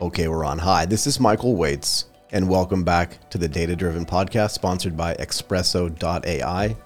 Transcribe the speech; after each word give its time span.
Okay, 0.00 0.28
we're 0.28 0.44
on. 0.44 0.58
Hi, 0.60 0.86
this 0.86 1.08
is 1.08 1.18
Michael 1.18 1.56
Waits, 1.56 2.04
and 2.30 2.48
welcome 2.48 2.84
back 2.84 3.18
to 3.30 3.38
the 3.38 3.48
Data 3.48 3.74
Driven 3.74 4.06
Podcast 4.06 4.52
sponsored 4.52 4.96
by 4.96 5.14
Espresso.ai. 5.14 6.76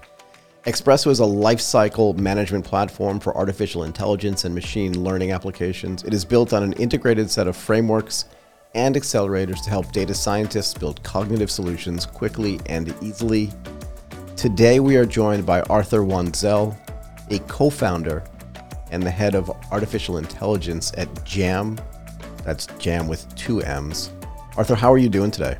Espresso 0.63 1.07
is 1.11 1.19
a 1.19 1.23
lifecycle 1.23 2.17
management 2.17 2.65
platform 2.65 3.19
for 3.19 3.37
artificial 3.37 3.83
intelligence 3.83 4.45
and 4.45 4.55
machine 4.55 5.03
learning 5.03 5.31
applications. 5.31 6.01
It 6.01 6.11
is 6.11 6.25
built 6.25 6.53
on 6.53 6.63
an 6.63 6.73
integrated 6.73 7.29
set 7.29 7.45
of 7.45 7.55
frameworks 7.55 8.25
and 8.73 8.95
accelerators 8.95 9.63
to 9.63 9.69
help 9.69 9.91
data 9.91 10.15
scientists 10.15 10.73
build 10.73 11.03
cognitive 11.03 11.51
solutions 11.51 12.07
quickly 12.07 12.59
and 12.65 12.95
easily. 12.99 13.51
Today, 14.35 14.79
we 14.79 14.95
are 14.95 15.05
joined 15.05 15.45
by 15.45 15.61
Arthur 15.63 15.99
Wanzel, 15.99 16.75
a 17.29 17.37
co 17.41 17.69
founder 17.69 18.23
and 18.89 19.03
the 19.03 19.11
head 19.11 19.35
of 19.35 19.51
artificial 19.71 20.17
intelligence 20.17 20.91
at 20.97 21.23
JAM. 21.23 21.77
That's 22.43 22.67
JAM 22.77 23.07
with 23.07 23.33
two 23.35 23.61
M's. 23.61 24.11
Arthur, 24.57 24.75
how 24.75 24.91
are 24.91 24.97
you 24.97 25.09
doing 25.09 25.31
today? 25.31 25.57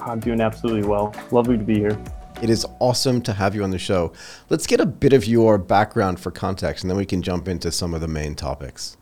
I'm 0.00 0.20
doing 0.20 0.40
absolutely 0.40 0.88
well. 0.88 1.14
Lovely 1.30 1.58
to 1.58 1.64
be 1.64 1.74
here. 1.74 1.98
It 2.40 2.50
is 2.50 2.64
awesome 2.78 3.20
to 3.22 3.32
have 3.32 3.54
you 3.54 3.64
on 3.64 3.70
the 3.70 3.78
show. 3.78 4.12
Let's 4.48 4.66
get 4.66 4.80
a 4.80 4.86
bit 4.86 5.12
of 5.12 5.26
your 5.26 5.58
background 5.58 6.20
for 6.20 6.30
context, 6.30 6.84
and 6.84 6.90
then 6.90 6.96
we 6.96 7.04
can 7.04 7.20
jump 7.20 7.48
into 7.48 7.72
some 7.72 7.94
of 7.94 8.00
the 8.00 8.08
main 8.08 8.36
topics. 8.36 8.96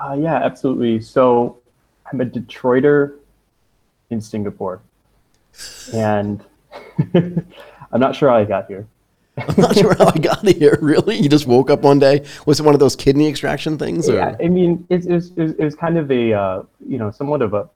Uh, 0.00 0.16
yeah, 0.18 0.36
absolutely. 0.36 1.00
So, 1.00 1.58
I'm 2.10 2.20
a 2.20 2.24
Detroiter 2.24 3.16
in 4.10 4.20
Singapore, 4.20 4.80
and 5.92 6.44
I'm 7.14 8.00
not 8.00 8.14
sure 8.14 8.28
how 8.28 8.36
I 8.36 8.44
got 8.44 8.68
here. 8.68 8.86
I'm 9.48 9.60
not 9.60 9.76
sure 9.76 9.94
how 9.94 10.06
I 10.06 10.18
got 10.18 10.46
here. 10.48 10.78
Really, 10.80 11.16
you 11.16 11.28
just 11.28 11.46
woke 11.46 11.68
up 11.68 11.82
one 11.82 11.98
day? 11.98 12.24
Was 12.46 12.58
it 12.58 12.62
one 12.62 12.72
of 12.74 12.80
those 12.80 12.96
kidney 12.96 13.28
extraction 13.28 13.76
things? 13.76 14.08
Or? 14.08 14.14
Yeah, 14.14 14.36
I 14.42 14.48
mean, 14.48 14.86
it's 14.88 15.06
it's, 15.06 15.30
it's 15.36 15.76
kind 15.76 15.98
of 15.98 16.10
a 16.10 16.32
uh, 16.32 16.62
you 16.88 16.96
know 16.96 17.10
somewhat 17.10 17.42
of 17.42 17.52
a 17.52 17.68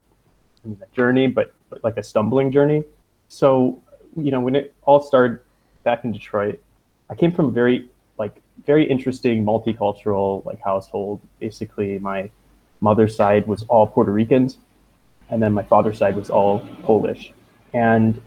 journey, 0.95 1.27
but, 1.27 1.53
but 1.69 1.85
like 1.85 1.99
a 1.99 2.03
stumbling 2.03 2.51
journey. 2.51 2.85
So 3.29 3.81
you 4.17 4.31
know, 4.31 4.41
when 4.41 4.57
it 4.57 4.75
all 4.83 5.03
started 5.03 5.41
back 5.85 6.05
in 6.05 6.13
Detroit, 6.13 6.61
I 7.11 7.15
came 7.15 7.31
from 7.31 7.47
a 7.47 7.51
very 7.51 7.91
like 8.17 8.41
very 8.65 8.89
interesting 8.89 9.45
multicultural 9.45 10.43
like 10.47 10.63
household. 10.63 11.21
Basically, 11.41 11.99
my 11.99 12.31
mother's 12.81 13.15
side 13.15 13.47
was 13.47 13.65
all 13.65 13.87
Puerto 13.87 14.13
Ricans, 14.13 14.57
and 15.29 15.43
then 15.43 15.53
my 15.53 15.63
father's 15.65 15.99
side 15.99 16.17
was 16.17 16.31
all 16.31 16.61
Polish, 16.85 17.35
and 17.75 18.19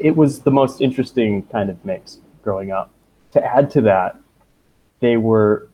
it 0.00 0.16
was 0.16 0.40
the 0.40 0.50
most 0.50 0.80
interesting 0.80 1.44
kind 1.44 1.70
of 1.70 1.82
mix 1.84 2.18
growing 2.44 2.70
up. 2.70 2.90
To 3.32 3.44
add 3.44 3.70
to 3.72 3.80
that, 3.80 4.16
they 5.00 5.16
were 5.16 5.68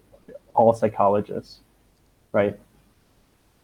all 0.55 0.73
psychologists, 0.73 1.61
right? 2.33 2.59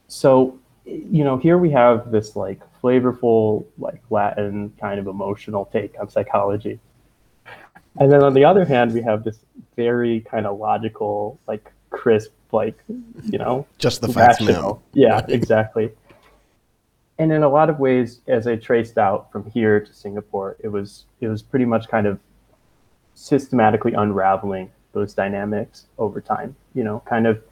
So, 0.08 0.58
you 0.84 1.24
know, 1.24 1.38
here 1.38 1.56
we 1.56 1.70
have 1.70 2.10
this 2.10 2.36
like 2.36 2.60
flavorful, 2.82 3.64
like 3.78 4.02
Latin 4.10 4.72
kind 4.78 5.00
of 5.00 5.06
emotional 5.06 5.64
take 5.72 5.94
on 5.98 6.10
psychology. 6.10 6.78
And 7.98 8.12
then 8.12 8.22
on 8.22 8.34
the 8.34 8.44
other 8.44 8.64
hand, 8.64 8.92
we 8.92 9.00
have 9.02 9.24
this 9.24 9.38
very 9.74 10.20
kind 10.20 10.46
of 10.46 10.58
logical, 10.58 11.40
like 11.48 11.72
crisp, 11.90 12.32
like, 12.52 12.76
you 13.24 13.38
know, 13.38 13.66
just 13.78 14.02
the 14.02 14.08
facts, 14.08 14.40
rational. 14.40 14.82
Yeah, 14.92 15.24
exactly. 15.28 15.92
And 17.18 17.32
in 17.32 17.42
a 17.42 17.48
lot 17.48 17.70
of 17.70 17.78
ways, 17.78 18.20
as 18.28 18.46
I 18.46 18.56
traced 18.56 18.98
out 18.98 19.32
from 19.32 19.50
here 19.50 19.80
to 19.80 19.92
Singapore, 19.92 20.56
it 20.60 20.68
was 20.68 21.06
it 21.20 21.28
was 21.28 21.42
pretty 21.42 21.64
much 21.64 21.88
kind 21.88 22.06
of 22.06 22.20
systematically 23.16 23.94
unraveling 23.94 24.70
those 24.92 25.14
dynamics 25.14 25.86
over 25.98 26.20
time. 26.20 26.54
You 26.74 26.84
know, 26.84 27.02
kind 27.06 27.26
of, 27.26 27.42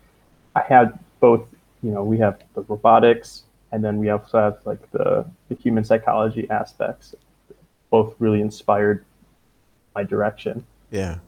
I 0.54 0.60
had 0.60 0.96
both. 1.18 1.42
You 1.82 1.90
know, 1.90 2.02
we 2.02 2.16
have 2.18 2.40
the 2.54 2.62
robotics, 2.62 3.42
and 3.72 3.84
then 3.84 3.98
we 3.98 4.08
also 4.08 4.38
have 4.38 4.58
like 4.64 4.90
the 4.92 5.26
the 5.48 5.54
human 5.56 5.84
psychology 5.84 6.48
aspects. 6.48 7.14
Both 7.90 8.14
really 8.18 8.40
inspired 8.40 9.04
my 9.94 10.04
direction. 10.04 10.64
Yeah. 10.90 11.18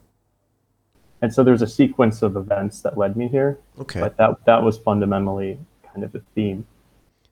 And 1.23 1.33
so 1.33 1.43
there's 1.45 1.63
a 1.63 1.67
sequence 1.67 2.23
of 2.23 2.37
events 2.37 2.81
that 2.83 2.97
led 2.97 3.17
me 3.17 3.29
here. 3.29 3.59
Okay. 3.81 4.01
But 4.01 4.17
that 4.17 4.45
that 4.47 4.63
was 4.63 4.79
fundamentally 4.79 5.59
kind 5.93 6.05
of 6.05 6.13
the 6.13 6.23
theme. 6.35 6.67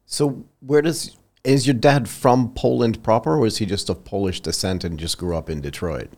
So 0.07 0.45
where 0.61 0.83
does 0.83 1.17
is 1.45 1.67
your 1.67 1.75
dad 1.75 2.09
from 2.09 2.53
Poland 2.55 3.03
proper, 3.03 3.37
or 3.37 3.47
is 3.47 3.59
he 3.59 3.67
just 3.67 3.89
of 3.91 4.05
Polish 4.05 4.41
descent 4.41 4.85
and 4.85 4.99
just 4.99 5.19
grew 5.19 5.37
up 5.37 5.49
in 5.51 5.61
Detroit? 5.61 6.11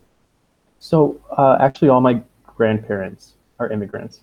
So 0.79 1.21
uh, 1.37 1.59
actually, 1.61 1.89
all 1.89 2.01
my 2.01 2.23
grandparents 2.47 3.35
are 3.59 3.71
immigrants, 3.71 4.21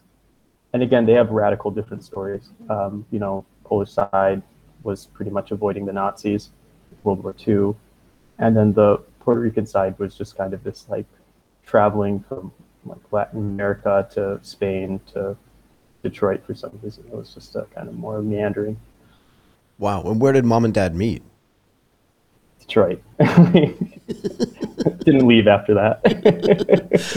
and 0.74 0.84
again, 0.84 1.06
they 1.06 1.14
have 1.14 1.30
radical 1.32 1.72
different 1.72 2.04
stories. 2.04 2.50
Um, 2.70 3.06
you 3.12 3.20
know, 3.20 3.46
Polish 3.64 3.92
side 3.92 4.42
was 4.84 5.08
pretty 5.08 5.32
much 5.32 5.52
avoiding 5.52 5.86
the 5.86 5.94
Nazis, 5.94 6.50
World 7.04 7.24
War 7.24 7.36
II, 7.48 7.76
and 8.40 8.56
then 8.56 8.74
the 8.74 8.98
Puerto 9.20 9.40
Rican 9.40 9.66
side 9.66 9.98
was 10.00 10.16
just 10.16 10.38
kind 10.38 10.54
of 10.54 10.64
this 10.64 10.88
like 10.90 11.06
traveling 11.66 12.24
from 12.28 12.52
like 12.86 13.00
Latin 13.12 13.40
America 13.40 14.08
to 14.12 14.40
Spain 14.42 15.00
to 15.14 15.38
Detroit 16.04 16.44
for 16.46 16.54
some 16.54 16.78
reason. 16.82 17.06
It 17.08 17.16
was 17.16 17.34
just 17.34 17.56
a 17.56 17.64
kind 17.74 17.88
of 17.88 17.96
more 17.96 18.22
meandering. 18.22 18.78
Wow. 19.78 20.04
And 20.04 20.20
where 20.20 20.34
did 20.34 20.46
mom 20.46 20.66
and 20.66 20.74
dad 20.74 20.96
meet? 20.96 21.24
Detroit. 22.60 23.02
Didn't 25.06 25.28
leave 25.28 25.48
after 25.48 25.74
that. 25.74 26.04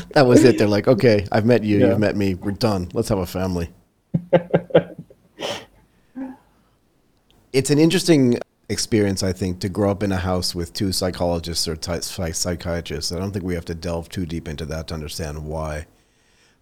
that 0.14 0.26
was 0.26 0.44
it. 0.44 0.58
They're 0.58 0.66
like, 0.66 0.88
okay, 0.88 1.26
I've 1.30 1.44
met 1.44 1.62
you. 1.64 1.78
Yeah. 1.78 1.88
You've 1.88 1.98
met 1.98 2.16
me. 2.16 2.34
We're 2.34 2.52
done. 2.52 2.88
Let's 2.92 3.08
have 3.08 3.18
a 3.18 3.26
family. 3.26 3.70
it's 7.52 7.70
an 7.70 7.78
interesting 7.78 8.38
experience, 8.68 9.22
I 9.22 9.32
think, 9.32 9.60
to 9.60 9.68
grow 9.68 9.90
up 9.90 10.02
in 10.02 10.12
a 10.12 10.16
house 10.16 10.54
with 10.54 10.72
two 10.72 10.92
psychologists 10.92 11.68
or 11.68 11.76
psychiatrists. 11.76 13.12
I 13.12 13.18
don't 13.18 13.32
think 13.32 13.44
we 13.44 13.54
have 13.54 13.64
to 13.66 13.74
delve 13.74 14.08
too 14.08 14.26
deep 14.26 14.48
into 14.48 14.66
that 14.66 14.88
to 14.88 14.94
understand 14.94 15.44
why. 15.44 15.86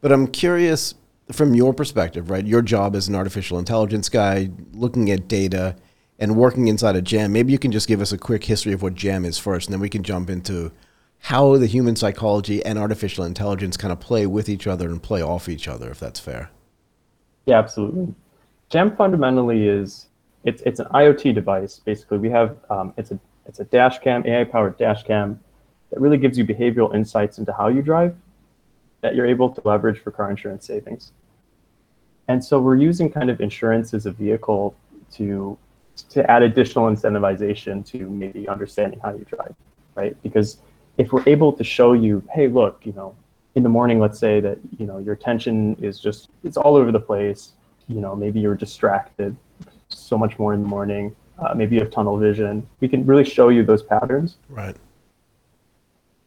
But 0.00 0.12
I'm 0.12 0.26
curious 0.26 0.94
from 1.32 1.54
your 1.54 1.72
perspective, 1.72 2.30
right? 2.30 2.46
Your 2.46 2.62
job 2.62 2.94
as 2.94 3.08
an 3.08 3.14
artificial 3.14 3.58
intelligence 3.58 4.08
guy, 4.08 4.50
looking 4.72 5.10
at 5.10 5.28
data 5.28 5.76
and 6.18 6.36
working 6.36 6.68
inside 6.68 6.96
a 6.96 7.02
jam. 7.02 7.32
Maybe 7.32 7.52
you 7.52 7.58
can 7.58 7.72
just 7.72 7.88
give 7.88 8.00
us 8.00 8.12
a 8.12 8.18
quick 8.18 8.44
history 8.44 8.72
of 8.72 8.82
what 8.82 8.94
jam 8.94 9.24
is 9.24 9.38
first, 9.38 9.68
and 9.68 9.72
then 9.72 9.80
we 9.80 9.88
can 9.88 10.02
jump 10.02 10.30
into 10.30 10.70
how 11.24 11.56
the 11.56 11.66
human 11.66 11.96
psychology 11.96 12.62
and 12.66 12.78
artificial 12.78 13.24
intelligence 13.24 13.78
kind 13.78 13.90
of 13.90 13.98
play 13.98 14.26
with 14.26 14.46
each 14.46 14.66
other 14.66 14.90
and 14.90 15.02
play 15.02 15.22
off 15.22 15.48
each 15.48 15.66
other, 15.66 15.90
if 15.90 15.98
that's 15.98 16.20
fair. 16.20 16.50
Yeah, 17.46 17.58
absolutely. 17.58 18.14
Jam 18.68 18.94
fundamentally 18.94 19.66
is 19.66 20.08
it's 20.44 20.62
it's 20.66 20.80
an 20.80 20.86
IoT 20.92 21.34
device. 21.34 21.80
Basically, 21.82 22.18
we 22.18 22.28
have 22.28 22.58
um, 22.68 22.92
it's 22.98 23.10
a 23.10 23.18
it's 23.46 23.58
a 23.58 23.64
dash 23.64 24.00
cam, 24.00 24.26
AI 24.26 24.44
powered 24.44 24.76
dash 24.76 25.02
cam 25.04 25.40
that 25.90 25.98
really 25.98 26.18
gives 26.18 26.36
you 26.36 26.44
behavioral 26.44 26.94
insights 26.94 27.38
into 27.38 27.54
how 27.54 27.68
you 27.68 27.80
drive 27.80 28.14
that 29.00 29.14
you're 29.14 29.26
able 29.26 29.48
to 29.48 29.62
leverage 29.64 30.00
for 30.00 30.10
car 30.10 30.30
insurance 30.30 30.66
savings. 30.66 31.12
And 32.28 32.44
so 32.44 32.60
we're 32.60 32.76
using 32.76 33.10
kind 33.10 33.30
of 33.30 33.40
insurance 33.40 33.94
as 33.94 34.04
a 34.04 34.10
vehicle 34.10 34.76
to 35.14 35.56
to 36.10 36.30
add 36.30 36.42
additional 36.42 36.90
incentivization 36.90 37.86
to 37.92 38.10
maybe 38.10 38.46
understanding 38.46 39.00
how 39.00 39.14
you 39.14 39.24
drive, 39.24 39.54
right? 39.94 40.14
Because 40.22 40.58
if 40.98 41.12
we're 41.12 41.24
able 41.26 41.52
to 41.52 41.64
show 41.64 41.92
you, 41.92 42.22
hey, 42.32 42.48
look, 42.48 42.80
you 42.84 42.92
know, 42.92 43.14
in 43.54 43.62
the 43.62 43.68
morning, 43.68 43.98
let's 44.00 44.18
say 44.18 44.40
that, 44.40 44.58
you 44.78 44.86
know, 44.86 44.98
your 44.98 45.14
attention 45.14 45.76
is 45.80 46.00
just, 46.00 46.30
it's 46.42 46.56
all 46.56 46.76
over 46.76 46.90
the 46.90 47.00
place. 47.00 47.52
You 47.88 48.00
know, 48.00 48.16
maybe 48.16 48.40
you're 48.40 48.54
distracted 48.54 49.36
so 49.88 50.18
much 50.18 50.38
more 50.38 50.54
in 50.54 50.62
the 50.62 50.68
morning. 50.68 51.14
Uh, 51.38 51.54
maybe 51.54 51.76
you 51.76 51.80
have 51.80 51.90
tunnel 51.90 52.16
vision. 52.16 52.66
We 52.80 52.88
can 52.88 53.04
really 53.06 53.24
show 53.24 53.48
you 53.48 53.64
those 53.64 53.82
patterns. 53.82 54.38
Right. 54.48 54.76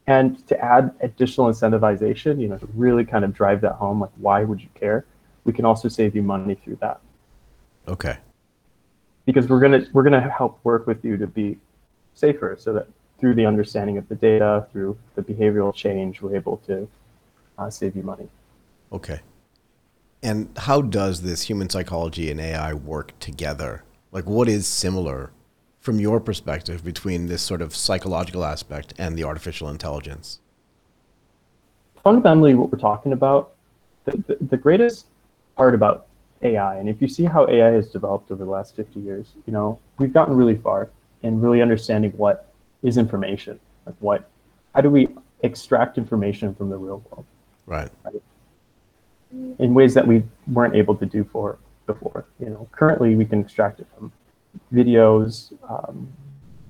And 0.06 0.46
to 0.48 0.58
add 0.64 0.94
additional 1.02 1.48
incentivization, 1.48 2.40
you 2.40 2.48
know, 2.48 2.58
to 2.58 2.68
really 2.74 3.04
kind 3.04 3.26
of 3.26 3.34
drive 3.34 3.60
that 3.62 3.74
home, 3.74 4.00
like 4.00 4.12
why 4.16 4.44
would 4.44 4.62
you 4.62 4.70
care? 4.74 5.06
We 5.44 5.52
can 5.52 5.66
also 5.66 5.90
save 5.90 6.16
you 6.16 6.24
money 6.24 6.56
through 6.56 6.78
that. 6.78 7.02
Okay. 7.88 8.18
Because 9.26 9.50
we're 9.50 9.60
gonna 9.60 9.86
we're 9.92 10.04
gonna 10.04 10.30
help 10.30 10.60
work 10.64 10.88
with 10.88 11.04
you 11.04 11.18
to 11.18 11.28
be 11.28 11.58
safer, 12.14 12.56
so 12.58 12.72
that 12.74 12.88
through 13.20 13.36
the 13.36 13.46
understanding 13.46 13.98
of 13.98 14.08
the 14.10 14.16
data, 14.16 14.68
through 14.72 14.98
the 15.16 15.22
behavioral 15.22 15.74
change, 15.74 16.22
we're 16.22 16.36
able 16.36 16.58
to 16.68 16.88
uh, 17.58 17.70
save 17.70 17.96
you 17.96 18.04
money. 18.04 18.28
Okay. 18.92 19.20
And 20.24 20.50
how 20.58 20.82
does 20.82 21.22
this 21.22 21.44
human 21.44 21.70
psychology 21.70 22.32
and 22.32 22.40
AI 22.40 22.74
work 22.74 23.18
together? 23.20 23.84
Like, 24.12 24.26
what 24.26 24.48
is 24.48 24.68
similar 24.68 25.32
from 25.80 26.00
your 26.00 26.20
perspective 26.20 26.84
between 26.84 27.28
this 27.28 27.42
sort 27.42 27.62
of 27.62 27.76
psychological 27.76 28.44
aspect 28.44 28.94
and 28.98 29.18
the 29.18 29.24
artificial 29.24 29.70
intelligence? 29.70 30.40
Fundamentally, 32.04 32.56
what 32.56 32.72
we're 32.72 32.80
talking 32.80 33.14
about, 33.14 33.52
the, 34.06 34.24
the, 34.28 34.38
the 34.42 34.58
greatest 34.58 35.08
part 35.56 35.76
about 35.76 36.08
AI, 36.42 36.78
and 36.78 36.88
if 36.88 37.02
you 37.02 37.08
see 37.08 37.26
how 37.26 37.48
AI 37.48 37.72
has 37.72 37.90
developed 37.90 38.32
over 38.32 38.44
the 38.44 38.50
last 38.50 38.76
50 38.76 39.00
years, 39.00 39.34
you 39.46 39.54
know, 39.54 39.80
we've 39.98 40.14
gotten 40.14 40.36
really 40.36 40.56
far 40.56 40.90
in 41.24 41.42
really 41.42 41.62
understanding 41.62 42.12
what 42.12 42.47
is 42.84 42.98
information. 42.98 43.60
Like 43.86 43.96
what, 44.00 44.30
how 44.76 44.82
do 44.82 44.90
we 44.90 45.10
extract 45.42 45.98
information 45.98 46.54
from 46.56 46.70
the 46.70 46.78
real 46.78 47.04
world? 47.10 47.26
Right. 47.66 47.90
right? 48.04 48.22
In 49.60 49.74
ways 49.74 49.94
that 49.94 50.08
we 50.08 50.24
weren't 50.48 50.76
able 50.76 50.96
to 50.96 51.06
do 51.06 51.24
for 51.24 51.58
before. 51.86 52.26
You 52.40 52.50
know, 52.50 52.68
currently 52.72 53.16
we 53.16 53.26
can 53.26 53.42
extract 53.42 53.80
it 53.80 53.88
from 53.96 54.12
videos, 54.74 55.54
um, 55.70 56.12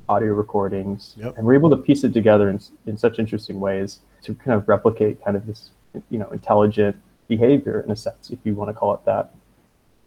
audio 0.09 0.33
recordings, 0.33 1.15
Yep. 1.17 1.37
and 1.37 1.45
we're 1.45 1.55
able 1.55 1.69
to 1.69 1.77
piece 1.77 2.03
it 2.03 2.13
together 2.13 2.49
in, 2.49 2.59
in 2.85 2.97
such 2.97 3.19
interesting 3.19 3.59
ways 3.59 3.99
to 4.23 4.33
kind 4.35 4.59
of 4.59 4.67
replicate 4.67 5.23
kind 5.23 5.35
of 5.35 5.45
this, 5.45 5.71
you 6.09 6.17
know, 6.17 6.29
intelligent 6.29 6.95
behavior 7.27 7.81
in 7.81 7.91
a 7.91 7.95
sense, 7.95 8.29
if 8.29 8.39
you 8.43 8.55
want 8.55 8.69
to 8.69 8.73
call 8.73 8.93
it 8.93 9.03
that. 9.05 9.33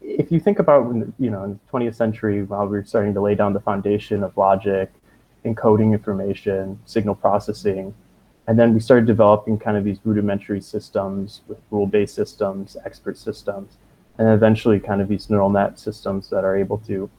If 0.00 0.32
you 0.32 0.40
think 0.40 0.58
about, 0.58 0.86
when, 0.86 1.12
you 1.18 1.30
know, 1.30 1.44
in 1.44 1.50
the 1.52 1.78
20th 1.78 1.94
century, 1.94 2.42
while 2.42 2.64
we 2.64 2.78
were 2.78 2.84
starting 2.84 3.12
to 3.14 3.20
lay 3.20 3.34
down 3.34 3.52
the 3.52 3.60
foundation 3.60 4.24
of 4.24 4.34
logic, 4.36 4.90
encoding 5.44 5.92
information, 5.92 6.78
signal 6.86 7.14
processing, 7.14 7.94
and 8.46 8.58
then 8.58 8.74
we 8.74 8.80
started 8.80 9.06
developing 9.06 9.58
kind 9.58 9.76
of 9.76 9.84
these 9.84 9.98
rudimentary 10.04 10.60
systems 10.60 11.42
with 11.46 11.58
rule-based 11.70 12.14
systems, 12.14 12.76
expert 12.84 13.16
systems, 13.16 13.76
and 14.18 14.28
eventually 14.28 14.80
kind 14.80 15.00
of 15.00 15.08
these 15.08 15.30
neural 15.30 15.50
net 15.50 15.78
systems 15.78 16.28
that 16.30 16.44
are 16.44 16.56
able 16.56 16.78
to 16.78 16.92
you 16.92 17.10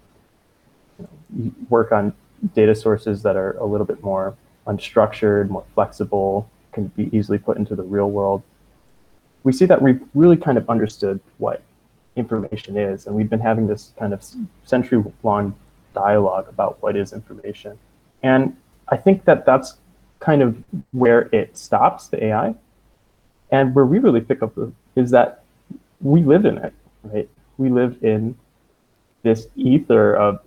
know, 0.99 1.51
work 1.69 1.91
on 1.91 2.13
data 2.53 2.75
sources 2.75 3.23
that 3.23 3.35
are 3.35 3.51
a 3.57 3.65
little 3.65 3.85
bit 3.85 4.03
more 4.03 4.35
unstructured, 4.67 5.49
more 5.49 5.63
flexible, 5.73 6.49
can 6.73 6.87
be 6.87 7.09
easily 7.15 7.37
put 7.37 7.57
into 7.57 7.75
the 7.75 7.83
real 7.83 8.11
world. 8.11 8.41
We 9.43 9.53
see 9.53 9.65
that 9.65 9.81
we've 9.81 10.01
really 10.13 10.37
kind 10.37 10.57
of 10.57 10.69
understood 10.69 11.19
what 11.37 11.61
information 12.15 12.77
is, 12.77 13.07
and 13.07 13.15
we've 13.15 13.29
been 13.29 13.39
having 13.39 13.67
this 13.67 13.93
kind 13.97 14.13
of 14.13 14.23
century-long 14.65 15.55
dialogue 15.93 16.47
about 16.49 16.81
what 16.81 16.95
is 16.95 17.13
information. 17.13 17.77
And 18.23 18.55
I 18.87 18.97
think 18.97 19.25
that 19.25 19.45
that's 19.45 19.77
kind 20.19 20.41
of 20.41 20.63
where 20.91 21.29
it 21.31 21.57
stops, 21.57 22.07
the 22.07 22.23
AI. 22.25 22.55
And 23.51 23.75
where 23.75 23.85
we 23.85 23.99
really 23.99 24.21
pick 24.21 24.41
up 24.41 24.57
is 24.95 25.11
that 25.11 25.43
we 25.99 26.23
live 26.23 26.45
in 26.45 26.57
it, 26.57 26.73
right? 27.03 27.29
We 27.57 27.69
live 27.69 27.97
in 28.01 28.37
this 29.23 29.47
ether 29.55 30.15
of 30.15 30.39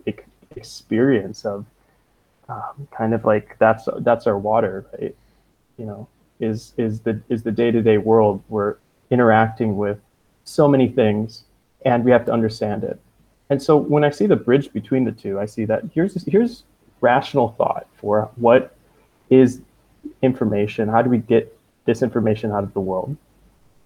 experience 0.57 1.45
of 1.45 1.65
um, 2.49 2.89
kind 2.91 3.15
of 3.15 3.25
like 3.25 3.57
that's 3.59 3.89
that's 4.01 4.27
our 4.27 4.39
water, 4.39 4.87
right? 4.99 5.15
You 5.79 5.87
know, 5.87 6.09
is 6.41 6.73
is 6.77 7.01
the 7.01 7.21
is 7.29 7.43
the 7.43 7.53
day 7.53 7.71
to 7.71 7.83
day 7.83 7.99
world. 7.99 8.43
We're 8.49 8.77
interacting 9.11 9.77
with 9.77 9.99
so 10.45 10.69
many 10.69 10.89
things, 10.89 11.45
and 11.85 12.05
we 12.05 12.11
have 12.11 12.25
to 12.27 12.33
understand 12.33 12.85
it. 12.85 12.99
And 13.51 13.63
so 13.63 13.77
when 13.77 14.05
I 14.05 14.11
see 14.11 14.27
the 14.27 14.37
bridge 14.37 14.73
between 14.73 15.05
the 15.05 15.13
two, 15.13 15.39
I 15.39 15.47
see 15.47 15.65
that 15.67 15.85
here's 15.95 16.23
here's 16.25 16.65
rational 17.05 17.55
thought 17.59 17.87
for 18.01 18.31
what 18.37 18.75
is 19.31 19.61
information. 20.23 20.89
How 20.89 21.03
do 21.03 21.11
we 21.11 21.19
get 21.19 21.57
this 21.85 22.03
information 22.03 22.51
out 22.51 22.65
of 22.65 22.73
the 22.73 22.81
world? 22.81 23.17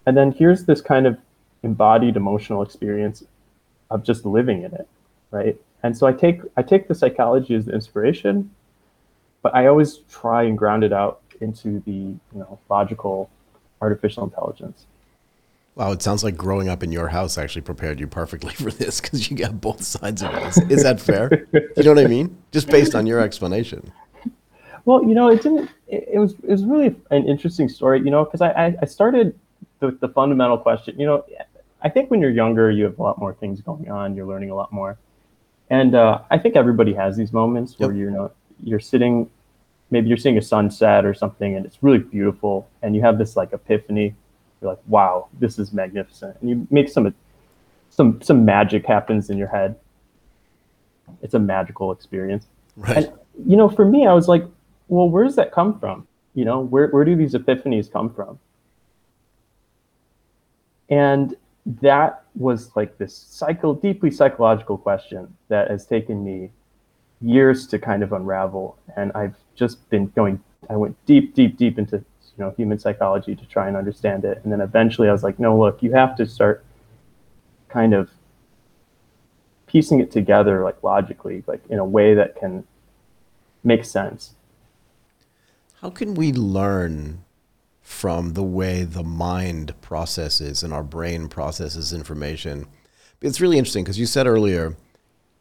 And 0.05 0.15
then 0.15 0.31
here's 0.31 0.63
this 0.65 0.81
kind 0.81 1.05
of 1.05 1.17
embodied 1.63 2.15
emotional 2.15 2.61
experience 2.61 3.23
of 3.91 4.03
just 4.03 4.25
living 4.25 4.63
in 4.63 4.73
it, 4.73 4.87
right? 5.31 5.57
And 5.83 5.97
so 5.97 6.07
I 6.07 6.13
take 6.13 6.41
I 6.57 6.61
take 6.63 6.87
the 6.87 6.95
psychology 6.95 7.55
as 7.55 7.65
the 7.65 7.73
inspiration, 7.73 8.49
but 9.41 9.53
I 9.53 9.67
always 9.67 9.97
try 10.09 10.43
and 10.43 10.57
ground 10.57 10.83
it 10.83 10.93
out 10.93 11.21
into 11.41 11.81
the 11.85 11.91
you 11.91 12.19
know 12.41 12.59
logical 12.69 13.29
artificial 13.81 14.23
intelligence. 14.23 14.85
Wow, 15.75 15.91
it 15.91 16.01
sounds 16.01 16.23
like 16.23 16.35
growing 16.35 16.67
up 16.67 16.83
in 16.83 16.91
your 16.91 17.07
house 17.07 17.37
actually 17.37 17.61
prepared 17.61 17.99
you 17.99 18.07
perfectly 18.07 18.53
for 18.55 18.71
this 18.71 18.99
because 18.99 19.29
you 19.29 19.37
got 19.37 19.61
both 19.61 19.83
sides 19.83 20.21
of 20.21 20.33
it. 20.33 20.71
Is, 20.71 20.83
that 20.83 20.99
fair? 20.99 21.47
you 21.53 21.83
know 21.83 21.93
what 21.93 22.03
I 22.03 22.07
mean? 22.07 22.37
Just 22.51 22.67
based 22.69 22.95
on 22.95 23.07
your 23.07 23.19
explanation. 23.21 23.91
Well, 24.85 25.03
you 25.03 25.13
know, 25.13 25.29
it 25.29 25.41
didn't. 25.41 25.69
It, 25.87 26.09
it 26.13 26.19
was 26.19 26.33
it 26.33 26.49
was 26.49 26.65
really 26.65 26.95
an 27.11 27.27
interesting 27.27 27.69
story, 27.69 27.99
you 27.99 28.11
know, 28.11 28.25
because 28.25 28.41
I, 28.41 28.75
I 28.81 28.85
started 28.85 29.37
with 29.79 29.99
the 29.99 30.09
fundamental 30.09 30.57
question. 30.57 30.99
You 30.99 31.05
know, 31.05 31.25
I 31.81 31.89
think 31.89 32.09
when 32.09 32.21
you're 32.21 32.31
younger, 32.31 32.71
you 32.71 32.85
have 32.85 32.97
a 32.97 33.01
lot 33.01 33.19
more 33.19 33.33
things 33.33 33.61
going 33.61 33.89
on. 33.91 34.15
You're 34.15 34.25
learning 34.25 34.49
a 34.49 34.55
lot 34.55 34.71
more, 34.73 34.97
and 35.69 35.95
uh, 35.95 36.19
I 36.31 36.37
think 36.37 36.55
everybody 36.55 36.93
has 36.93 37.15
these 37.15 37.31
moments 37.31 37.77
where 37.77 37.91
Yep. 37.91 37.99
you 37.99 38.11
know 38.11 38.31
you're 38.63 38.79
sitting, 38.79 39.29
maybe 39.91 40.07
you're 40.07 40.17
seeing 40.17 40.37
a 40.37 40.41
sunset 40.41 41.05
or 41.05 41.13
something, 41.13 41.55
and 41.55 41.65
it's 41.65 41.77
really 41.81 41.99
beautiful, 41.99 42.67
and 42.81 42.95
you 42.95 43.01
have 43.01 43.17
this 43.17 43.35
like 43.35 43.53
epiphany. 43.53 44.15
You're 44.61 44.71
like, 44.71 44.81
wow, 44.87 45.27
this 45.39 45.57
is 45.59 45.71
magnificent, 45.73 46.37
and 46.41 46.49
you 46.49 46.67
make 46.69 46.89
some 46.89 47.13
some 47.89 48.21
some 48.21 48.45
magic 48.45 48.85
happens 48.85 49.29
in 49.29 49.37
your 49.37 49.47
head. 49.47 49.75
It's 51.21 51.33
a 51.33 51.39
magical 51.39 51.91
experience. 51.91 52.45
Right. 52.75 52.97
And 52.97 53.11
you 53.45 53.55
know, 53.55 53.69
for 53.69 53.85
me, 53.85 54.05
I 54.05 54.13
was 54.13 54.27
like, 54.27 54.43
well, 54.87 55.09
where 55.09 55.23
does 55.23 55.35
that 55.37 55.51
come 55.51 55.79
from? 55.79 56.07
You 56.33 56.45
know, 56.45 56.59
where 56.59 56.87
where 56.87 57.05
do 57.05 57.15
these 57.15 57.33
epiphanies 57.33 57.91
come 57.91 58.13
from? 58.13 58.39
And 60.89 61.35
that 61.81 62.23
was 62.35 62.75
like 62.75 62.97
this 62.97 63.15
psycho 63.15 63.75
deeply 63.75 64.11
psychological 64.11 64.77
question 64.77 65.35
that 65.49 65.69
has 65.69 65.85
taken 65.85 66.23
me 66.23 66.49
years 67.21 67.67
to 67.67 67.79
kind 67.79 68.01
of 68.01 68.11
unravel. 68.11 68.77
And 68.95 69.11
I've 69.13 69.35
just 69.55 69.89
been 69.89 70.07
going 70.07 70.41
I 70.69 70.75
went 70.75 70.95
deep, 71.05 71.33
deep, 71.33 71.57
deep 71.57 71.79
into 71.79 72.03
you 72.39 72.45
know 72.45 72.51
human 72.55 72.79
psychology 72.79 73.35
to 73.35 73.45
try 73.45 73.67
and 73.67 73.75
understand 73.75 74.23
it. 74.23 74.39
And 74.43 74.51
then 74.51 74.61
eventually 74.61 75.09
I 75.09 75.11
was 75.11 75.23
like, 75.23 75.39
no, 75.39 75.59
look, 75.59 75.83
you 75.83 75.91
have 75.91 76.15
to 76.15 76.25
start 76.25 76.63
kind 77.67 77.93
of 77.93 78.09
piecing 79.67 79.99
it 79.99 80.09
together 80.09 80.63
like 80.63 80.81
logically, 80.81 81.43
like 81.47 81.61
in 81.69 81.79
a 81.79 81.85
way 81.85 82.13
that 82.13 82.37
can 82.37 82.63
make 83.63 83.83
sense. 83.83 84.35
How 85.81 85.89
can 85.89 86.13
we 86.15 86.31
learn 86.31 87.25
from 87.81 88.33
the 88.33 88.43
way 88.43 88.83
the 88.83 89.03
mind 89.03 89.79
processes 89.81 90.63
and 90.63 90.73
our 90.73 90.83
brain 90.83 91.27
processes 91.27 91.91
information? 91.91 92.67
It's 93.21 93.41
really 93.41 93.57
interesting 93.57 93.83
because 93.83 93.99
you 93.99 94.05
said 94.05 94.27
earlier, 94.27 94.77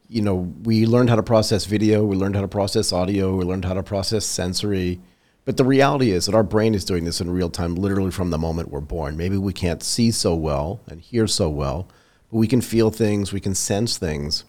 you 0.09 0.23
know, 0.23 0.35
we 0.65 0.85
learned 0.85 1.11
how 1.11 1.17
to 1.17 1.23
process 1.23 1.65
video, 1.65 2.05
we 2.05 2.17
learned 2.17 2.35
how 2.35 2.43
to 2.43 2.49
process 2.49 2.93
audio, 2.93 3.37
we 3.37 3.45
learned 3.45 3.65
how 3.65 3.75
to 3.75 3.83
process 3.85 4.27
sensory. 4.27 5.00
But 5.49 5.56
the 5.56 5.65
reality 5.65 6.11
is 6.11 6.27
that 6.27 6.35
our 6.35 6.43
brain 6.43 6.75
is 6.75 6.85
doing 6.85 7.06
this 7.06 7.23
in 7.23 7.31
real 7.31 7.49
time, 7.49 7.75
literally 7.75 8.11
from 8.11 8.29
the 8.29 8.37
moment 8.37 8.69
we're 8.69 8.83
born. 8.83 9.17
Maybe 9.17 9.39
we 9.39 9.55
can't 9.55 9.83
see 9.83 10.11
so 10.11 10.35
well 10.35 10.83
and 10.87 11.00
hear 11.00 11.27
so 11.27 11.49
well, 11.49 11.89
but 12.31 12.37
we 12.37 12.47
can 12.47 12.61
feel 12.61 12.91
things, 12.91 13.33
we 13.33 13.41
can 13.41 13.55
sense 13.55 13.97
things. 13.97 14.45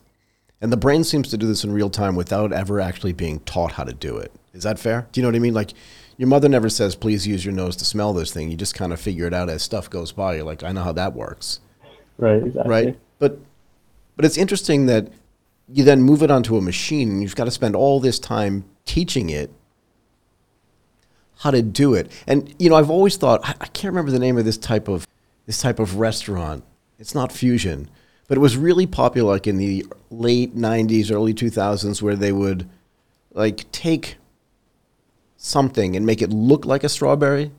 And 0.60 0.74
the 0.74 0.76
brain 0.76 1.06
seems 1.06 1.30
to 1.30 1.38
do 1.38 1.48
this 1.48 1.64
in 1.64 1.72
real 1.72 1.90
time 1.90 2.18
without 2.18 2.52
ever 2.52 2.82
actually 2.82 3.14
being 3.14 3.40
taught 3.40 3.72
how 3.72 3.86
to 3.86 3.94
do 3.94 4.18
it. 4.18 4.34
Is 4.54 4.64
that 4.64 4.78
fair? 4.78 5.08
Do 5.14 5.22
you 5.22 5.24
know 5.24 5.30
what 5.30 5.38
I 5.38 5.40
mean? 5.40 5.54
Like, 5.54 5.72
your 6.18 6.28
mother 6.28 6.50
never 6.50 6.68
says, 6.68 6.98
please 6.98 7.26
use 7.26 7.46
your 7.46 7.54
nose 7.54 7.78
to 7.78 7.86
smell 7.86 8.12
this 8.12 8.34
thing. 8.34 8.52
You 8.52 8.58
just 8.58 8.76
kind 8.76 8.92
of 8.92 9.00
figure 9.00 9.26
it 9.26 9.34
out 9.34 9.48
as 9.48 9.64
stuff 9.64 9.90
goes 9.90 10.12
by. 10.12 10.36
You're 10.36 10.44
like, 10.44 10.64
I 10.64 10.74
know 10.74 10.84
how 10.84 10.92
that 10.92 11.14
works. 11.14 11.62
Right, 12.18 12.44
exactly. 12.44 12.70
Right? 12.70 13.00
But, 13.20 13.40
but 14.18 14.26
it's 14.26 14.38
interesting 14.38 14.88
that 14.88 15.08
you 15.72 15.86
then 15.86 16.02
move 16.02 16.24
it 16.24 16.30
onto 16.30 16.58
a 16.58 16.62
machine 16.62 17.10
and 17.10 17.22
you've 17.22 17.38
got 17.38 17.46
to 17.46 17.52
spend 17.52 17.74
all 17.74 18.02
this 18.02 18.20
time 18.20 18.66
teaching 18.84 19.30
it 19.30 19.50
how 21.40 21.52
to 21.52 21.62
do 21.62 21.94
it. 21.94 22.12
And, 22.28 22.54
you 22.60 22.70
know, 22.70 22.76
I've 22.76 22.90
always 22.90 23.18
thought, 23.18 23.42
I, 23.44 23.56
I 23.62 23.66
can't 23.68 23.94
remember 23.94 24.12
the 24.12 24.20
name 24.20 24.38
of 24.38 24.46
this 24.46 24.58
type 24.58 24.88
of, 24.88 25.08
this 25.46 25.62
type 25.62 25.80
of 25.80 25.96
restaurant. 25.96 26.64
It's 26.98 27.16
not 27.16 27.32
fusion, 27.32 27.90
but 28.28 28.38
it 28.38 28.42
was 28.42 28.58
really 28.58 28.86
popular 28.86 29.32
like 29.34 29.48
in 29.48 29.58
the 29.58 29.86
late 30.10 30.56
90s, 30.56 31.12
early 31.12 31.34
2000s 31.34 32.02
where 32.02 32.16
they 32.16 32.34
would 32.34 32.70
like 33.32 33.72
take 33.72 34.18
something 35.38 35.96
and 35.96 36.06
make 36.06 36.22
it 36.22 36.30
look 36.30 36.66
like 36.66 36.84
a 36.84 36.90
strawberry. 36.90 37.52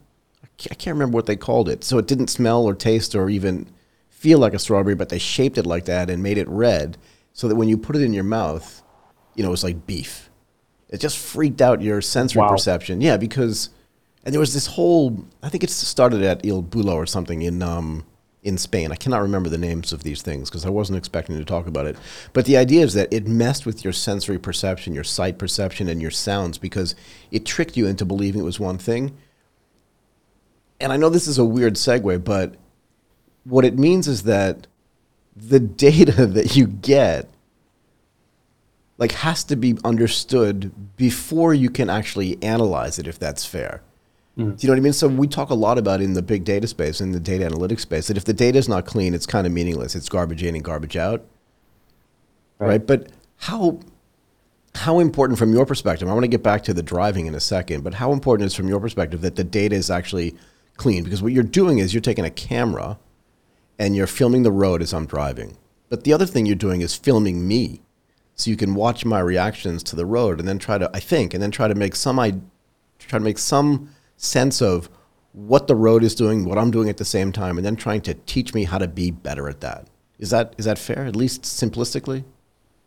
I 0.45 0.47
I 0.71 0.75
can't 0.75 0.95
remember 0.95 1.17
what 1.17 1.27
they 1.27 1.37
called 1.37 1.71
it. 1.71 1.83
So 1.83 1.97
it 1.97 2.07
didn't 2.07 2.29
smell 2.29 2.65
or 2.65 2.75
taste 2.75 3.15
or 3.15 3.31
even 3.31 3.67
feel 4.11 4.39
like 4.39 4.53
a 4.53 4.59
strawberry, 4.59 4.95
but 4.95 5.09
they 5.09 5.19
shaped 5.19 5.57
it 5.57 5.65
like 5.65 5.87
that 5.87 6.11
and 6.11 6.23
made 6.23 6.37
it 6.37 6.49
red 6.49 6.99
so 7.33 7.49
that 7.49 7.57
when 7.57 7.69
you 7.69 7.79
put 7.79 7.97
it 7.97 8.03
in 8.03 8.13
your 8.13 8.25
mouth, 8.25 8.83
you 9.35 9.43
know, 9.43 9.49
it 9.49 9.53
was 9.53 9.65
like 9.65 9.87
beef. 9.87 10.30
It 10.91 11.01
just 11.01 11.17
freaked 11.19 11.63
out 11.63 11.81
your 11.81 12.03
sensory 12.03 12.41
Wow. 12.43 12.49
perception. 12.51 13.01
Yeah, 13.01 13.17
because 13.17 13.71
and 14.25 14.35
there 14.35 14.41
was 14.41 14.53
this 14.53 14.67
whole 14.67 15.25
I 15.43 15.49
think 15.49 15.65
it 15.65 15.71
started 15.71 16.23
at 16.23 16.45
El 16.45 16.63
Bulli 16.63 16.93
or 16.93 17.07
something 17.07 17.43
in 17.43 17.63
um 17.63 18.05
in 18.43 18.57
Spain. 18.57 18.91
I 18.91 18.97
cannot 18.97 19.21
remember 19.21 19.49
the 19.51 19.59
names 19.59 19.93
of 19.93 20.03
these 20.03 20.23
things 20.23 20.49
because 20.49 20.65
I 20.65 20.71
wasn't 20.71 20.97
expecting 20.99 21.37
to 21.39 21.45
talk 21.45 21.67
about 21.67 21.87
it. 21.87 21.97
But 22.33 22.47
the 22.47 22.57
idea 22.57 22.83
is 22.85 22.95
that 22.95 23.13
it 23.13 23.27
messed 23.27 23.67
with 23.67 23.85
your 23.85 23.93
sensory 23.93 24.39
perception, 24.39 24.95
your 24.95 25.05
sight 25.05 25.39
perception, 25.39 25.89
and 25.89 26.01
your 26.01 26.11
sounds 26.11 26.57
because 26.57 26.95
it 27.31 27.45
tricked 27.45 27.77
you 27.77 27.87
into 27.87 28.05
believing 28.07 28.41
it 28.41 28.45
was 28.45 28.59
one 28.59 28.79
thing. 28.79 29.17
And 30.81 30.93
I 30.93 30.97
know 30.97 31.11
this 31.11 31.29
is 31.29 31.37
a 31.39 31.45
weird 31.45 31.75
segue, 31.75 32.25
but 32.25 32.55
what 33.45 33.65
it 33.67 33.79
means 33.79 34.09
is 34.09 34.23
that 34.23 34.67
the 35.37 35.61
data 35.87 36.27
that 36.27 36.57
you 36.57 36.67
get 36.67 37.29
like 39.01 39.13
has 39.13 39.43
to 39.45 39.57
be 39.57 39.77
understood 39.83 40.71
before 40.97 41.53
you 41.55 41.71
can 41.71 41.91
actually 41.91 42.41
analyze 42.43 42.99
it 42.99 43.09
if 43.09 43.19
that's 43.19 43.45
fair. 43.45 43.83
Hmm. 44.37 44.51
Do 44.51 44.57
you 44.61 44.69
know 44.69 44.75
what 44.75 44.79
I 44.79 44.83
mean? 44.83 44.93
So 44.93 45.09
we 45.09 45.27
talk 45.27 45.51
a 45.51 45.55
lot 45.55 45.79
about 45.79 46.01
in 46.01 46.13
the 46.13 46.23
big 46.23 46.45
data 46.45 46.69
space, 46.69 47.01
in 47.01 47.11
the 47.11 47.19
data 47.19 47.49
analytics 47.49 47.81
space, 47.81 48.07
that 48.07 48.17
if 48.17 48.25
the 48.25 48.35
data 48.35 48.59
is 48.59 48.69
not 48.69 48.85
clean, 48.85 49.15
it's 49.15 49.27
kind 49.27 49.47
of 49.47 49.53
meaningless. 49.53 49.97
It's 49.97 50.09
garbage 50.09 50.43
in 50.45 50.55
and 50.55 50.63
garbage 50.63 50.97
out, 50.97 51.25
right? 52.59 52.69
Right. 52.69 52.87
But 52.87 53.09
how 53.39 53.81
how 54.77 55.01
important 55.01 55.39
from 55.39 55.53
your 55.53 55.67
perspective? 55.67 56.09
I 56.09 56.13
want 56.13 56.25
to 56.25 56.29
get 56.29 56.43
back 56.43 56.63
to 56.65 56.75
the 56.75 56.83
driving 56.83 57.27
in 57.27 57.35
a 57.35 57.41
second, 57.41 57.83
but 57.83 57.95
how 57.95 58.13
important 58.13 58.47
is 58.47 58.55
from 58.55 58.69
your 58.69 58.81
perspective 58.81 59.23
that 59.23 59.35
the 59.35 59.45
data 59.45 59.75
is 59.75 59.91
actually 59.91 60.37
clean? 60.77 61.03
Because 61.03 61.23
what 61.23 61.33
you're 61.33 61.43
doing 61.43 61.79
is 61.79 61.93
you're 61.93 62.01
taking 62.01 62.25
a 62.25 62.31
camera 62.31 62.99
and 63.79 63.97
you're 63.97 64.07
filming 64.07 64.43
the 64.43 64.53
road 64.53 64.83
as 64.83 64.93
I'm 64.93 65.07
driving. 65.07 65.57
But 65.89 66.05
the 66.05 66.13
other 66.13 66.27
thing 66.27 66.47
you're 66.47 66.55
doing 66.55 66.83
is 66.83 66.95
filming 66.95 67.49
me, 67.49 67.81
so 68.41 68.51
you 68.51 68.57
can 68.57 68.75
watch 68.75 69.05
my 69.05 69.21
reactions 69.21 69.83
to 69.85 69.97
the 69.97 70.07
road, 70.07 70.39
and 70.39 70.49
then 70.49 70.59
try 70.59 70.79
to 70.79 70.91
I 70.95 71.01
think, 71.01 71.35
and 71.35 71.43
then 71.43 71.51
try 71.51 71.69
to 71.69 71.75
make 71.75 71.95
some 71.95 72.19
I 72.19 72.35
try 72.99 73.19
to 73.19 73.25
make 73.25 73.39
some 73.39 73.91
sense 74.17 74.61
of 74.61 74.89
what 75.33 75.67
the 75.67 75.77
road 75.77 76.03
is 76.03 76.15
doing, 76.15 76.45
what 76.45 76.59
I'm 76.59 76.71
doing 76.71 76.89
at 76.89 76.97
the 76.97 77.05
same 77.05 77.33
time, 77.33 77.57
and 77.57 77.65
then 77.65 77.77
trying 77.77 78.01
to 78.03 78.15
teach 78.15 78.53
me 78.55 78.65
how 78.65 78.79
to 78.79 78.89
be 78.89 79.11
better 79.11 79.49
at 79.49 79.61
that. 79.61 79.87
Is 80.19 80.31
that 80.31 80.55
is 80.59 80.65
that 80.65 80.79
fair? 80.79 81.05
At 81.07 81.17
least 81.17 81.43
simplistically. 81.43 82.25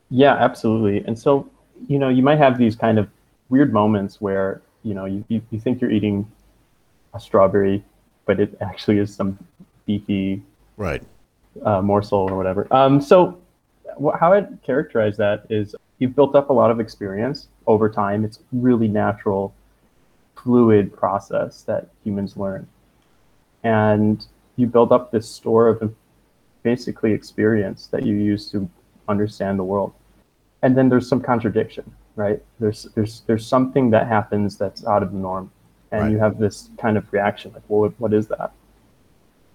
Yeah, 0.10 0.36
absolutely. 0.36 1.04
And 1.08 1.18
so, 1.18 1.50
you 1.88 1.98
know, 1.98 2.10
you 2.10 2.22
might 2.22 2.38
have 2.38 2.58
these 2.58 2.76
kind 2.76 3.00
of 3.00 3.10
weird 3.50 3.74
moments 3.74 4.22
where 4.22 4.62
you 4.84 4.94
know 4.94 5.06
you, 5.06 5.24
you, 5.28 5.42
you 5.52 5.60
think 5.60 5.82
you're 5.82 5.92
eating 5.92 6.30
a 7.14 7.20
strawberry, 7.20 7.84
but 8.26 8.40
it 8.40 8.56
actually 8.62 8.98
is 9.00 9.14
some 9.14 9.38
beefy 9.86 10.42
right 10.78 11.04
uh, 11.64 11.82
morsel 11.82 12.30
or 12.30 12.36
whatever. 12.36 12.68
Um, 12.72 13.02
so, 13.02 13.38
how 14.20 14.34
I'd 14.34 14.62
characterize 14.64 15.18
that 15.18 15.46
is 15.50 15.76
you've 16.00 16.16
built 16.16 16.36
up 16.36 16.50
a 16.50 16.54
lot 16.54 16.72
of 16.72 16.80
experience 16.80 17.48
over 17.68 17.90
time. 17.90 18.26
It's 18.26 18.40
really 18.52 18.88
natural, 18.88 19.54
fluid 20.36 20.96
process 20.96 21.62
that 21.64 21.90
humans 22.04 22.36
learn, 22.38 22.68
and 23.64 24.26
you 24.56 24.68
build 24.68 24.92
up 24.92 25.12
this 25.12 25.28
store 25.28 25.68
of 25.70 25.96
basically 26.64 27.12
experience 27.14 27.88
that 27.88 28.06
you 28.06 28.16
use 28.16 28.52
to 28.52 28.70
understand 29.08 29.60
the 29.60 29.64
world. 29.64 29.94
And 30.62 30.78
then 30.78 30.88
there's 30.90 31.10
some 31.10 31.22
contradiction, 31.22 31.92
right? 32.16 32.42
There's 32.60 32.84
there's 32.96 33.22
there's 33.28 33.46
something 33.46 33.90
that 33.92 34.08
happens 34.08 34.58
that's 34.58 34.86
out 34.86 35.04
of 35.04 35.12
the 35.12 35.18
norm, 35.18 35.52
and 35.92 36.02
Right. 36.02 36.12
you 36.12 36.20
have 36.20 36.38
this 36.38 36.70
kind 36.78 36.98
of 36.98 37.12
reaction, 37.12 37.52
like, 37.54 37.64
well, 37.68 37.82
what, 37.82 38.00
what 38.00 38.14
is 38.14 38.28
that? 38.28 38.52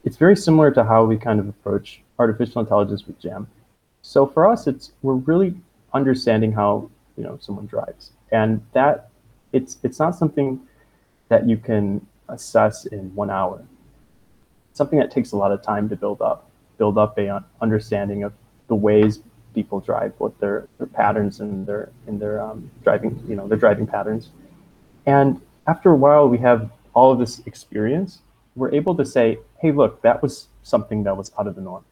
It's 0.05 0.17
very 0.17 0.37
similar 0.37 0.71
to 0.71 0.85
how 0.85 1.05
we 1.05 1.17
kind 1.17 1.41
of 1.41 1.49
approach 1.49 2.01
artificial 2.19 2.61
intelligence 2.61 3.07
with 3.07 3.19
Jam. 3.21 3.49
So 4.09 4.27
for 4.27 4.47
us, 4.47 4.67
it's 4.67 4.93
we're 5.03 5.21
really 5.33 5.55
understanding 5.93 6.51
how 6.51 6.91
you 7.19 7.25
know 7.25 7.37
someone 7.43 7.67
drives, 7.67 8.13
and 8.33 8.65
that 8.73 9.11
it's 9.53 9.77
it's 9.83 9.99
not 9.99 10.17
something 10.17 10.61
that 11.29 11.47
you 11.47 11.59
can 11.59 12.07
assess 12.31 12.87
in 12.87 13.15
one 13.15 13.29
hour. 13.29 13.63
It's 14.71 14.79
something 14.79 14.99
that 14.99 15.11
takes 15.11 15.33
a 15.33 15.37
lot 15.37 15.53
of 15.53 15.61
time 15.63 15.91
to 15.91 15.97
build 15.97 16.23
up, 16.23 16.49
build 16.79 16.97
up 16.97 17.19
a 17.19 17.45
understanding 17.61 18.23
of 18.23 18.33
the 18.69 18.75
ways 18.75 19.21
people 19.55 19.79
drive, 19.79 20.15
what 20.17 20.41
their, 20.41 20.69
their 20.79 20.87
patterns 20.87 21.41
and 21.41 21.67
their 21.67 21.91
in 22.07 22.19
their 22.19 22.41
um, 22.41 22.71
driving, 22.85 23.23
you 23.29 23.37
know, 23.37 23.47
their 23.47 23.59
driving 23.59 23.87
patterns. 23.87 24.31
And 25.05 25.39
after 25.67 25.91
a 25.91 25.97
while, 25.97 26.31
we 26.31 26.39
have 26.39 26.71
all 26.95 27.13
of 27.13 27.19
this 27.19 27.43
experience. 27.45 28.21
We're 28.57 28.73
able 28.73 28.95
to 28.95 29.05
say, 29.05 29.41
"Hey, 29.61 29.71
look, 29.71 30.01
that 30.01 30.23
was 30.23 30.49
something 30.63 31.03
that 31.03 31.15
was 31.15 31.31
out 31.39 31.47
of 31.47 31.57
the 31.57 31.61
norm. 31.61 31.85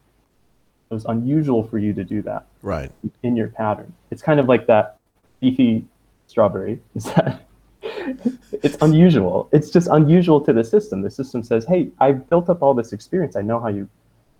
It 0.89 0.93
was 0.93 1.05
unusual 1.05 1.63
for 1.63 1.77
you 1.77 1.93
to 1.93 2.03
do 2.03 2.21
that 2.23 2.45
Right. 2.61 2.91
in 3.23 3.35
your 3.35 3.49
pattern." 3.49 3.93
It's 4.11 4.21
kind 4.21 4.39
of 4.39 4.47
like 4.47 4.67
that 4.67 4.97
beefy 5.39 5.85
strawberry. 6.27 6.79
Is 6.95 7.05
that 7.05 7.41
it's 8.63 8.77
unusual. 8.81 9.49
It's 9.51 9.69
just 9.69 9.87
unusual 9.87 10.41
to 10.41 10.53
the 10.53 10.63
system. 10.63 11.01
The 11.01 11.11
system 11.11 11.43
says, 11.43 11.65
"Hey, 11.65 11.89
I've 11.99 12.29
built 12.29 12.49
up 12.49 12.61
all 12.61 12.73
this 12.73 12.93
experience. 12.93 13.35
I 13.35 13.41
know 13.41 13.59
how 13.59 13.67
you, 13.67 13.87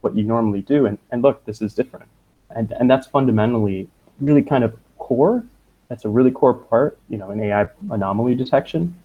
what 0.02 0.16
you 0.16 0.24
normally 0.24 0.62
do, 0.62 0.86
and 0.86 0.98
and 1.12 1.22
look, 1.22 1.44
this 1.46 1.62
is 1.62 1.74
different." 1.74 2.06
And 2.52 2.72
and 2.74 2.90
that's 2.90 3.08
fundamentally 3.08 3.88
really 4.20 4.42
kind 4.42 4.64
of 4.64 4.76
core. 4.98 5.44
That's 5.90 6.06
a 6.06 6.10
really 6.10 6.32
core 6.32 6.54
part, 6.54 6.98
you 7.10 7.18
know, 7.18 7.32
in 7.32 7.40
AI 7.40 7.68
anomaly 7.92 8.36
detection. 8.36 8.96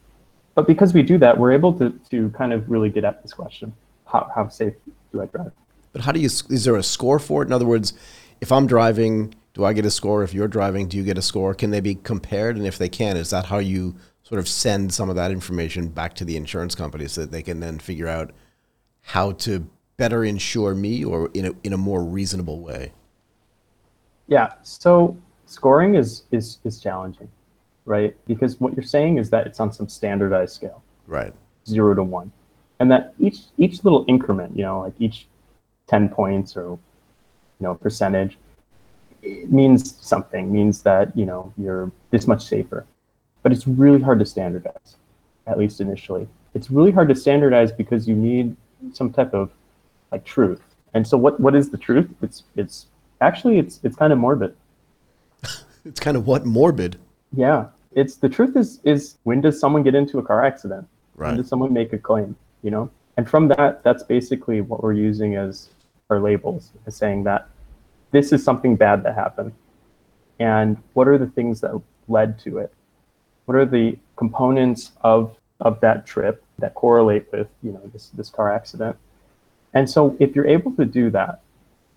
But 0.55 0.67
because 0.67 0.93
we 0.95 1.03
do 1.03 1.19
that, 1.19 1.39
we're 1.39 1.53
able 1.53 1.73
to 1.75 1.91
to 2.11 2.31
kind 2.31 2.53
of 2.53 2.71
really 2.71 2.91
get 2.91 3.05
at 3.05 3.23
this 3.23 3.33
question: 3.33 3.73
how 4.07 4.31
how 4.35 4.49
safe 4.49 4.75
do 5.13 5.23
I 5.23 5.27
drive? 5.27 5.53
But 5.93 6.03
how 6.03 6.13
do 6.13 6.21
you? 6.21 6.27
Is 6.27 6.65
there 6.65 6.77
a 6.77 6.83
score 6.83 7.19
for 7.19 7.43
it? 7.43 7.47
In 7.47 7.53
other 7.53 7.67
words, 7.67 7.93
if 8.41 8.51
I'm 8.51 8.67
driving, 8.67 9.35
do 9.55 9.65
I 9.65 9.73
get 9.73 9.85
a 9.85 9.91
score? 9.91 10.23
If 10.23 10.33
you're 10.35 10.49
driving, 10.49 10.89
do 10.89 10.97
you 10.97 11.03
get 11.05 11.19
a 11.19 11.23
score? 11.23 11.55
Can 11.55 11.71
they 11.71 11.81
be 11.81 11.95
compared? 11.97 12.57
And 12.57 12.67
if 12.67 12.79
they 12.79 12.89
can, 12.89 13.17
is 13.17 13.31
that 13.31 13.47
how 13.47 13.59
you 13.59 13.95
sort 14.23 14.39
of 14.39 14.49
send 14.49 14.95
some 14.95 15.11
of 15.11 15.17
that 15.17 15.31
information 15.31 15.89
back 15.89 16.15
to 16.15 16.25
the 16.25 16.37
insurance 16.37 16.75
companies 16.75 17.13
so 17.13 17.23
that 17.23 17.31
they 17.33 17.43
can 17.43 17.61
then 17.61 17.79
figure 17.79 18.09
out 18.09 18.33
how 19.03 19.33
to 19.33 19.69
better 19.99 20.25
insure 20.25 20.75
me 20.75 21.05
or 21.05 21.31
in 21.35 21.47
a 21.47 21.53
in 21.63 21.73
a 21.73 21.77
more 21.79 22.03
reasonable 22.03 22.61
way? 22.61 22.93
Yeah. 24.29 24.55
So 24.63 25.17
scoring 25.45 25.95
is 25.97 26.23
is 26.33 26.59
is 26.65 26.81
challenging, 26.81 27.29
right? 27.85 28.17
Because 28.27 28.59
what 28.61 28.75
you're 28.75 28.83
saying 28.83 29.19
is 29.19 29.29
that 29.31 29.47
it's 29.47 29.61
on 29.61 29.71
some 29.73 29.89
standardized 29.89 30.55
scale, 30.55 30.83
Right. 31.07 31.35
zero 31.69 31.95
to 31.95 32.03
one, 32.03 32.33
and 32.81 32.91
that 32.91 33.13
each 33.19 33.41
each 33.59 33.85
little 33.85 34.07
increment, 34.09 34.57
you 34.57 34.63
know, 34.63 34.81
like 34.81 34.95
each 34.99 35.27
ten 35.93 36.09
points 36.09 36.57
or 36.57 36.71
you 36.71 36.79
know 37.61 37.75
percentage, 37.75 38.39
it 39.23 39.53
means 39.53 39.97
something. 40.01 40.51
Means 40.51 40.83
that 40.83 41.17
you 41.17 41.27
know 41.27 41.53
you're 41.57 41.93
this 42.11 42.27
much 42.27 42.45
safer, 42.45 42.85
but 43.43 43.53
it's 43.53 43.67
really 43.67 44.01
hard 44.01 44.19
to 44.19 44.27
standardize, 44.27 44.97
at 45.47 45.59
least 45.59 45.81
initially. 45.81 46.27
It's 46.55 46.71
really 46.71 46.91
hard 46.91 47.09
to 47.09 47.15
standardize 47.15 47.71
because 47.71 48.09
you 48.09 48.17
need 48.17 48.57
some 48.93 49.13
type 49.13 49.35
of 49.35 49.51
like 50.11 50.25
truth. 50.25 50.63
And 50.95 51.07
so 51.07 51.17
what 51.17 51.39
what 51.39 51.55
is 51.55 51.71
the 51.71 51.79
truth? 51.79 52.09
It's 52.23 52.45
it's 52.57 52.87
actually 53.21 53.59
it's 53.59 53.79
it's 53.83 53.97
kind 53.97 54.13
of 54.13 54.19
morbid. 54.19 54.57
It's 55.85 55.99
kind 55.99 56.17
of 56.17 56.29
what 56.29 56.47
morbid. 56.47 56.97
Yeah, 57.35 57.67
it's 57.91 58.15
the 58.15 58.29
truth 58.29 58.57
is 58.57 58.79
is 58.85 59.17
when 59.25 59.41
does 59.41 59.59
someone 59.59 59.83
get 59.83 59.97
into 59.97 60.21
a 60.21 60.23
car 60.23 60.45
accident? 60.45 60.87
When 61.17 61.37
does 61.37 61.49
someone 61.49 61.73
make 61.73 61.93
a 61.93 61.99
claim? 61.99 62.37
You 62.63 62.71
know, 62.71 62.91
and 63.17 63.29
from 63.29 63.49
that, 63.49 63.83
that's 63.83 64.05
basically 64.05 64.61
what 64.61 64.81
we're 64.85 64.93
using 64.93 65.35
as 65.35 65.71
our 66.13 66.21
labels, 66.21 66.71
as 66.87 66.97
saying 66.97 67.25
that 67.25 67.49
this 68.11 68.33
is 68.33 68.45
something 68.45 68.77
bad 68.77 69.03
that 69.05 69.15
happened, 69.15 69.53
and 70.39 70.77
what 70.93 71.09
are 71.09 71.19
the 71.19 71.27
things 71.27 71.61
that 71.61 71.81
led 72.09 72.39
to 72.41 72.59
it? 72.59 72.73
What 73.47 73.57
are 73.57 73.67
the 73.67 73.99
components 74.17 74.93
of 75.03 75.37
of 75.61 75.81
that 75.81 76.07
trip 76.07 76.45
that 76.59 76.75
correlate 76.75 77.27
with 77.33 77.49
you 77.63 77.73
know 77.73 77.91
this 77.93 78.11
this 78.11 78.31
car 78.31 78.53
accident? 78.53 78.97
And 79.75 79.89
so, 79.89 80.17
if 80.21 80.37
you're 80.37 80.47
able 80.47 80.73
to 80.73 80.85
do 80.85 81.11
that, 81.11 81.41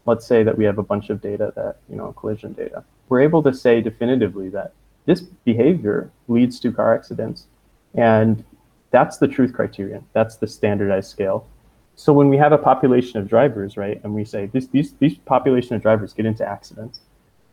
let's 0.06 0.26
say 0.26 0.44
that 0.44 0.58
we 0.58 0.64
have 0.66 0.78
a 0.78 0.84
bunch 0.84 1.10
of 1.10 1.22
data 1.22 1.52
that 1.56 1.78
you 1.90 1.96
know 1.96 2.14
collision 2.14 2.54
data 2.54 2.84
we're 3.10 3.22
able 3.22 3.44
to 3.44 3.54
say 3.54 3.82
definitively 3.82 4.50
that 4.50 4.74
this 5.06 5.22
behavior 5.22 6.10
leads 6.28 6.60
to 6.60 6.72
car 6.72 6.96
accidents 6.96 7.48
and 7.94 8.44
that's 8.92 9.18
the 9.18 9.28
truth 9.28 9.54
criterion 9.54 10.04
that's 10.14 10.38
the 10.38 10.48
standardized 10.48 11.10
scale 11.10 11.48
so 11.96 12.12
when 12.14 12.30
we 12.30 12.38
have 12.38 12.52
a 12.52 12.58
population 12.58 13.20
of 13.20 13.28
drivers 13.28 13.78
right 13.78 14.02
and 14.04 14.14
we 14.14 14.26
say 14.26 14.48
this, 14.48 14.68
these, 14.68 14.94
these 14.94 15.18
population 15.18 15.76
of 15.76 15.82
drivers 15.82 16.14
get 16.14 16.26
into 16.26 16.48
accidents 16.48 17.02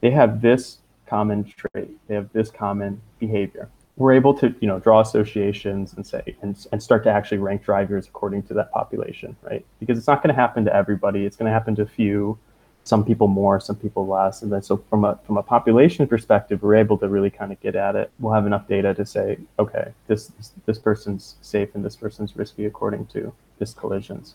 they 0.03 0.11
have 0.11 0.43
this 0.43 0.79
common 1.13 1.45
trait. 1.45 1.91
They 2.09 2.15
have 2.15 2.33
this 2.33 2.51
common 2.51 3.01
behavior. 3.19 3.69
We're 3.97 4.15
able 4.15 4.33
to 4.39 4.55
you 4.61 4.67
know 4.67 4.79
draw 4.79 5.01
associations 5.01 5.93
and 5.95 6.07
say 6.07 6.37
and, 6.41 6.57
and 6.73 6.83
start 6.83 7.05
to 7.05 7.11
actually 7.11 7.39
rank 7.39 7.63
drivers 7.65 8.07
according 8.07 8.45
to 8.45 8.55
that 8.55 8.73
population 8.73 9.37
right? 9.43 9.65
Because 9.79 9.99
it's 9.99 10.07
not 10.07 10.23
going 10.23 10.35
to 10.35 10.41
happen 10.41 10.65
to 10.65 10.75
everybody. 10.75 11.27
It's 11.27 11.37
going 11.37 11.51
to 11.51 11.53
happen 11.53 11.75
to 11.77 11.83
a 11.83 11.87
few 11.87 12.39
some 12.85 13.05
people 13.05 13.29
more 13.29 13.61
some 13.61 13.77
people 13.77 14.07
less. 14.07 14.43
And 14.43 14.51
then 14.51 14.63
so 14.63 14.83
from 14.89 15.05
a 15.05 15.19
from 15.27 15.37
a 15.37 15.43
population 15.43 16.07
perspective 16.07 16.63
we're 16.63 16.77
able 16.77 16.97
to 16.99 17.09
really 17.09 17.31
kind 17.31 17.53
of 17.53 17.61
get 17.61 17.77
at 17.77 17.95
it. 17.95 18.11
We'll 18.19 18.33
have 18.33 18.47
enough 18.47 18.67
data 18.67 18.95
to 18.95 19.05
say 19.05 19.39
okay 19.59 19.93
this 20.07 20.29
this, 20.29 20.53
this 20.65 20.79
person's 20.79 21.37
safe 21.43 21.75
and 21.75 21.85
this 21.85 21.95
person's 21.95 22.35
risky 22.35 22.65
according 22.65 23.07
to 23.09 23.33
this 23.59 23.75
collisions 23.75 24.35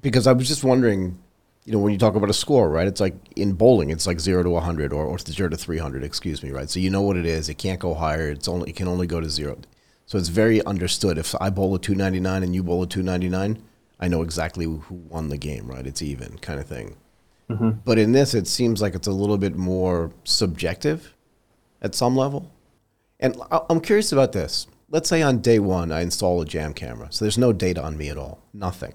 Because 0.00 0.26
I 0.26 0.32
was 0.32 0.48
just 0.48 0.64
wondering, 0.64 1.18
you 1.64 1.72
know, 1.72 1.78
when 1.78 1.92
you 1.92 1.98
talk 1.98 2.14
about 2.14 2.30
a 2.30 2.34
score, 2.34 2.68
right? 2.68 2.86
It's 2.86 3.00
like 3.00 3.14
in 3.36 3.52
bowling, 3.52 3.90
it's 3.90 4.06
like 4.06 4.20
zero 4.20 4.42
to 4.42 4.50
100 4.50 4.92
or, 4.92 5.04
or 5.04 5.18
zero 5.18 5.48
to 5.48 5.56
300, 5.56 6.04
excuse 6.04 6.42
me, 6.42 6.50
right? 6.50 6.68
So 6.68 6.80
you 6.80 6.90
know 6.90 7.02
what 7.02 7.16
it 7.16 7.26
is. 7.26 7.48
It 7.48 7.54
can't 7.54 7.80
go 7.80 7.94
higher. 7.94 8.30
It's 8.30 8.48
only, 8.48 8.70
it 8.70 8.76
can 8.76 8.88
only 8.88 9.06
go 9.06 9.20
to 9.20 9.30
zero. 9.30 9.58
So 10.06 10.18
it's 10.18 10.28
very 10.28 10.62
understood. 10.64 11.16
If 11.16 11.34
I 11.40 11.50
bowl 11.50 11.74
a 11.74 11.78
299 11.78 12.42
and 12.42 12.54
you 12.54 12.62
bowl 12.62 12.82
a 12.82 12.86
299, 12.86 13.62
I 13.98 14.08
know 14.08 14.22
exactly 14.22 14.66
who 14.66 14.94
won 14.94 15.28
the 15.28 15.38
game, 15.38 15.66
right? 15.66 15.86
It's 15.86 16.02
even 16.02 16.38
kind 16.38 16.60
of 16.60 16.66
thing. 16.66 16.96
Mm-hmm. 17.48 17.70
But 17.84 17.98
in 17.98 18.12
this, 18.12 18.34
it 18.34 18.46
seems 18.46 18.82
like 18.82 18.94
it's 18.94 19.06
a 19.06 19.12
little 19.12 19.38
bit 19.38 19.56
more 19.56 20.12
subjective 20.24 21.14
at 21.80 21.94
some 21.94 22.16
level. 22.16 22.50
And 23.20 23.36
I'm 23.70 23.80
curious 23.80 24.12
about 24.12 24.32
this. 24.32 24.66
Let's 24.94 25.08
say 25.08 25.22
on 25.22 25.38
day 25.38 25.58
one, 25.58 25.90
I 25.90 26.02
install 26.02 26.40
a 26.40 26.44
jam 26.44 26.72
camera. 26.72 27.08
So 27.10 27.24
there's 27.24 27.36
no 27.36 27.52
data 27.52 27.82
on 27.82 27.96
me 27.96 28.10
at 28.10 28.16
all, 28.16 28.44
nothing. 28.52 28.94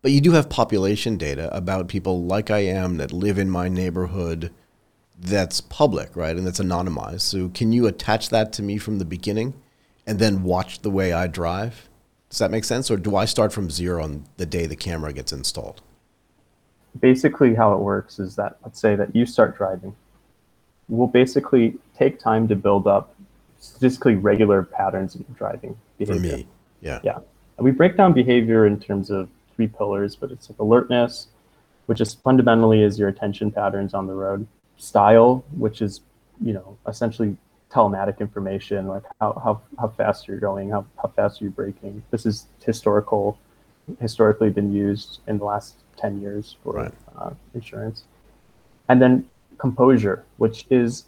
But 0.00 0.12
you 0.12 0.20
do 0.20 0.30
have 0.30 0.48
population 0.48 1.16
data 1.16 1.52
about 1.52 1.88
people 1.88 2.22
like 2.22 2.48
I 2.48 2.60
am 2.60 2.98
that 2.98 3.12
live 3.12 3.36
in 3.36 3.50
my 3.50 3.68
neighborhood 3.68 4.52
that's 5.18 5.60
public, 5.60 6.14
right? 6.14 6.36
And 6.36 6.46
that's 6.46 6.60
anonymized. 6.60 7.22
So 7.22 7.48
can 7.48 7.72
you 7.72 7.88
attach 7.88 8.28
that 8.28 8.52
to 8.52 8.62
me 8.62 8.78
from 8.78 9.00
the 9.00 9.04
beginning 9.04 9.54
and 10.06 10.20
then 10.20 10.44
watch 10.44 10.82
the 10.82 10.90
way 10.90 11.12
I 11.12 11.26
drive? 11.26 11.88
Does 12.30 12.38
that 12.38 12.52
make 12.52 12.62
sense? 12.62 12.92
Or 12.92 12.96
do 12.96 13.16
I 13.16 13.24
start 13.24 13.52
from 13.52 13.70
zero 13.70 14.04
on 14.04 14.26
the 14.36 14.46
day 14.46 14.66
the 14.66 14.76
camera 14.76 15.12
gets 15.12 15.32
installed? 15.32 15.82
basically 17.00 17.54
how 17.56 17.72
it 17.74 17.80
works 17.80 18.18
is 18.18 18.36
that 18.36 18.56
let's 18.64 18.80
say 18.80 18.96
that 18.96 19.14
you 19.14 19.26
start 19.26 19.56
driving 19.56 19.94
we'll 20.88 21.06
basically 21.06 21.76
take 21.96 22.18
time 22.18 22.48
to 22.48 22.56
build 22.56 22.86
up 22.86 23.14
statistically 23.58 24.14
regular 24.14 24.62
patterns 24.62 25.14
in 25.14 25.24
driving 25.36 25.76
For 25.98 26.06
behavior 26.06 26.36
me. 26.36 26.48
Yeah. 26.80 27.00
Yeah. 27.02 27.18
And 27.56 27.64
we 27.64 27.70
break 27.70 27.96
down 27.96 28.12
behavior 28.12 28.66
in 28.66 28.78
terms 28.78 29.10
of 29.10 29.28
three 29.56 29.66
pillars, 29.66 30.14
but 30.14 30.30
it's 30.30 30.48
like 30.48 30.58
alertness, 30.58 31.26
which 31.86 32.00
is 32.00 32.14
fundamentally 32.14 32.82
is 32.82 32.98
your 32.98 33.08
attention 33.08 33.50
patterns 33.50 33.94
on 33.94 34.06
the 34.06 34.14
road. 34.14 34.46
Style, 34.76 35.44
which 35.56 35.82
is, 35.82 36.00
you 36.40 36.52
know, 36.52 36.78
essentially 36.86 37.36
telematic 37.70 38.20
information, 38.20 38.86
like 38.86 39.02
how, 39.20 39.32
how, 39.44 39.60
how 39.78 39.88
fast 39.88 40.28
you're 40.28 40.38
going, 40.38 40.70
how, 40.70 40.86
how 41.02 41.08
fast 41.08 41.40
you're 41.40 41.50
braking. 41.50 42.02
This 42.10 42.24
is 42.24 42.46
historical, 42.64 43.38
historically 44.00 44.50
been 44.50 44.72
used 44.72 45.20
in 45.26 45.38
the 45.38 45.44
last 45.44 45.74
10 45.96 46.20
years 46.20 46.56
for 46.62 46.74
right. 46.74 46.92
uh, 47.18 47.30
insurance. 47.54 48.04
And 48.88 49.02
then 49.02 49.28
composure, 49.58 50.24
which 50.36 50.64
is 50.70 51.04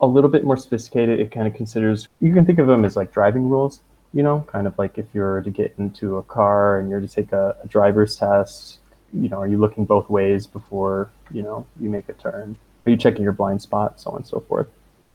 a 0.00 0.06
little 0.06 0.30
bit 0.30 0.44
more 0.44 0.56
sophisticated. 0.56 1.20
It 1.20 1.30
kind 1.30 1.46
of 1.46 1.54
considers, 1.54 2.08
you 2.20 2.32
can 2.32 2.46
think 2.46 2.58
of 2.58 2.66
them 2.66 2.84
as 2.84 2.96
like 2.96 3.12
driving 3.12 3.48
rules, 3.48 3.80
you 4.12 4.22
know, 4.22 4.46
kind 4.48 4.66
of 4.66 4.78
like 4.78 4.98
if 4.98 5.06
you're 5.12 5.40
to 5.42 5.50
get 5.50 5.74
into 5.78 6.16
a 6.18 6.22
car 6.22 6.78
and 6.78 6.88
you're 6.88 7.00
to 7.00 7.08
take 7.08 7.32
a, 7.32 7.56
a 7.62 7.66
driver's 7.66 8.16
test, 8.16 8.78
you 9.12 9.28
know, 9.28 9.40
are 9.40 9.48
you 9.48 9.58
looking 9.58 9.84
both 9.84 10.08
ways 10.08 10.46
before, 10.46 11.10
you 11.32 11.42
know, 11.42 11.66
you 11.80 11.90
make 11.90 12.08
a 12.08 12.12
turn? 12.14 12.56
Are 12.86 12.90
you 12.90 12.96
checking 12.96 13.22
your 13.22 13.32
blind 13.32 13.60
spot, 13.60 14.00
so 14.00 14.10
on 14.10 14.18
and 14.18 14.26
so 14.26 14.40
forth. 14.40 14.68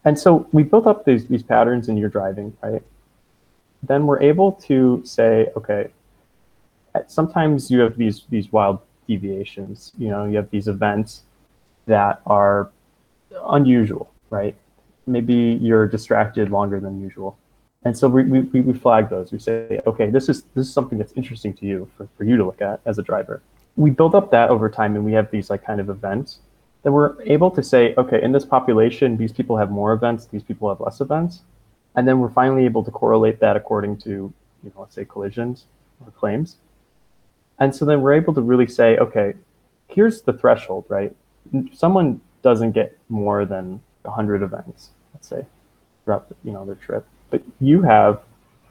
And 0.05 0.19
so 0.19 0.47
we 0.51 0.63
built 0.63 0.85
up 0.85 1.05
these, 1.05 1.27
these 1.27 1.43
patterns 1.43 1.87
in 1.87 1.97
your 1.97 2.09
driving, 2.09 2.55
right? 2.61 2.83
Then 3.81 4.05
we're 4.05 4.21
able 4.21 4.53
to 4.67 5.01
say, 5.05 5.47
okay, 5.55 5.89
sometimes 7.07 7.71
you 7.71 7.79
have 7.79 7.97
these 7.97 8.23
these 8.29 8.51
wild 8.51 8.79
deviations. 9.07 9.91
You 9.97 10.09
know, 10.09 10.25
you 10.25 10.37
have 10.37 10.49
these 10.49 10.67
events 10.67 11.23
that 11.85 12.21
are 12.25 12.69
unusual, 13.47 14.11
right? 14.29 14.55
Maybe 15.05 15.57
you're 15.61 15.87
distracted 15.87 16.49
longer 16.49 16.79
than 16.79 17.01
usual. 17.01 17.37
And 17.85 17.97
so 17.97 18.07
we, 18.07 18.23
we, 18.23 18.61
we 18.61 18.73
flag 18.73 19.09
those. 19.09 19.31
We 19.31 19.39
say, 19.39 19.81
okay, 19.85 20.09
this 20.09 20.29
is 20.29 20.43
this 20.55 20.67
is 20.67 20.73
something 20.73 20.97
that's 20.97 21.13
interesting 21.13 21.53
to 21.55 21.65
you 21.65 21.89
for, 21.97 22.07
for 22.17 22.23
you 22.23 22.37
to 22.37 22.45
look 22.45 22.61
at 22.61 22.79
as 22.85 22.97
a 22.97 23.03
driver. 23.03 23.41
We 23.75 23.89
build 23.89 24.15
up 24.15 24.31
that 24.31 24.49
over 24.49 24.69
time 24.69 24.95
and 24.95 25.03
we 25.03 25.13
have 25.13 25.29
these 25.31 25.49
like 25.49 25.65
kind 25.65 25.81
of 25.81 25.89
events 25.89 26.39
that 26.83 26.91
we're 26.91 27.21
able 27.23 27.49
to 27.51 27.63
say, 27.63 27.93
okay, 27.97 28.21
in 28.21 28.31
this 28.31 28.45
population, 28.45 29.17
these 29.17 29.31
people 29.31 29.57
have 29.57 29.71
more 29.71 29.93
events, 29.93 30.27
these 30.27 30.43
people 30.43 30.69
have 30.69 30.79
less 30.79 31.01
events. 31.01 31.41
And 31.95 32.07
then 32.07 32.19
we're 32.19 32.29
finally 32.29 32.65
able 32.65 32.83
to 32.83 32.91
correlate 32.91 33.39
that 33.39 33.55
according 33.55 33.97
to, 33.99 34.09
you 34.09 34.33
know, 34.63 34.81
let's 34.81 34.95
say 34.95 35.05
collisions 35.05 35.65
or 36.05 36.11
claims. 36.11 36.57
And 37.59 37.75
so 37.75 37.85
then 37.85 38.01
we're 38.01 38.13
able 38.13 38.33
to 38.33 38.41
really 38.41 38.67
say, 38.67 38.97
okay, 38.97 39.33
here's 39.87 40.21
the 40.21 40.33
threshold, 40.33 40.85
right? 40.89 41.15
Someone 41.73 42.19
doesn't 42.41 42.71
get 42.71 42.97
more 43.09 43.45
than 43.45 43.81
100 44.03 44.41
events, 44.41 44.91
let's 45.13 45.27
say, 45.27 45.45
throughout 46.03 46.29
the, 46.29 46.35
you 46.43 46.51
know 46.51 46.65
their 46.65 46.75
trip, 46.75 47.05
but 47.29 47.41
you 47.59 47.81
have 47.81 48.21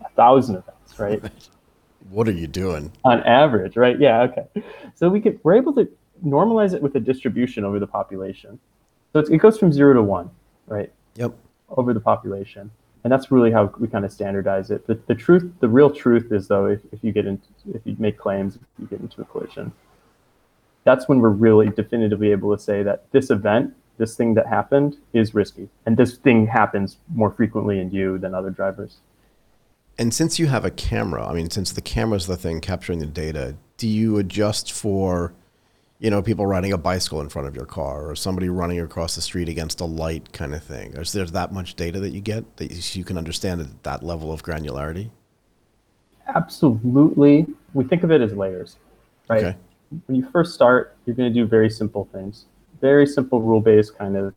a 0.04 0.08
thousand 0.10 0.56
events, 0.56 0.98
right? 0.98 1.22
what 2.10 2.28
are 2.28 2.32
you 2.32 2.46
doing? 2.46 2.92
On 3.04 3.22
average, 3.24 3.76
right? 3.76 3.98
Yeah, 3.98 4.22
okay. 4.22 4.46
So 4.94 5.08
we 5.08 5.20
could 5.20 5.40
we're 5.42 5.54
able 5.54 5.74
to 5.74 5.88
normalize 6.24 6.74
it 6.74 6.82
with 6.82 6.94
a 6.96 7.00
distribution 7.00 7.64
over 7.64 7.78
the 7.78 7.86
population. 7.86 8.58
So 9.12 9.20
it 9.20 9.38
goes 9.38 9.58
from 9.58 9.72
zero 9.72 9.94
to 9.94 10.02
one, 10.02 10.30
right? 10.66 10.92
Yep. 11.16 11.34
Over 11.68 11.92
the 11.92 12.00
population 12.00 12.70
and 13.04 13.12
that's 13.12 13.30
really 13.30 13.50
how 13.50 13.72
we 13.78 13.88
kind 13.88 14.04
of 14.04 14.12
standardize 14.12 14.70
it. 14.70 14.86
The, 14.86 14.98
the 15.06 15.14
truth, 15.14 15.50
the 15.60 15.68
real 15.68 15.90
truth 15.90 16.30
is 16.30 16.48
though, 16.48 16.66
if, 16.66 16.80
if 16.92 17.02
you 17.02 17.12
get 17.12 17.26
into, 17.26 17.48
if 17.74 17.82
you 17.84 17.96
make 17.98 18.16
claims, 18.16 18.56
if 18.56 18.62
you 18.78 18.86
get 18.86 19.00
into 19.00 19.20
a 19.20 19.24
collision, 19.24 19.72
that's 20.84 21.08
when 21.08 21.20
we're 21.20 21.30
really 21.30 21.68
definitively 21.68 22.30
able 22.30 22.56
to 22.56 22.62
say 22.62 22.82
that 22.82 23.10
this 23.10 23.30
event, 23.30 23.74
this 23.98 24.16
thing 24.16 24.34
that 24.34 24.46
happened 24.46 24.96
is 25.12 25.34
risky. 25.34 25.68
And 25.86 25.96
this 25.96 26.16
thing 26.16 26.46
happens 26.46 26.96
more 27.14 27.30
frequently 27.30 27.80
in 27.80 27.90
you 27.90 28.18
than 28.18 28.34
other 28.34 28.50
drivers. 28.50 28.98
And 29.98 30.12
since 30.14 30.38
you 30.38 30.46
have 30.46 30.64
a 30.64 30.70
camera, 30.70 31.26
I 31.26 31.34
mean, 31.34 31.50
since 31.50 31.72
the 31.72 31.82
camera 31.82 32.16
is 32.16 32.26
the 32.26 32.36
thing 32.36 32.60
capturing 32.60 32.98
the 32.98 33.06
data, 33.06 33.56
do 33.76 33.86
you 33.86 34.18
adjust 34.18 34.72
for 34.72 35.34
you 36.02 36.10
know, 36.10 36.20
people 36.20 36.44
riding 36.44 36.72
a 36.72 36.78
bicycle 36.78 37.20
in 37.20 37.28
front 37.28 37.46
of 37.46 37.54
your 37.54 37.64
car 37.64 38.10
or 38.10 38.16
somebody 38.16 38.48
running 38.48 38.80
across 38.80 39.14
the 39.14 39.20
street 39.20 39.48
against 39.48 39.80
a 39.80 39.84
light 39.84 40.32
kind 40.32 40.52
of 40.52 40.60
thing? 40.60 40.92
Is 40.94 41.12
there 41.12 41.24
that 41.26 41.52
much 41.52 41.76
data 41.76 42.00
that 42.00 42.10
you 42.10 42.20
get 42.20 42.56
that 42.56 42.96
you 42.96 43.04
can 43.04 43.16
understand 43.16 43.60
at 43.60 43.84
that 43.84 44.02
level 44.02 44.32
of 44.32 44.42
granularity? 44.42 45.10
Absolutely. 46.34 47.46
We 47.72 47.84
think 47.84 48.02
of 48.02 48.10
it 48.10 48.20
as 48.20 48.32
layers, 48.32 48.78
right? 49.28 49.44
Okay. 49.44 49.56
When 50.06 50.16
you 50.16 50.28
first 50.30 50.54
start, 50.54 50.96
you're 51.06 51.14
going 51.14 51.32
to 51.32 51.40
do 51.40 51.46
very 51.46 51.70
simple 51.70 52.08
things, 52.12 52.46
very 52.82 53.06
simple 53.06 53.40
rule 53.40 53.60
based 53.60 53.96
kind 53.96 54.16
of, 54.16 54.34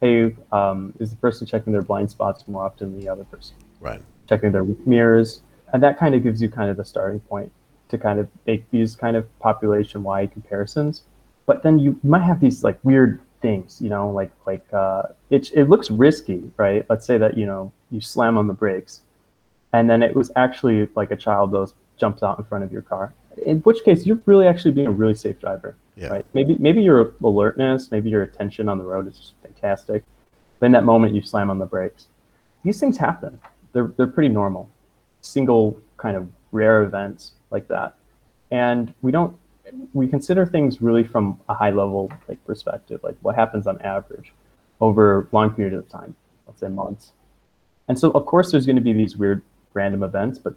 hey, 0.00 0.34
um, 0.52 0.94
is 0.98 1.10
the 1.10 1.16
person 1.16 1.46
checking 1.46 1.72
their 1.72 1.82
blind 1.82 2.10
spots 2.10 2.48
more 2.48 2.64
often 2.64 2.92
than 2.92 3.00
the 3.00 3.08
other 3.08 3.24
person? 3.24 3.56
Right. 3.80 4.00
Checking 4.28 4.52
their 4.52 4.64
mirrors. 4.86 5.42
And 5.74 5.82
that 5.82 5.98
kind 5.98 6.14
of 6.14 6.22
gives 6.22 6.40
you 6.40 6.48
kind 6.48 6.70
of 6.70 6.78
the 6.78 6.84
starting 6.84 7.20
point 7.20 7.52
to 7.88 7.98
kind 7.98 8.18
of 8.18 8.28
make 8.46 8.70
these 8.70 8.96
kind 8.96 9.16
of 9.16 9.38
population 9.40 10.02
wide 10.02 10.32
comparisons. 10.32 11.02
But 11.44 11.62
then 11.62 11.78
you 11.78 12.00
might 12.02 12.22
have 12.22 12.40
these 12.40 12.64
like 12.64 12.78
weird 12.82 13.20
things, 13.42 13.80
you 13.80 13.88
know, 13.88 14.10
like 14.10 14.30
like 14.46 14.66
uh, 14.72 15.02
it 15.30 15.50
it 15.52 15.68
looks 15.68 15.90
risky, 15.90 16.50
right? 16.56 16.84
Let's 16.88 17.06
say 17.06 17.18
that 17.18 17.36
you 17.36 17.46
know 17.46 17.72
you 17.90 18.00
slam 18.00 18.36
on 18.38 18.46
the 18.48 18.54
brakes, 18.54 19.02
and 19.72 19.88
then 19.88 20.02
it 20.02 20.14
was 20.16 20.30
actually 20.34 20.88
like 20.96 21.10
a 21.10 21.16
child 21.16 21.52
that 21.52 21.72
jumps 21.98 22.22
out 22.22 22.38
in 22.38 22.44
front 22.44 22.64
of 22.64 22.72
your 22.72 22.82
car. 22.82 23.14
In 23.44 23.58
which 23.60 23.84
case, 23.84 24.06
you're 24.06 24.20
really 24.26 24.46
actually 24.46 24.72
being 24.72 24.86
a 24.86 24.92
really 24.92 25.14
safe 25.14 25.38
driver, 25.38 25.76
yeah. 25.96 26.08
right? 26.08 26.26
Maybe 26.34 26.56
maybe 26.58 26.82
your 26.82 27.14
alertness, 27.22 27.90
maybe 27.90 28.10
your 28.10 28.22
attention 28.22 28.68
on 28.68 28.78
the 28.78 28.84
road 28.84 29.08
is 29.08 29.34
fantastic. 29.42 30.04
But 30.58 30.66
in 30.66 30.72
that 30.72 30.84
moment, 30.84 31.14
you 31.14 31.22
slam 31.22 31.50
on 31.50 31.58
the 31.58 31.66
brakes. 31.66 32.06
These 32.64 32.80
things 32.80 32.96
happen. 32.96 33.38
They're 33.72 33.92
they're 33.96 34.06
pretty 34.06 34.30
normal. 34.30 34.70
Single 35.20 35.78
kind 35.96 36.16
of 36.16 36.28
rare 36.52 36.82
events 36.82 37.32
like 37.50 37.68
that. 37.68 37.96
And 38.50 38.94
we 39.02 39.12
don't 39.12 39.36
we 39.92 40.06
consider 40.06 40.46
things 40.46 40.80
really 40.80 41.04
from 41.04 41.40
a 41.48 41.54
high 41.54 41.70
level 41.70 42.10
like 42.28 42.44
perspective, 42.44 43.00
like 43.02 43.16
what 43.22 43.34
happens 43.34 43.66
on 43.66 43.80
average 43.82 44.32
over 44.80 45.28
long 45.32 45.50
periods 45.50 45.76
of 45.76 45.88
time, 45.88 46.14
let's 46.46 46.60
say 46.60 46.68
months. 46.68 47.12
And 47.88 47.98
so 47.98 48.10
of 48.12 48.26
course 48.26 48.50
there's 48.50 48.66
going 48.66 48.76
to 48.76 48.82
be 48.82 48.92
these 48.92 49.16
weird 49.16 49.42
random 49.74 50.02
events, 50.02 50.38
but 50.38 50.54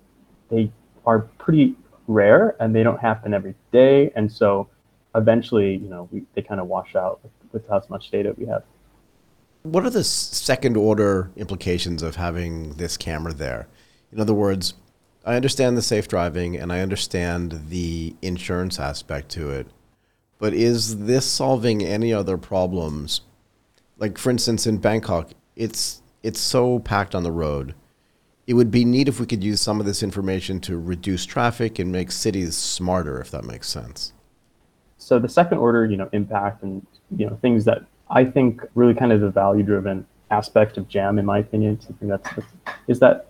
they 0.49 0.71
are 1.05 1.19
pretty 1.37 1.75
rare 2.10 2.56
and 2.60 2.76
they 2.76 2.84
don't 2.84 3.00
happen 3.00 3.34
every 3.34 3.56
day. 3.72 4.12
And 4.15 4.30
so 4.30 4.67
eventually, 5.15 5.76
you 5.76 5.88
know, 5.88 6.10
we, 6.12 6.24
they 6.34 6.41
kind 6.41 6.60
of 6.60 6.67
wash 6.67 6.95
out 6.95 7.19
with, 7.24 7.32
with 7.54 7.69
how 7.69 7.82
much 7.89 8.12
data 8.12 8.34
we 8.38 8.45
have. 8.48 8.63
What 9.63 9.86
are 9.86 9.89
the 9.89 10.04
second 10.04 10.76
order 10.76 11.32
implications 11.38 12.02
of 12.02 12.15
having 12.15 12.74
this 12.74 12.98
camera 12.98 13.34
there? 13.34 13.67
In 14.12 14.19
other 14.19 14.34
words, 14.34 14.74
I 15.26 15.36
understand 15.36 15.78
the 15.78 15.82
safe 15.82 16.08
driving 16.08 16.58
and 16.58 16.74
I 16.74 16.82
understand 16.82 17.65
the 17.69 18.15
insurance 18.22 18.80
aspect 18.80 19.30
to 19.30 19.52
it. 19.52 19.67
But 20.39 20.54
is 20.54 21.06
this 21.06 21.26
solving 21.26 21.84
any 21.84 22.13
other 22.13 22.38
problems? 22.38 23.22
Like 23.98 24.17
for 24.17 24.30
instance 24.30 24.65
in 24.65 24.78
Bangkok, 24.78 25.32
it's 25.56 26.02
it's 26.24 26.39
so 26.39 26.80
packed 26.80 27.13
on 27.13 27.24
the 27.24 27.32
road. 27.32 27.76
It 28.49 28.55
would 28.55 28.71
be 28.71 28.83
neat 28.83 29.07
if 29.07 29.19
we 29.19 29.27
could 29.27 29.43
use 29.43 29.62
some 29.62 29.79
of 29.79 29.85
this 29.85 30.01
information 30.01 30.59
to 30.62 30.75
reduce 30.79 31.23
traffic 31.23 31.77
and 31.77 31.91
make 31.91 32.12
cities 32.12 32.57
smarter 32.57 33.21
if 33.21 33.29
that 33.29 33.43
makes 33.43 33.69
sense. 33.69 34.12
So 34.97 35.19
the 35.19 35.29
second 35.29 35.59
order, 35.59 35.85
you 35.85 35.97
know, 35.97 36.09
impact 36.13 36.63
and 36.63 36.83
you 37.15 37.27
know 37.27 37.35
things 37.43 37.63
that 37.65 37.83
I 38.09 38.25
think 38.25 38.63
really 38.73 38.95
kind 38.95 39.12
of 39.12 39.21
the 39.21 39.29
value 39.29 39.62
driven 39.62 40.03
aspect 40.31 40.77
of 40.77 40.88
jam 40.88 41.19
in 41.19 41.27
my 41.27 41.38
opinion, 41.38 41.79
something 41.79 42.07
that's 42.07 42.27
is 42.88 42.97
that 43.01 43.27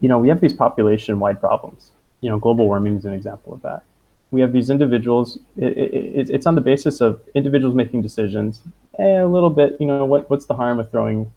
you 0.00 0.08
know, 0.08 0.18
we 0.18 0.30
have 0.30 0.40
these 0.40 0.54
population-wide 0.54 1.38
problems. 1.38 1.90
You 2.22 2.30
know, 2.30 2.38
global 2.38 2.64
warming 2.64 2.96
is 2.96 3.04
an 3.04 3.12
example 3.12 3.52
of 3.52 3.60
that. 3.62 3.82
We 4.30 4.40
have 4.40 4.52
these 4.52 4.70
individuals. 4.70 5.38
It, 5.58 5.76
it, 5.76 6.30
it's 6.30 6.46
on 6.46 6.54
the 6.54 6.62
basis 6.62 7.02
of 7.02 7.20
individuals 7.34 7.74
making 7.74 8.00
decisions. 8.00 8.62
Eh, 8.98 9.20
a 9.20 9.26
little 9.26 9.50
bit. 9.50 9.76
You 9.78 9.86
know, 9.86 10.06
what 10.06 10.30
what's 10.30 10.46
the 10.46 10.54
harm 10.54 10.80
of 10.80 10.90
throwing 10.90 11.30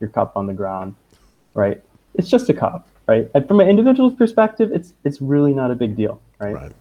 your 0.00 0.10
cup 0.10 0.36
on 0.36 0.48
the 0.48 0.54
ground, 0.54 0.96
right? 1.54 1.80
It's 2.18 2.28
just 2.28 2.48
a 2.48 2.54
cop, 2.54 2.88
right? 3.06 3.30
And 3.34 3.46
from 3.46 3.60
an 3.60 3.68
individual's 3.68 4.14
perspective, 4.14 4.70
it's 4.72 4.94
it's 5.04 5.20
really 5.20 5.52
not 5.52 5.70
a 5.70 5.74
big 5.74 5.96
deal, 5.96 6.20
right? 6.38 6.54
right. 6.54 6.72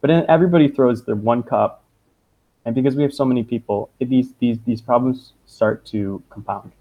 But 0.00 0.08
then 0.08 0.24
everybody 0.28 0.68
throws 0.68 1.04
their 1.04 1.16
one 1.16 1.42
cop, 1.42 1.82
and 2.64 2.74
because 2.74 2.94
we 2.94 3.02
have 3.02 3.12
so 3.12 3.24
many 3.24 3.42
people, 3.42 3.90
these 3.98 4.32
these 4.38 4.58
these 4.64 4.80
problems 4.80 5.32
start 5.46 5.84
to 5.86 6.22
compound, 6.30 6.72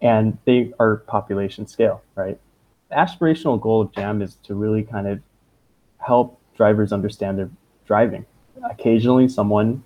and 0.00 0.38
they 0.44 0.72
are 0.78 0.96
population 0.96 1.66
scale, 1.66 2.02
right? 2.14 2.38
The 2.88 2.96
aspirational 2.96 3.60
goal 3.60 3.82
of 3.82 3.92
Jam 3.92 4.22
is 4.22 4.36
to 4.44 4.54
really 4.54 4.82
kind 4.82 5.06
of 5.06 5.20
help 5.98 6.40
drivers 6.56 6.92
understand 6.92 7.38
their 7.38 7.50
driving. 7.86 8.24
Occasionally, 8.70 9.28
someone 9.28 9.82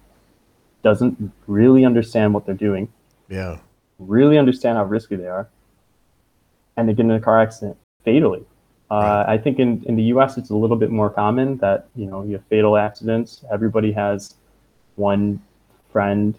doesn't 0.83 1.33
really 1.47 1.85
understand 1.85 2.35
what 2.35 2.47
they're 2.47 2.55
doing. 2.55 2.89
Yeah. 3.29 3.59
Really 3.99 4.39
understand 4.39 4.77
how 4.79 4.85
risky 4.85 5.17
they 5.17 5.27
are, 5.27 5.49
and 6.77 6.89
they 6.89 6.93
get 6.95 7.05
in 7.05 7.11
a 7.13 7.21
car 7.21 7.41
accident 7.41 7.77
fatally. 8.05 8.45
Uh. 8.91 9.25
I 9.27 9.37
think 9.37 9.59
in, 9.59 9.83
in 9.85 9.97
the 9.97 10.05
U.S. 10.15 10.39
it's 10.39 10.51
a 10.51 10.57
little 10.57 10.77
bit 10.77 10.91
more 10.91 11.11
common 11.11 11.57
that 11.59 11.89
you 11.97 12.07
know 12.07 12.23
you 12.23 12.35
have 12.35 12.45
fatal 12.47 12.77
accidents. 12.77 13.45
Everybody 13.51 13.93
has 13.93 14.35
one 14.95 15.41
friend 15.91 16.39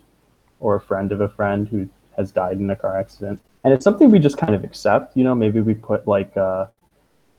or 0.59 0.75
a 0.75 0.81
friend 0.81 1.11
of 1.11 1.21
a 1.21 1.29
friend 1.29 1.67
who 1.67 1.89
has 2.15 2.31
died 2.31 2.57
in 2.59 2.69
a 2.69 2.75
car 2.75 2.97
accident 2.97 3.39
and 3.67 3.73
it's 3.73 3.83
something 3.83 4.09
we 4.09 4.17
just 4.17 4.37
kind 4.37 4.55
of 4.55 4.63
accept. 4.63 5.17
You 5.17 5.25
know, 5.25 5.35
maybe 5.35 5.59
we 5.59 5.73
put 5.73 6.07
like 6.07 6.33
a, 6.37 6.41
uh, 6.41 6.67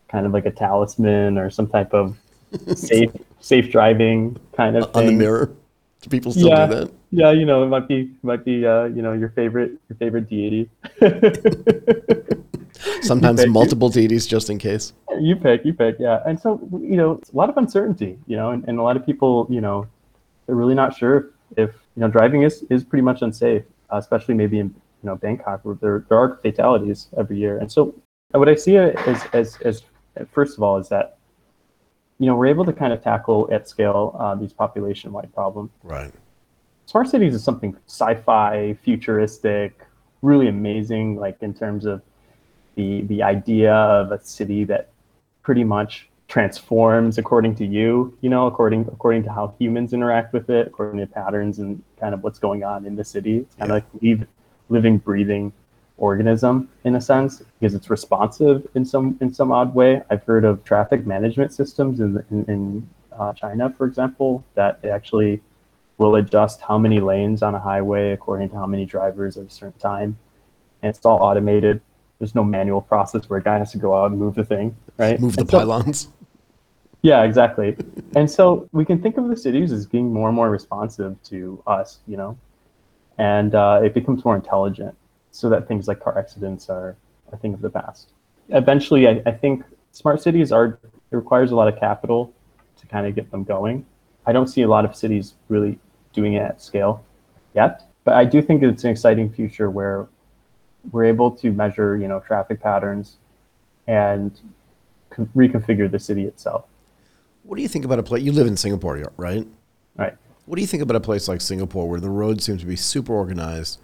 kind 0.09 0.27
of 0.27 0.33
like 0.33 0.45
a 0.45 0.51
talisman 0.51 1.39
or 1.39 1.49
some 1.49 1.67
type 1.67 1.95
of 1.95 2.19
safe 2.77 3.11
safe 3.41 3.73
driving 3.73 4.37
kind 4.55 4.77
of 4.77 4.95
on 4.95 5.07
the 5.07 5.13
mirror. 5.13 5.55
Do 6.03 6.11
people 6.11 6.33
still 6.33 6.49
Yeah. 6.49 6.67
do 6.67 6.75
that? 6.75 6.93
Yeah, 7.11 7.31
you 7.31 7.47
know, 7.47 7.63
it 7.63 7.69
might 7.69 7.89
be 7.89 8.11
might 8.23 8.45
be 8.45 8.67
uh, 8.67 8.85
you 8.85 9.01
know 9.01 9.15
your 9.15 9.31
favorite 9.31 9.73
your 9.89 9.97
favorite 9.99 10.29
deity. 10.29 10.69
Sometimes 13.03 13.47
multiple 13.47 13.89
deities 13.89 14.27
just 14.27 14.51
in 14.51 14.59
case. 14.59 14.93
you 15.21 15.37
pick, 15.37 15.65
you 15.65 15.73
pick, 15.73 15.97
yeah. 15.99 16.23
And 16.27 16.39
so 16.39 16.61
you 16.81 16.97
know, 16.97 17.13
it's 17.13 17.31
a 17.31 17.37
lot 17.37 17.49
of 17.51 17.57
uncertainty, 17.57 18.19
you 18.27 18.37
know, 18.37 18.51
and, 18.51 18.65
and 18.69 18.79
a 18.79 18.83
lot 18.83 18.97
of 18.97 19.05
people, 19.05 19.47
you 19.51 19.61
know, 19.61 19.87
they're 20.47 20.57
really 20.57 20.75
not 20.75 20.97
sure 20.97 21.31
if 21.57 21.71
you 21.97 22.01
know 22.01 22.09
driving 22.09 22.43
is 22.43 22.65
is 22.71 22.85
pretty 22.85 23.03
much 23.03 23.23
unsafe, 23.23 23.63
uh, 23.93 23.97
especially 23.97 24.35
maybe 24.35 24.59
in 24.59 24.67
you 25.03 25.07
know 25.07 25.17
Bangkok 25.17 25.65
where 25.65 25.77
there 25.81 26.05
there 26.09 26.19
are 26.19 26.39
fatalities 26.43 27.09
every 27.17 27.39
year. 27.39 27.59
And 27.59 27.71
so 27.71 27.95
what 28.31 28.49
I 28.49 28.55
see 28.55 28.77
as 28.77 29.25
as 29.33 29.59
as 29.65 29.83
first 30.33 30.57
of 30.57 30.63
all 30.63 30.77
is 30.79 30.89
that 30.89 31.19
you 32.19 32.27
know 32.27 32.37
we're 32.37 32.47
able 32.47 32.65
to 32.65 32.73
kind 32.73 32.93
of 32.93 33.03
tackle 33.03 33.49
at 33.53 33.69
scale 33.69 34.17
uh, 34.19 34.35
these 34.35 34.53
population 34.53 35.13
wide 35.13 35.33
problems. 35.35 35.71
Right. 35.83 36.13
smart 36.87 37.09
cities 37.09 37.35
is 37.35 37.45
something 37.45 37.77
sci-fi 37.87 38.77
futuristic 38.83 39.81
really 40.23 40.49
amazing 40.49 41.17
like 41.17 41.37
in 41.43 41.55
terms 41.55 41.85
of 41.85 42.03
the 42.79 43.03
the 43.13 43.21
idea 43.23 43.75
of 43.75 44.13
a 44.13 44.21
city 44.23 44.65
that 44.65 44.89
pretty 45.43 45.65
much 45.65 46.09
transforms 46.29 47.19
according 47.23 47.55
to 47.61 47.65
you 47.65 48.17
you 48.21 48.31
know 48.35 48.47
according 48.47 48.83
according 48.97 49.23
to 49.27 49.31
how 49.39 49.45
humans 49.59 49.93
interact 49.93 50.33
with 50.37 50.49
it 50.51 50.67
according 50.67 50.99
to 51.01 51.07
patterns 51.07 51.59
and 51.59 51.83
kind 52.01 52.13
of 52.15 52.23
what's 52.23 52.39
going 52.39 52.63
on 52.73 52.87
in 52.89 52.95
the 53.01 53.05
city 53.15 53.35
it's 53.39 53.55
kind 53.57 53.71
Yeah. 53.71 53.79
of 53.79 53.85
like 54.11 54.29
living 54.69 54.99
breathing 54.99 55.53
organism 55.97 56.69
in 56.85 56.95
a 56.95 57.01
sense 57.01 57.43
because 57.59 57.75
it's 57.75 57.91
responsive 57.91 58.59
in 58.75 58.85
some 58.85 59.07
in 59.23 59.33
some 59.39 59.51
odd 59.59 59.75
way 59.75 59.91
i've 60.11 60.25
heard 60.31 60.45
of 60.45 60.63
traffic 60.71 61.01
management 61.15 61.51
systems 61.61 61.99
in 62.05 62.11
in, 62.31 62.45
in 62.55 62.63
uh, 63.19 63.33
china 63.33 63.65
for 63.77 63.85
example 63.87 64.45
that 64.55 64.85
actually 64.85 65.41
will 65.99 66.15
adjust 66.15 66.61
how 66.61 66.79
many 66.79 67.01
lanes 67.01 67.43
on 67.43 67.55
a 67.55 67.59
highway 67.71 68.13
according 68.13 68.49
to 68.51 68.57
how 68.57 68.67
many 68.67 68.87
drivers 68.87 69.37
at 69.37 69.47
a 69.47 69.51
certain 69.51 69.79
time. 69.81 70.17
And 70.81 70.91
it's 70.95 71.05
all 71.05 71.19
automated. 71.21 71.81
There's 72.19 72.35
no 72.35 72.43
manual 72.45 72.81
process 72.81 73.29
where 73.29 73.39
a 73.39 73.43
guy 73.43 73.59
has 73.59 73.71
to 73.73 73.79
go 73.79 73.95
out 73.97 74.11
and 74.11 74.19
move 74.19 74.35
the 74.35 74.45
thing, 74.45 74.77
right? 74.97 75.21
Move 75.21 75.37
the 75.37 75.43
And 75.43 75.51
so- 75.51 75.59
pylons. 75.59 76.09
yeah, 77.03 77.23
exactly. 77.23 77.77
and 78.17 78.29
so 78.31 78.69
we 78.73 78.85
can 78.85 79.01
think 79.01 79.17
of 79.17 79.29
the 79.29 79.37
cities 79.37 79.71
as 79.73 79.87
being 79.87 80.13
more 80.13 80.29
and 80.29 80.35
more 80.37 80.51
responsive 80.51 81.21
to 81.25 81.63
us, 81.67 81.99
you 82.09 82.17
know, 82.17 82.37
and 83.19 83.55
uh, 83.55 83.81
it 83.83 83.95
becomes 83.95 84.25
more 84.25 84.35
intelligent 84.37 84.97
so 85.31 85.49
that 85.49 85.69
things 85.69 85.87
like 85.87 86.01
car 86.01 86.19
accidents 86.19 86.69
are 86.69 86.97
a 87.33 87.37
thing 87.37 87.55
of 87.55 87.61
the 87.61 87.71
past. 87.71 88.09
Eventually, 88.49 89.07
I, 89.07 89.23
I 89.27 89.31
think 89.33 89.63
smart 89.93 90.21
cities 90.23 90.51
are, 90.51 90.79
it 91.11 91.17
requires 91.17 91.53
a 91.53 91.57
lot 91.57 91.69
of 91.69 91.79
capital 91.79 92.33
to 92.81 92.87
kind 92.87 93.07
of 93.07 93.15
get 93.15 93.31
them 93.31 93.45
going. 93.45 93.85
I 94.27 94.33
don't 94.33 94.47
see 94.49 94.63
a 94.63 94.69
lot 94.69 94.85
of 94.85 94.97
cities 94.97 95.35
really 95.49 95.79
doing 96.13 96.33
it 96.35 96.43
at 96.43 96.61
scale 96.61 97.05
yet, 97.55 97.83
but 98.05 98.15
I 98.15 98.25
do 98.25 98.43
think 98.43 98.63
it's 98.63 98.83
an 98.85 98.91
exciting 98.91 99.31
future 99.31 99.71
where 99.71 100.09
we're 100.91 101.05
able 101.05 101.31
to 101.33 101.53
measure, 101.53 101.97
you 101.97 102.09
know, 102.09 102.21
traffic 102.21 102.61
patterns 102.61 103.17
and 103.87 104.39
con- 105.11 105.31
reconfigure 105.35 105.91
the 105.91 105.99
city 105.99 106.25
itself. 106.25 106.65
What 107.43 107.57
do 107.57 107.63
you 107.63 107.69
think 107.69 107.85
about 107.85 107.99
a 107.99 108.03
place? 108.03 108.23
You 108.23 108.33
live 108.33 108.47
in 108.47 108.57
Singapore, 108.57 109.03
right? 109.17 109.47
Right. 109.97 110.15
What 110.45 110.57
do 110.57 110.63
you 110.63 110.67
think 110.67 110.83
about 110.83 110.97
a 110.97 111.01
place 111.01 111.29
like 111.29 111.41
Singapore 111.41 111.89
where 111.89 112.01
the 112.01 112.11
roads 112.11 112.45
seem 112.45 112.59
to 112.59 112.67
be 112.67 112.77
super 112.77 113.13
organized? 113.13 113.81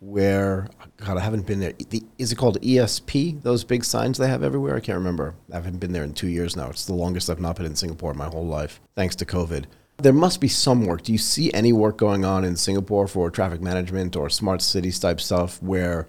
Where, 0.00 0.68
God, 0.96 1.18
I 1.18 1.20
haven't 1.20 1.46
been 1.46 1.60
there. 1.60 1.74
The, 1.90 2.02
is 2.18 2.32
it 2.32 2.36
called 2.36 2.60
ESP? 2.62 3.42
Those 3.42 3.64
big 3.64 3.84
signs 3.84 4.16
they 4.16 4.28
have 4.28 4.42
everywhere? 4.42 4.76
I 4.76 4.80
can't 4.80 4.96
remember. 4.96 5.34
I 5.52 5.56
haven't 5.56 5.78
been 5.78 5.92
there 5.92 6.04
in 6.04 6.14
two 6.14 6.28
years 6.28 6.56
now. 6.56 6.70
It's 6.70 6.86
the 6.86 6.94
longest 6.94 7.28
I've 7.28 7.40
not 7.40 7.56
been 7.56 7.66
in 7.66 7.76
Singapore 7.76 8.12
in 8.12 8.16
my 8.16 8.26
whole 8.26 8.46
life, 8.46 8.80
thanks 8.96 9.14
to 9.16 9.26
COVID. 9.26 9.66
There 9.98 10.14
must 10.14 10.40
be 10.40 10.48
some 10.48 10.86
work. 10.86 11.02
Do 11.02 11.12
you 11.12 11.18
see 11.18 11.52
any 11.52 11.74
work 11.74 11.98
going 11.98 12.24
on 12.24 12.44
in 12.44 12.56
Singapore 12.56 13.06
for 13.06 13.30
traffic 13.30 13.60
management 13.60 14.16
or 14.16 14.30
smart 14.30 14.62
cities 14.62 14.98
type 14.98 15.20
stuff 15.20 15.62
where 15.62 16.08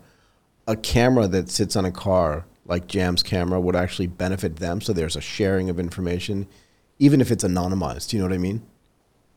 a 0.72 0.76
camera 0.76 1.28
that 1.28 1.50
sits 1.50 1.76
on 1.76 1.86
a 1.86 1.92
car, 1.92 2.46
like 2.66 2.88
Jam's 2.88 3.22
camera, 3.24 3.60
would 3.60 3.76
actually 3.76 4.08
benefit 4.08 4.56
them? 4.58 4.82
So 4.82 4.94
there's 4.94 5.16
a 5.16 5.22
sharing 5.22 5.70
of 5.70 5.80
information, 5.80 6.48
even 7.00 7.22
if 7.22 7.30
it's 7.32 7.44
anonymized. 7.44 8.10
Do 8.10 8.18
you 8.18 8.24
know 8.24 8.30
what 8.30 8.36
I 8.36 8.40
mean? 8.40 8.62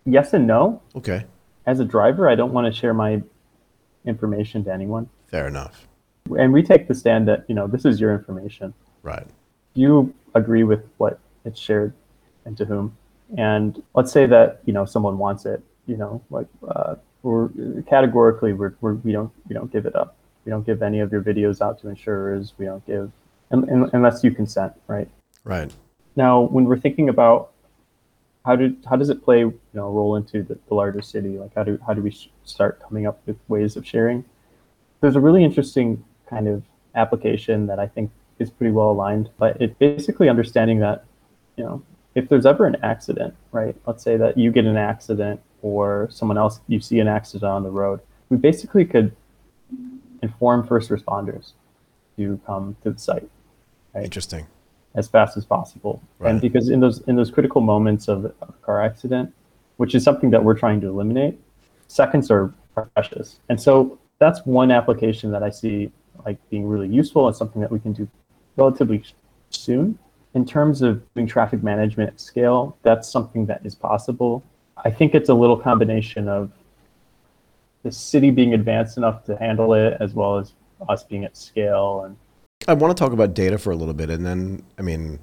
Yes 0.06 0.32
and 0.32 0.46
no. 0.46 0.80
Okay. 0.96 1.26
As 1.66 1.80
a 1.80 1.84
driver, 1.84 2.28
I 2.28 2.34
don't 2.34 2.52
want 2.52 2.72
to 2.72 2.78
share 2.78 2.94
my 2.94 3.22
information 4.04 4.64
to 4.64 4.72
anyone. 4.72 5.08
Fair 5.28 5.48
enough. 5.48 5.88
And 6.38 6.52
we 6.52 6.62
take 6.62 6.88
the 6.88 6.94
stand 6.94 7.26
that, 7.28 7.44
you 7.48 7.54
know, 7.54 7.66
this 7.66 7.84
is 7.84 8.00
your 8.00 8.14
information. 8.14 8.72
Right. 9.02 9.26
you 9.74 10.14
agree 10.34 10.64
with 10.64 10.82
what 10.96 11.18
it's 11.44 11.60
shared 11.60 11.92
and 12.46 12.56
to 12.56 12.64
whom 12.64 12.96
and 13.36 13.82
let's 13.94 14.10
say 14.12 14.24
that 14.26 14.60
you 14.64 14.72
know 14.72 14.84
someone 14.84 15.18
wants 15.18 15.44
it 15.44 15.62
you 15.86 15.96
know 15.96 16.22
like 16.30 16.46
uh, 16.68 16.94
we're 17.22 17.48
categorically 17.82 18.52
we're, 18.52 18.74
we're 18.80 18.94
we 18.94 19.12
don't 19.12 19.30
we 19.48 19.54
don't 19.54 19.70
give 19.72 19.84
it 19.86 19.94
up 19.94 20.16
we 20.44 20.50
don't 20.50 20.66
give 20.66 20.82
any 20.82 21.00
of 21.00 21.10
your 21.12 21.22
videos 21.22 21.60
out 21.60 21.80
to 21.80 21.88
insurers 21.88 22.52
we 22.58 22.66
don't 22.66 22.84
give 22.86 23.10
un, 23.50 23.68
un, 23.70 23.90
unless 23.92 24.22
you 24.24 24.30
consent 24.30 24.72
right 24.86 25.08
Right. 25.44 25.72
now 26.16 26.40
when 26.42 26.64
we're 26.64 26.78
thinking 26.78 27.08
about 27.08 27.50
how 28.46 28.56
do 28.56 28.76
how 28.88 28.96
does 28.96 29.10
it 29.10 29.22
play 29.22 29.40
you 29.40 29.58
know 29.74 29.90
roll 29.90 30.16
into 30.16 30.42
the, 30.42 30.58
the 30.68 30.74
larger 30.74 31.02
city 31.02 31.38
like 31.38 31.54
how 31.54 31.64
do 31.64 31.78
how 31.86 31.94
do 31.94 32.02
we 32.02 32.10
sh- 32.10 32.30
start 32.44 32.80
coming 32.80 33.06
up 33.06 33.20
with 33.26 33.36
ways 33.48 33.76
of 33.76 33.86
sharing 33.86 34.24
there's 35.00 35.16
a 35.16 35.20
really 35.20 35.44
interesting 35.44 36.02
kind 36.28 36.48
of 36.48 36.62
application 36.94 37.66
that 37.66 37.78
I 37.78 37.86
think 37.86 38.10
is 38.38 38.50
pretty 38.50 38.72
well 38.72 38.90
aligned. 38.90 39.28
But 39.38 39.60
it's 39.60 39.74
basically 39.78 40.28
understanding 40.28 40.78
that, 40.80 41.04
you 41.56 41.64
know, 41.64 41.82
if 42.14 42.28
there's 42.28 42.46
ever 42.46 42.66
an 42.66 42.76
accident, 42.82 43.34
right? 43.52 43.76
Let's 43.86 44.02
say 44.02 44.16
that 44.16 44.38
you 44.38 44.50
get 44.50 44.64
an 44.64 44.76
accident 44.76 45.40
or 45.62 46.08
someone 46.10 46.38
else 46.38 46.60
you 46.68 46.80
see 46.80 47.00
an 47.00 47.08
accident 47.08 47.50
on 47.50 47.64
the 47.64 47.70
road, 47.70 48.00
we 48.30 48.36
basically 48.36 48.84
could 48.84 49.14
inform 50.24 50.66
first 50.66 50.90
responders 50.90 51.52
to 52.16 52.40
come 52.46 52.76
to 52.82 52.90
the 52.90 52.98
site 52.98 53.28
Right. 53.94 54.04
Interesting. 54.04 54.46
as 54.96 55.06
fast 55.06 55.36
as 55.36 55.44
possible. 55.44 56.02
Right. 56.18 56.30
And 56.30 56.40
because 56.40 56.68
in 56.68 56.80
those 56.80 56.98
in 57.10 57.14
those 57.14 57.30
critical 57.30 57.60
moments 57.60 58.08
of 58.08 58.24
a 58.24 58.52
car 58.66 58.82
accident, 58.82 59.32
which 59.76 59.94
is 59.94 60.02
something 60.02 60.30
that 60.30 60.42
we're 60.42 60.58
trying 60.64 60.80
to 60.80 60.88
eliminate, 60.88 61.38
seconds 61.86 62.28
are, 62.30 62.52
are 62.76 62.86
precious. 62.94 63.38
And 63.48 63.60
so 63.66 63.98
that's 64.18 64.40
one 64.46 64.70
application 64.72 65.30
that 65.30 65.42
I 65.44 65.50
see 65.50 65.92
like 66.26 66.38
being 66.50 66.66
really 66.66 66.88
useful 66.88 67.26
and 67.28 67.36
something 67.36 67.60
that 67.60 67.70
we 67.70 67.78
can 67.78 67.92
do 67.92 68.08
relatively 68.56 69.02
soon. 69.50 69.98
In 70.34 70.44
terms 70.44 70.82
of 70.82 70.92
doing 71.14 71.28
traffic 71.28 71.62
management 71.62 72.08
at 72.10 72.20
scale, 72.20 72.76
that's 72.82 73.08
something 73.08 73.46
that 73.46 73.60
is 73.64 73.74
possible. 73.76 74.42
I 74.88 74.90
think 74.90 75.14
it's 75.14 75.28
a 75.28 75.34
little 75.34 75.56
combination 75.56 76.28
of 76.28 76.50
the 77.84 77.92
city 77.92 78.32
being 78.32 78.54
advanced 78.54 78.96
enough 78.96 79.22
to 79.24 79.36
handle 79.36 79.74
it 79.74 79.96
as 80.00 80.14
well 80.14 80.38
as 80.38 80.54
us 80.88 81.04
being 81.04 81.24
at 81.24 81.36
scale 81.36 82.02
and 82.04 82.16
I 82.66 82.74
want 82.74 82.96
to 82.96 83.00
talk 83.00 83.12
about 83.12 83.34
data 83.34 83.58
for 83.58 83.72
a 83.72 83.76
little 83.76 83.94
bit, 83.94 84.08
and 84.08 84.24
then 84.24 84.62
I 84.78 84.82
mean, 84.82 85.18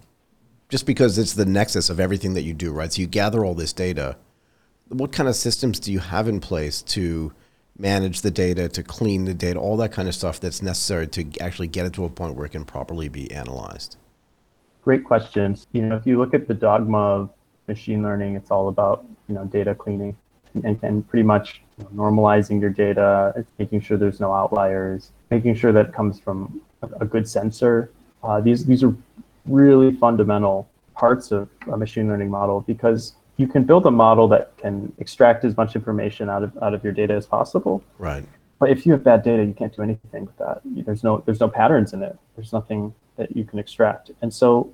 just 0.69 0.85
because 0.85 1.17
it's 1.17 1.33
the 1.33 1.45
nexus 1.45 1.89
of 1.89 1.99
everything 1.99 2.33
that 2.35 2.43
you 2.43 2.53
do, 2.53 2.71
right? 2.71 2.91
So 2.91 3.01
you 3.01 3.07
gather 3.07 3.43
all 3.43 3.55
this 3.55 3.73
data. 3.73 4.17
What 4.89 5.11
kind 5.11 5.27
of 5.27 5.35
systems 5.35 5.79
do 5.79 5.91
you 5.91 5.99
have 5.99 6.27
in 6.27 6.39
place 6.39 6.81
to 6.83 7.33
manage 7.77 8.21
the 8.21 8.29
data, 8.29 8.69
to 8.69 8.83
clean 8.83 9.25
the 9.25 9.33
data, 9.33 9.59
all 9.59 9.77
that 9.77 9.91
kind 9.91 10.07
of 10.07 10.13
stuff 10.13 10.39
that's 10.39 10.61
necessary 10.61 11.07
to 11.07 11.25
actually 11.39 11.67
get 11.67 11.85
it 11.85 11.93
to 11.93 12.05
a 12.05 12.09
point 12.09 12.35
where 12.35 12.45
it 12.45 12.49
can 12.49 12.65
properly 12.65 13.07
be 13.07 13.31
analyzed? 13.31 13.97
Great 14.83 15.03
questions. 15.03 15.67
You 15.71 15.83
know, 15.83 15.95
if 15.95 16.05
you 16.05 16.19
look 16.19 16.33
at 16.33 16.47
the 16.47 16.53
dogma 16.53 16.97
of 16.97 17.29
machine 17.67 18.03
learning, 18.03 18.35
it's 18.35 18.51
all 18.51 18.67
about 18.67 19.05
you 19.27 19.35
know 19.35 19.45
data 19.45 19.73
cleaning 19.73 20.15
and, 20.63 20.77
and 20.83 21.07
pretty 21.07 21.23
much 21.23 21.61
normalizing 21.95 22.61
your 22.61 22.69
data, 22.69 23.45
making 23.59 23.81
sure 23.81 23.97
there's 23.97 24.19
no 24.19 24.33
outliers, 24.33 25.11
making 25.29 25.55
sure 25.55 25.71
that 25.71 25.87
it 25.87 25.93
comes 25.93 26.19
from 26.19 26.61
a, 26.81 26.87
a 27.01 27.05
good 27.05 27.27
sensor. 27.27 27.91
Uh, 28.23 28.39
these 28.39 28.65
these 28.65 28.83
are 28.83 28.95
really 29.45 29.95
fundamental 29.95 30.69
parts 30.95 31.31
of 31.31 31.49
a 31.71 31.77
machine 31.77 32.07
learning 32.07 32.29
model 32.29 32.61
because 32.61 33.13
you 33.37 33.47
can 33.47 33.63
build 33.63 33.85
a 33.87 33.91
model 33.91 34.27
that 34.27 34.55
can 34.57 34.93
extract 34.99 35.43
as 35.43 35.57
much 35.57 35.75
information 35.75 36.29
out 36.29 36.43
of 36.43 36.55
out 36.61 36.73
of 36.73 36.83
your 36.83 36.93
data 36.93 37.13
as 37.13 37.25
possible. 37.25 37.83
Right. 37.97 38.23
But 38.59 38.69
if 38.69 38.85
you 38.85 38.91
have 38.91 39.03
bad 39.03 39.23
data, 39.23 39.43
you 39.43 39.53
can't 39.53 39.75
do 39.75 39.81
anything 39.81 40.25
with 40.25 40.37
that. 40.37 40.61
There's 40.63 41.03
no 41.03 41.23
there's 41.25 41.39
no 41.39 41.49
patterns 41.49 41.93
in 41.93 42.03
it. 42.03 42.15
There's 42.35 42.53
nothing 42.53 42.93
that 43.17 43.35
you 43.35 43.43
can 43.43 43.57
extract. 43.57 44.11
And 44.21 44.31
so 44.33 44.71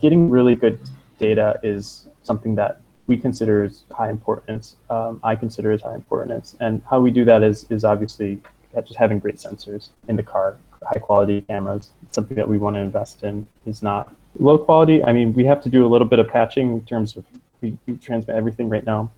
getting 0.00 0.30
really 0.30 0.54
good 0.54 0.78
data 1.18 1.58
is 1.62 2.06
something 2.22 2.54
that 2.54 2.80
we 3.06 3.16
consider 3.16 3.64
as 3.64 3.84
high 3.90 4.10
importance. 4.10 4.76
Um, 4.90 5.20
I 5.22 5.36
consider 5.36 5.72
as 5.72 5.82
high 5.82 5.94
importance. 5.94 6.56
And 6.60 6.82
how 6.88 7.00
we 7.00 7.10
do 7.10 7.24
that 7.24 7.42
is 7.42 7.66
is 7.70 7.84
obviously 7.84 8.40
just 8.74 8.96
having 8.96 9.18
great 9.18 9.36
sensors 9.36 9.90
in 10.08 10.16
the 10.16 10.22
car, 10.22 10.56
high 10.82 10.98
quality 10.98 11.42
cameras. 11.42 11.90
It's 12.02 12.14
something 12.14 12.36
that 12.36 12.48
we 12.48 12.58
want 12.58 12.76
to 12.76 12.80
invest 12.80 13.22
in. 13.22 13.46
Is 13.66 13.82
not 13.82 14.14
low 14.38 14.58
quality. 14.58 15.04
I 15.04 15.12
mean, 15.12 15.32
we 15.34 15.44
have 15.44 15.62
to 15.62 15.68
do 15.68 15.86
a 15.86 15.88
little 15.88 16.08
bit 16.08 16.18
of 16.18 16.28
patching 16.28 16.72
in 16.72 16.84
terms 16.84 17.16
of 17.16 17.24
we, 17.60 17.76
we 17.86 17.96
transmit 17.96 18.36
everything 18.36 18.68
right 18.68 18.84
now 18.84 19.10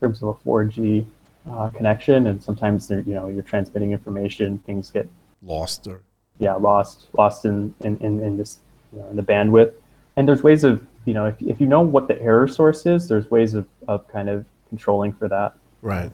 in 0.00 0.08
terms 0.08 0.22
of 0.22 0.28
a 0.28 0.34
4G 0.34 1.06
uh, 1.50 1.68
connection, 1.70 2.26
and 2.28 2.42
sometimes 2.42 2.90
you 2.90 3.02
know 3.06 3.28
you're 3.28 3.42
transmitting 3.42 3.92
information, 3.92 4.58
things 4.58 4.90
get 4.90 5.08
Lost 5.42 5.86
or 5.86 6.00
yeah 6.38 6.54
lost 6.54 7.06
lost 7.16 7.44
in 7.44 7.74
in, 7.80 7.96
in, 7.98 8.20
in 8.20 8.36
this 8.36 8.58
you 8.92 9.00
know, 9.00 9.08
in 9.10 9.16
the 9.16 9.22
bandwidth. 9.22 9.72
And 10.16 10.28
there's 10.28 10.42
ways 10.42 10.64
of 10.64 10.84
you 11.06 11.14
know 11.14 11.26
if, 11.26 11.36
if 11.40 11.60
you 11.60 11.66
know 11.66 11.80
what 11.80 12.08
the 12.08 12.20
error 12.20 12.48
source 12.48 12.86
is, 12.86 13.08
there's 13.08 13.30
ways 13.30 13.54
of, 13.54 13.66
of 13.88 14.06
kind 14.08 14.28
of 14.28 14.44
controlling 14.68 15.12
for 15.12 15.28
that. 15.28 15.54
Right. 15.82 16.10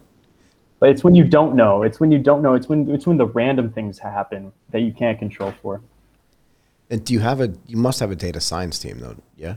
But 0.80 0.88
it's 0.88 1.04
when 1.04 1.14
you 1.14 1.24
don't 1.24 1.54
know. 1.54 1.82
It's 1.82 2.00
when 2.00 2.10
you 2.10 2.18
don't 2.18 2.42
know. 2.42 2.54
It's 2.54 2.68
when 2.68 2.90
it's 2.90 3.06
when 3.06 3.18
the 3.18 3.26
random 3.26 3.70
things 3.70 3.98
happen 3.98 4.52
that 4.70 4.80
you 4.80 4.92
can't 4.92 5.18
control 5.18 5.52
for. 5.62 5.82
And 6.90 7.04
do 7.04 7.12
you 7.12 7.20
have 7.20 7.40
a? 7.40 7.52
You 7.66 7.76
must 7.76 8.00
have 8.00 8.10
a 8.10 8.16
data 8.16 8.40
science 8.40 8.78
team, 8.78 8.98
though. 8.98 9.16
Yeah. 9.36 9.56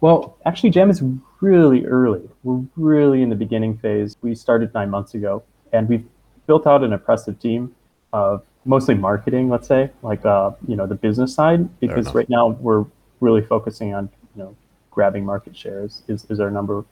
Well, 0.00 0.38
actually, 0.46 0.70
Jam 0.70 0.90
is 0.90 1.02
really 1.40 1.84
early. 1.84 2.28
We're 2.44 2.62
really 2.76 3.22
in 3.22 3.28
the 3.28 3.36
beginning 3.36 3.76
phase. 3.78 4.16
We 4.22 4.34
started 4.34 4.72
nine 4.72 4.90
months 4.90 5.14
ago, 5.14 5.42
and 5.72 5.88
we've 5.88 6.04
built 6.46 6.66
out 6.66 6.84
an 6.84 6.92
impressive 6.92 7.38
team 7.40 7.74
of 8.12 8.44
mostly 8.64 8.94
marketing, 8.94 9.48
let's 9.48 9.66
say, 9.66 9.90
like 10.02 10.24
uh, 10.24 10.52
you 10.66 10.76
know 10.76 10.86
the 10.86 10.94
business 10.94 11.34
side, 11.34 11.80
because 11.80 12.14
right 12.14 12.28
now 12.28 12.48
we're 12.48 12.84
really 13.20 13.42
focusing 13.42 13.94
on 13.94 14.08
you 14.34 14.42
know 14.42 14.56
grabbing 14.90 15.24
market 15.24 15.56
shares 15.56 16.02
is, 16.08 16.26
is 16.28 16.40
our 16.40 16.50
number 16.50 16.84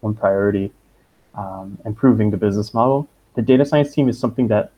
one 0.00 0.14
priority, 0.14 0.72
um, 1.34 1.78
improving 1.84 2.30
the 2.30 2.36
business 2.36 2.74
model. 2.74 3.08
The 3.34 3.42
data 3.42 3.64
science 3.64 3.92
team 3.94 4.08
is 4.08 4.18
something 4.18 4.48
that 4.48 4.72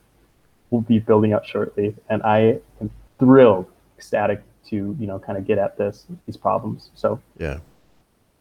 we'll 0.69 0.81
be 0.81 0.99
building 0.99 1.33
out 1.33 1.45
shortly, 1.45 1.95
and 2.09 2.21
I 2.23 2.59
am 2.79 2.89
thrilled, 3.19 3.65
ecstatic 3.97 4.41
to 4.67 4.95
you 4.99 5.07
know 5.07 5.19
kind 5.19 5.37
of 5.37 5.45
get 5.45 5.57
at 5.57 5.77
this 5.77 6.05
these 6.25 6.37
problems. 6.37 6.89
So 6.95 7.19
Yeah. 7.37 7.59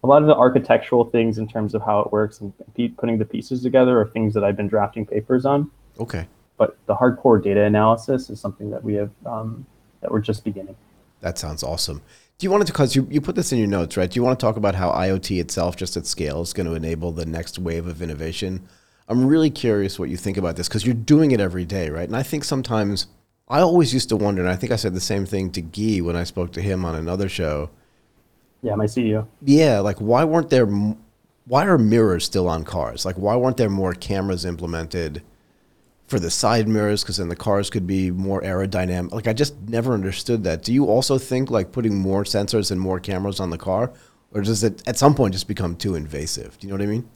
a 0.05 0.07
lot 0.07 0.23
of 0.23 0.29
the 0.29 0.37
architectural 0.37 1.05
things 1.05 1.39
in 1.39 1.49
terms 1.49 1.75
of 1.75 1.83
how 1.83 2.01
it 2.01 2.13
works 2.13 2.41
and 2.41 2.53
putting 2.97 3.19
the 3.19 3.25
pieces 3.25 3.63
together 3.63 4.01
are 4.01 4.07
things 4.07 4.35
that 4.35 4.45
I've 4.45 4.57
been 4.57 4.69
drafting 4.69 5.05
papers 5.07 5.45
on. 5.45 5.71
Okay. 5.99 6.27
But 6.57 6.77
the 6.87 6.95
hardcore 6.95 7.43
data 7.43 7.63
analysis 7.63 8.31
is 8.31 8.41
something 8.41 8.71
that 8.71 8.83
we 8.85 8.95
have 8.95 9.11
um, 9.27 9.67
that 10.01 10.11
we're 10.11 10.21
just 10.21 10.45
beginning. 10.45 10.77
That 11.21 11.39
sounds 11.39 11.63
awesome. 11.63 12.03
Do 12.39 12.47
you 12.47 12.53
want 12.53 12.65
to, 12.65 12.73
because 12.73 12.95
you, 12.95 13.09
you 13.11 13.21
put 13.21 13.35
this 13.35 13.51
in 13.51 13.59
your 13.59 13.67
notes, 13.67 13.97
right? 13.97 14.09
Do 14.09 14.17
you 14.17 14.23
want 14.23 14.39
to 14.39 14.47
talk 14.47 14.57
about 14.57 14.77
how 14.77 14.93
IoT 14.93 15.41
itself, 15.41 15.75
just 15.75 15.97
at 15.97 16.07
scale, 16.07 16.41
is 16.41 16.53
going 16.53 16.69
to 16.69 16.75
enable 16.75 17.11
the 17.11 17.27
next 17.27 17.59
wave 17.59 17.89
of 17.89 18.01
innovation? 18.01 18.69
I'm 19.09 19.27
really 19.27 19.51
curious 19.51 19.99
what 19.99 20.09
you 20.09 20.17
think 20.17 20.37
about 20.37 20.55
this 20.55 20.69
because 20.69 20.87
you're 20.87 20.95
doing 20.95 21.33
it 21.33 21.41
every 21.41 21.65
day, 21.65 21.91
right? 21.91 22.07
And 22.07 22.17
I 22.17 22.23
think 22.23 22.45
sometimes 22.45 23.09
I 23.49 23.59
always 23.59 23.93
used 23.93 24.09
to 24.11 24.17
wonder, 24.17 24.41
and 24.41 24.51
I 24.51 24.55
think 24.55 24.71
I 24.71 24.77
said 24.77 24.95
the 24.95 25.01
same 25.01 25.27
thing 25.27 25.51
to 25.51 25.61
Guy 25.61 26.01
when 26.01 26.15
I 26.15 26.23
spoke 26.23 26.53
to 26.53 26.63
him 26.63 26.85
on 26.85 26.95
another 26.95 27.29
show. 27.29 27.71
Yeah, 28.63 28.77
my 28.77 28.85
CEO. 28.85 29.27
Yeah, 29.43 29.81
like 29.81 29.99
why 29.99 30.23
weren't 30.23 30.51
there, 30.51 30.67
why 30.67 31.67
are 31.67 31.77
mirrors 31.77 32.25
still 32.25 32.49
on 32.49 32.63
cars? 32.63 33.05
Like 33.05 33.17
why 33.17 33.35
weren't 33.35 33.57
there 33.57 33.69
more 33.69 33.95
cameras 33.95 34.45
implemented 34.45 35.23
for 36.09 36.19
the 36.19 36.31
side 36.31 36.67
mirrors? 36.67 37.03
Because 37.03 37.19
then 37.19 37.29
the 37.29 37.37
cars 37.37 37.71
could 37.71 37.87
be 37.87 38.11
more 38.11 38.43
aerodynamic. 38.43 39.13
Like 39.13 39.29
I 39.29 39.33
just 39.33 39.55
never 39.69 39.95
understood 39.95 40.43
that. 40.45 40.63
Do 40.63 40.73
you 40.73 40.87
also 40.87 41.19
think 41.19 41.51
like 41.51 41.71
putting 41.71 41.95
more 41.95 42.25
sensors 42.25 42.71
and 42.71 42.81
more 42.81 42.99
cameras 42.99 43.39
on 43.39 43.51
the 43.51 43.59
car, 43.59 43.93
or 44.33 44.43
does 44.43 44.65
it 44.65 44.83
at 44.89 44.97
some 44.97 45.15
point 45.15 45.35
just 45.35 45.47
become 45.47 45.77
too 45.77 45.95
invasive? 45.95 46.59
Do 46.59 46.67
you 46.67 46.73
know 46.73 46.79
what 46.79 46.89
I 46.89 46.91
mean? 46.91 47.09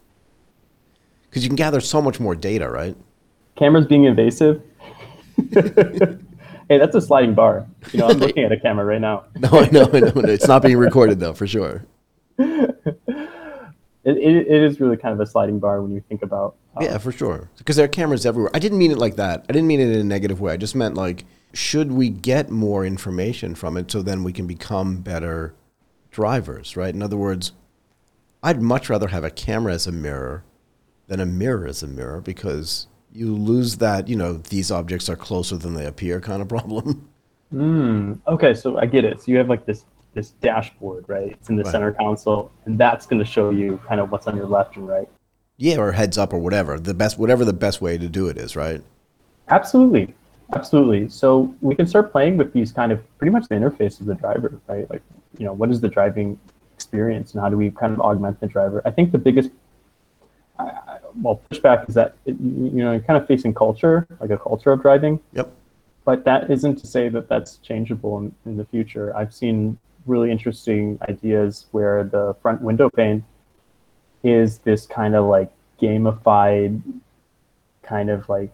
Because 1.28 1.42
you 1.42 1.48
can 1.48 1.56
gather 1.56 1.80
so 1.80 2.00
much 2.00 2.20
more 2.20 2.34
data, 2.34 2.68
right? 2.68 2.96
Cameras 3.56 3.86
being 3.86 4.04
invasive. 4.04 4.62
hey, 5.52 6.78
that's 6.78 6.94
a 6.94 7.00
sliding 7.00 7.34
bar. 7.34 7.66
You 7.92 8.00
know, 8.00 8.08
I'm 8.08 8.18
looking 8.18 8.44
at 8.44 8.52
a 8.52 8.60
camera 8.60 8.84
right 8.84 9.00
now. 9.00 9.24
No, 9.38 9.48
I 9.50 9.68
know, 9.70 9.88
I 9.92 10.00
know. 10.00 10.12
It's 10.16 10.46
not 10.46 10.62
being 10.62 10.76
recorded 10.76 11.20
though, 11.20 11.32
for 11.32 11.46
sure. 11.46 11.84
It, 14.04 14.16
it, 14.16 14.46
it 14.48 14.62
is 14.62 14.80
really 14.80 14.96
kind 14.96 15.14
of 15.14 15.20
a 15.20 15.26
sliding 15.26 15.58
bar 15.60 15.80
when 15.80 15.92
you 15.92 16.02
think 16.08 16.22
about. 16.22 16.56
um, 16.76 16.84
Yeah, 16.84 16.98
for 16.98 17.12
sure. 17.12 17.50
Because 17.58 17.76
there 17.76 17.84
are 17.84 17.88
cameras 17.88 18.26
everywhere. 18.26 18.50
I 18.52 18.58
didn't 18.58 18.78
mean 18.78 18.90
it 18.90 18.98
like 18.98 19.16
that. 19.16 19.44
I 19.48 19.52
didn't 19.52 19.68
mean 19.68 19.80
it 19.80 19.90
in 19.90 20.00
a 20.00 20.04
negative 20.04 20.40
way. 20.40 20.52
I 20.52 20.56
just 20.56 20.74
meant 20.74 20.96
like, 20.96 21.24
should 21.52 21.92
we 21.92 22.08
get 22.08 22.50
more 22.50 22.84
information 22.84 23.54
from 23.54 23.76
it 23.76 23.90
so 23.90 24.02
then 24.02 24.24
we 24.24 24.32
can 24.32 24.46
become 24.46 24.98
better 25.02 25.54
drivers, 26.10 26.76
right? 26.76 26.94
In 26.94 27.02
other 27.02 27.16
words, 27.16 27.52
I'd 28.42 28.60
much 28.60 28.90
rather 28.90 29.08
have 29.08 29.22
a 29.22 29.30
camera 29.30 29.72
as 29.72 29.86
a 29.86 29.92
mirror 29.92 30.44
than 31.06 31.20
a 31.20 31.26
mirror 31.26 31.66
as 31.66 31.82
a 31.82 31.86
mirror 31.86 32.20
because 32.20 32.88
you 33.12 33.34
lose 33.36 33.76
that, 33.76 34.08
you 34.08 34.16
know, 34.16 34.34
these 34.34 34.70
objects 34.70 35.08
are 35.08 35.16
closer 35.16 35.56
than 35.56 35.74
they 35.74 35.86
appear 35.86 36.20
kind 36.20 36.42
of 36.42 36.48
problem. 36.56 37.08
Mm, 37.52 38.18
okay, 38.26 38.54
so 38.54 38.78
I 38.78 38.86
get 38.86 39.04
it. 39.04 39.20
So 39.20 39.30
you 39.30 39.38
have 39.38 39.48
like 39.48 39.66
this 39.66 39.84
this 40.14 40.30
dashboard, 40.42 41.04
right? 41.08 41.32
It's 41.32 41.48
in 41.48 41.56
the 41.56 41.64
Right. 41.64 41.72
center 41.72 41.92
console, 41.92 42.50
and 42.66 42.76
that's 42.78 43.06
going 43.06 43.18
to 43.18 43.24
show 43.24 43.50
you 43.50 43.80
kind 43.88 44.00
of 44.00 44.10
what's 44.12 44.26
on 44.26 44.36
your 44.36 44.46
left 44.46 44.76
and 44.76 44.86
right. 44.88 45.08
yeah, 45.56 45.76
or 45.78 45.92
heads 45.92 46.18
up 46.18 46.32
or 46.32 46.38
whatever. 46.38 46.78
The 46.78 46.94
best, 46.94 47.18
whatever 47.18 47.44
the 47.44 47.52
best 47.52 47.80
way 47.80 47.96
to 47.98 48.08
do 48.08 48.28
it 48.28 48.36
is, 48.36 48.54
right? 48.56 48.82
Absolutely, 49.48 50.14
absolutely. 50.54 51.08
So 51.08 51.54
we 51.60 51.74
can 51.74 51.86
start 51.86 52.12
playing 52.12 52.36
with 52.36 52.52
these 52.52 52.72
kind 52.72 52.92
of 52.92 53.00
pretty 53.18 53.30
much 53.30 53.48
the 53.48 53.54
interface 53.54 54.00
of 54.00 54.06
the 54.06 54.14
driver, 54.14 54.60
right? 54.68 54.88
Like, 54.90 55.02
you 55.38 55.44
know, 55.46 55.52
what 55.52 55.70
is 55.70 55.80
the 55.80 55.88
driving 55.88 56.38
experience, 56.74 57.32
and 57.32 57.40
how 57.42 57.48
do 57.48 57.56
we 57.56 57.70
kind 57.70 57.92
of 57.92 58.00
augment 58.00 58.40
the 58.40 58.46
driver? 58.46 58.82
I 58.84 58.90
think 58.90 59.12
the 59.12 59.18
biggest, 59.18 59.50
I- 60.58 60.98
well, 61.22 61.40
pushback 61.50 61.88
is 61.88 61.94
that 61.94 62.14
it, 62.24 62.36
you 62.40 62.64
you 62.64 62.84
know 62.84 62.92
you're 62.92 63.00
kind 63.00 63.20
of 63.20 63.26
facing 63.26 63.52
culture, 63.54 64.06
like 64.20 64.30
a 64.30 64.38
culture 64.38 64.72
of 64.72 64.80
driving. 64.82 65.20
Yep. 65.32 65.50
but 66.04 66.24
that 66.24 66.50
isn't 66.50 66.76
to 66.76 66.86
say 66.86 67.08
that 67.08 67.28
that's 67.28 67.58
changeable 67.58 68.18
in, 68.18 68.34
in 68.46 68.56
the 68.56 68.64
future. 68.64 69.14
I've 69.16 69.32
seen 69.32 69.78
really 70.06 70.30
interesting 70.30 70.98
ideas 71.08 71.66
where 71.72 72.04
the 72.04 72.34
front 72.42 72.60
window 72.62 72.90
pane 72.90 73.24
is 74.22 74.58
this 74.58 74.86
kind 74.86 75.14
of 75.14 75.26
like 75.26 75.50
gamified 75.80 76.80
kind 77.82 78.10
of 78.10 78.28
like 78.28 78.50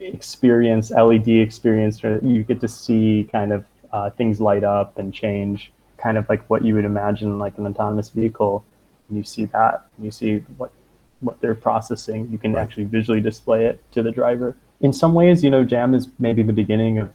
experience, 0.00 0.90
LED 0.90 1.28
experience, 1.28 2.02
where 2.02 2.22
you 2.24 2.42
get 2.42 2.60
to 2.60 2.68
see 2.68 3.28
kind 3.30 3.52
of 3.52 3.64
uh, 3.92 4.10
things 4.10 4.40
light 4.40 4.64
up 4.64 4.98
and 4.98 5.12
change, 5.12 5.72
kind 5.98 6.18
of 6.18 6.28
like 6.28 6.48
what 6.50 6.64
you 6.64 6.74
would 6.74 6.84
imagine 6.84 7.38
like 7.38 7.58
an 7.58 7.66
autonomous 7.66 8.08
vehicle. 8.10 8.64
And 9.08 9.18
you 9.18 9.24
see 9.24 9.44
that, 9.46 9.86
and 9.96 10.04
you 10.04 10.10
see 10.10 10.38
what 10.56 10.72
what 11.20 11.40
they're 11.40 11.54
processing. 11.54 12.28
You 12.32 12.38
can 12.38 12.52
Right. 12.52 12.62
actually 12.62 12.84
visually 12.84 13.20
display 13.20 13.66
it 13.66 13.80
to 13.92 14.02
the 14.02 14.10
driver. 14.10 14.56
In 14.80 14.92
some 14.92 15.14
ways, 15.14 15.44
you 15.44 15.50
know, 15.50 15.64
Jam 15.64 15.94
is 15.94 16.08
maybe 16.18 16.42
the 16.42 16.52
beginning 16.52 16.98
of 16.98 17.10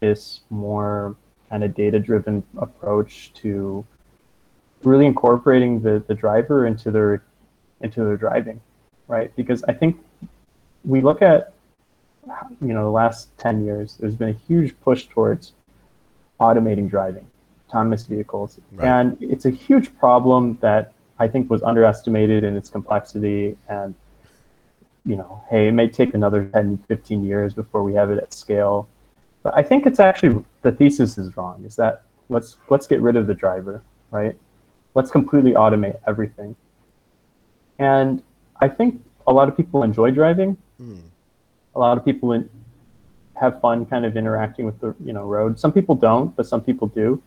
this 0.00 0.40
more 0.50 1.16
kind 1.50 1.64
of 1.64 1.74
data-driven 1.74 2.42
approach 2.58 3.32
to 3.34 3.84
really 4.82 5.06
incorporating 5.06 5.80
the, 5.80 6.02
the 6.06 6.14
driver 6.14 6.66
into 6.66 6.90
their 6.90 7.22
into 7.80 8.04
their 8.04 8.16
driving, 8.16 8.60
right? 9.06 9.34
Because 9.36 9.62
I 9.64 9.72
think 9.72 9.96
we 10.84 11.00
look 11.00 11.22
at 11.22 11.52
you 12.60 12.72
know 12.74 12.84
the 12.84 12.90
last 12.90 13.36
10 13.38 13.64
years 13.64 13.96
there's 13.98 14.14
been 14.14 14.28
a 14.30 14.38
huge 14.46 14.78
push 14.80 15.06
towards 15.06 15.52
automating 16.40 16.88
driving 16.88 17.26
autonomous 17.68 18.04
vehicles 18.04 18.58
Right. 18.72 18.86
and 18.88 19.16
it's 19.20 19.46
a 19.46 19.50
huge 19.50 19.96
problem 19.98 20.58
that 20.60 20.92
i 21.18 21.26
think 21.26 21.48
was 21.50 21.62
underestimated 21.62 22.44
in 22.44 22.54
its 22.56 22.68
complexity 22.68 23.56
and 23.68 23.94
you 25.06 25.16
know 25.16 25.42
hey 25.48 25.68
it 25.68 25.72
may 25.72 25.88
take 25.88 26.12
another 26.14 26.44
10 26.52 26.78
15 26.86 27.24
years 27.24 27.54
before 27.54 27.82
we 27.82 27.94
have 27.94 28.10
it 28.10 28.18
at 28.18 28.34
scale 28.34 28.88
but 29.42 29.54
i 29.56 29.62
think 29.62 29.86
it's 29.86 30.00
actually 30.00 30.44
the 30.62 30.72
thesis 30.72 31.18
is 31.18 31.36
wrong 31.36 31.62
is 31.64 31.76
that 31.76 32.02
let's 32.28 32.56
let's 32.70 32.86
get 32.86 33.00
rid 33.00 33.16
of 33.16 33.26
the 33.26 33.34
driver 33.34 33.82
right 34.10 34.36
let's 34.94 35.10
completely 35.10 35.52
automate 35.52 35.98
everything 36.06 36.54
and 37.78 38.22
i 38.60 38.68
think 38.68 39.02
a 39.26 39.32
lot 39.32 39.48
of 39.48 39.56
people 39.56 39.82
enjoy 39.82 40.10
driving 40.10 40.56
Hmm. 40.78 41.00
a 41.74 41.78
lot 41.80 41.98
of 41.98 42.04
people 42.04 42.32
in, 42.32 42.48
have 43.34 43.60
fun 43.60 43.84
kind 43.86 44.04
of 44.04 44.16
interacting 44.16 44.64
with 44.64 44.78
the 44.80 44.94
you 45.04 45.12
know 45.12 45.24
road. 45.24 45.58
Some 45.58 45.72
people 45.72 45.94
don't, 45.94 46.34
but 46.36 46.46
some 46.46 46.60
people 46.60 46.86
do. 46.88 47.20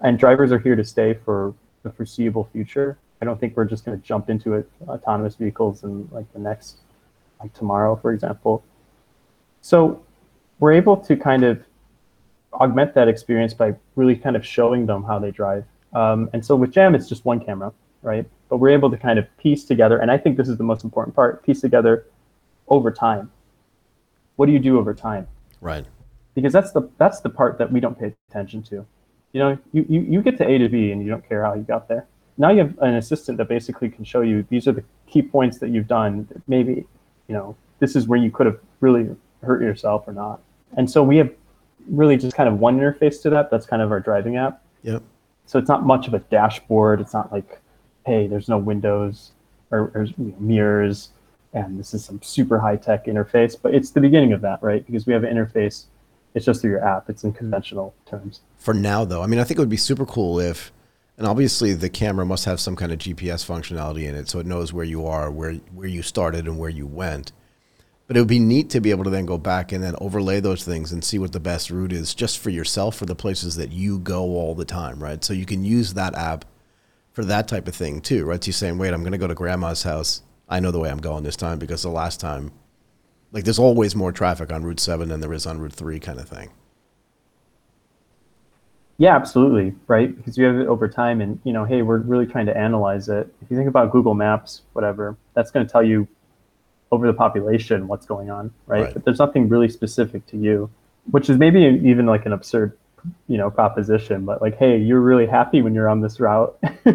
And 0.00 0.18
drivers 0.18 0.52
are 0.52 0.58
here 0.58 0.76
to 0.76 0.84
stay 0.84 1.14
for 1.24 1.54
the 1.82 1.90
foreseeable 1.90 2.48
future. 2.52 2.96
I 3.20 3.24
don't 3.26 3.38
think 3.40 3.56
we're 3.56 3.64
just 3.64 3.84
going 3.84 3.98
to 4.00 4.06
jump 4.06 4.30
into 4.30 4.54
it, 4.54 4.70
autonomous 4.86 5.34
vehicles 5.36 5.84
in 5.84 6.08
like 6.12 6.32
the 6.32 6.38
next, 6.38 6.78
like 7.40 7.52
tomorrow, 7.52 7.94
for 7.96 8.12
example. 8.12 8.62
So 9.60 10.02
we're 10.58 10.72
able 10.72 10.96
to 10.96 11.16
kind 11.16 11.44
of 11.44 11.62
augment 12.52 12.94
that 12.94 13.08
experience 13.08 13.54
by 13.54 13.74
really 13.96 14.16
kind 14.16 14.36
of 14.36 14.44
showing 14.44 14.86
them 14.86 15.04
how 15.04 15.18
they 15.18 15.30
drive. 15.30 15.64
Um, 15.94 16.28
and 16.32 16.44
so 16.44 16.56
with 16.56 16.72
Jam, 16.72 16.94
it's 16.94 17.08
just 17.08 17.24
one 17.24 17.40
camera, 17.40 17.72
right? 18.02 18.26
But 18.48 18.58
we're 18.58 18.70
able 18.70 18.90
to 18.90 18.96
kind 18.96 19.18
of 19.18 19.26
piece 19.38 19.64
together, 19.64 19.98
and 19.98 20.10
I 20.10 20.18
think 20.18 20.36
this 20.36 20.48
is 20.48 20.56
the 20.56 20.64
most 20.64 20.84
important 20.84 21.14
part, 21.14 21.44
piece 21.44 21.60
together 21.60 22.06
over 22.68 22.90
time. 22.90 23.30
What 24.36 24.46
do 24.46 24.52
you 24.52 24.58
do 24.58 24.78
over 24.78 24.94
time? 24.94 25.26
Right. 25.60 25.84
Because 26.34 26.52
that's 26.52 26.72
the 26.72 26.88
that's 26.98 27.20
the 27.20 27.30
part 27.30 27.58
that 27.58 27.72
we 27.72 27.80
don't 27.80 27.98
pay 27.98 28.14
attention 28.30 28.62
to. 28.64 28.86
You 29.32 29.40
know, 29.40 29.58
you, 29.72 29.84
you, 29.88 30.00
you 30.00 30.22
get 30.22 30.38
to 30.38 30.48
A 30.48 30.58
to 30.58 30.68
B 30.68 30.92
and 30.92 31.02
you 31.02 31.10
don't 31.10 31.28
care 31.28 31.44
how 31.44 31.54
you 31.54 31.62
got 31.62 31.88
there. 31.88 32.06
Now 32.38 32.50
you 32.50 32.58
have 32.60 32.78
an 32.78 32.94
assistant 32.94 33.36
that 33.38 33.48
basically 33.48 33.88
can 33.90 34.04
show 34.04 34.20
you 34.20 34.46
these 34.48 34.68
are 34.68 34.72
the 34.72 34.84
key 35.06 35.22
points 35.22 35.58
that 35.58 35.70
you've 35.70 35.88
done. 35.88 36.28
Maybe, 36.46 36.86
you 37.26 37.34
know, 37.34 37.56
this 37.80 37.96
is 37.96 38.06
where 38.06 38.18
you 38.18 38.30
could 38.30 38.46
have 38.46 38.58
really 38.80 39.08
hurt 39.42 39.60
yourself 39.60 40.04
or 40.06 40.12
not. 40.12 40.40
And 40.76 40.90
so 40.90 41.02
we 41.02 41.16
have 41.16 41.30
really 41.88 42.16
just 42.16 42.36
kind 42.36 42.48
of 42.48 42.58
one 42.58 42.78
interface 42.78 43.22
to 43.22 43.30
that. 43.30 43.50
That's 43.50 43.66
kind 43.66 43.82
of 43.82 43.90
our 43.90 44.00
driving 44.00 44.36
app. 44.36 44.62
Yep. 44.82 45.02
So 45.46 45.58
it's 45.58 45.68
not 45.68 45.84
much 45.84 46.06
of 46.06 46.14
a 46.14 46.18
dashboard. 46.18 47.00
It's 47.00 47.14
not 47.14 47.32
like, 47.32 47.60
hey, 48.06 48.26
there's 48.26 48.48
no 48.48 48.58
windows 48.58 49.32
or, 49.70 49.90
or 49.94 50.04
you 50.04 50.14
know, 50.18 50.34
mirrors, 50.38 51.10
and 51.52 51.78
this 51.78 51.94
is 51.94 52.04
some 52.04 52.20
super 52.22 52.58
high 52.58 52.76
tech 52.76 53.06
interface. 53.06 53.56
But 53.60 53.74
it's 53.74 53.90
the 53.90 54.00
beginning 54.00 54.32
of 54.32 54.40
that, 54.42 54.62
right? 54.62 54.84
Because 54.84 55.06
we 55.06 55.12
have 55.12 55.24
an 55.24 55.34
interface. 55.34 55.86
It's 56.34 56.44
just 56.44 56.60
through 56.60 56.70
your 56.72 56.84
app. 56.84 57.08
It's 57.10 57.24
in 57.24 57.32
conventional 57.32 57.94
terms. 58.06 58.40
for 58.58 58.74
now 58.74 59.04
though 59.04 59.22
i 59.22 59.26
mean 59.26 59.40
i 59.40 59.44
think 59.44 59.58
it 59.58 59.60
would 59.60 59.68
be 59.68 59.76
super 59.76 60.04
cool 60.06 60.38
if 60.38 60.70
And 61.16 61.26
obviously, 61.26 61.74
the 61.74 61.88
camera 61.90 62.24
must 62.24 62.44
have 62.44 62.60
some 62.60 62.76
kind 62.76 62.92
of 62.92 62.98
GPS 63.00 63.44
functionality 63.44 64.04
in 64.08 64.14
it, 64.14 64.28
so 64.28 64.38
it 64.38 64.46
knows 64.46 64.72
where 64.72 64.84
you 64.84 65.04
are, 65.04 65.32
where 65.32 65.54
where 65.74 65.88
you 65.88 66.00
started, 66.00 66.46
and 66.46 66.58
where 66.60 66.70
you 66.70 66.86
went. 66.86 67.32
But 68.08 68.16
it 68.16 68.20
would 68.20 68.28
be 68.28 68.40
neat 68.40 68.70
to 68.70 68.80
be 68.80 68.90
able 68.90 69.04
to 69.04 69.10
then 69.10 69.26
go 69.26 69.38
back 69.38 69.70
and 69.70 69.84
then 69.84 69.94
overlay 70.00 70.40
those 70.40 70.64
things 70.64 70.92
and 70.92 71.04
see 71.04 71.18
what 71.18 71.32
the 71.32 71.38
best 71.38 71.70
route 71.70 71.92
is, 71.92 72.14
just 72.14 72.38
for 72.38 72.48
yourself, 72.50 72.96
for 72.96 73.06
the 73.06 73.14
places 73.14 73.54
that 73.56 73.70
you 73.70 73.98
go 73.98 74.22
all 74.22 74.54
the 74.54 74.64
time, 74.64 75.00
right? 75.00 75.22
So 75.22 75.34
you 75.34 75.44
can 75.44 75.62
use 75.62 75.94
that 75.94 76.14
app 76.14 76.46
for 77.12 77.22
that 77.26 77.48
type 77.48 77.68
of 77.68 77.74
thing 77.74 78.00
too, 78.00 78.24
right? 78.24 78.42
So 78.42 78.48
you're 78.48 78.54
saying, 78.54 78.78
wait, 78.78 78.94
I'm 78.94 79.02
going 79.02 79.12
to 79.12 79.18
go 79.18 79.26
to 79.26 79.34
grandma's 79.34 79.82
house. 79.82 80.22
I 80.48 80.58
know 80.58 80.70
the 80.70 80.78
way 80.78 80.90
I'm 80.90 80.98
going 80.98 81.22
this 81.22 81.36
time 81.36 81.58
because 81.58 81.82
the 81.82 81.90
last 81.90 82.18
time, 82.18 82.50
like, 83.30 83.44
there's 83.44 83.58
always 83.58 83.94
more 83.94 84.10
traffic 84.10 84.50
on 84.50 84.64
Route 84.64 84.80
Seven 84.80 85.10
than 85.10 85.20
there 85.20 85.34
is 85.34 85.46
on 85.46 85.60
Route 85.60 85.74
Three, 85.74 86.00
kind 86.00 86.18
of 86.18 86.26
thing. 86.26 86.48
Yeah, 88.96 89.14
absolutely, 89.14 89.74
right? 89.86 90.16
Because 90.16 90.38
you 90.38 90.46
have 90.46 90.56
it 90.56 90.66
over 90.66 90.88
time, 90.88 91.20
and 91.20 91.38
you 91.44 91.52
know, 91.52 91.64
hey, 91.64 91.82
we're 91.82 91.98
really 91.98 92.26
trying 92.26 92.46
to 92.46 92.56
analyze 92.56 93.10
it. 93.10 93.32
If 93.42 93.50
you 93.50 93.56
think 93.58 93.68
about 93.68 93.92
Google 93.92 94.14
Maps, 94.14 94.62
whatever, 94.72 95.16
that's 95.34 95.50
going 95.50 95.66
to 95.66 95.70
tell 95.70 95.82
you 95.82 96.08
over 96.90 97.06
the 97.06 97.14
population 97.14 97.86
what's 97.88 98.06
going 98.06 98.30
on, 98.30 98.52
right? 98.66 98.84
Right. 98.84 98.94
But 98.94 99.04
there's 99.04 99.18
nothing 99.18 99.48
really 99.48 99.68
specific 99.68 100.26
to 100.28 100.36
you, 100.36 100.70
which 101.10 101.28
is 101.28 101.38
maybe 101.38 101.60
even 101.84 102.06
like 102.06 102.26
an 102.26 102.32
absurd, 102.32 102.76
you 103.26 103.36
know, 103.36 103.50
proposition. 103.50 104.24
But 104.24 104.40
like, 104.40 104.56
hey, 104.56 104.78
you're 104.78 105.00
really 105.00 105.26
happy 105.26 105.62
when 105.62 105.74
you're 105.74 105.88
on 105.88 106.00
this 106.00 106.18
route, 106.20 106.58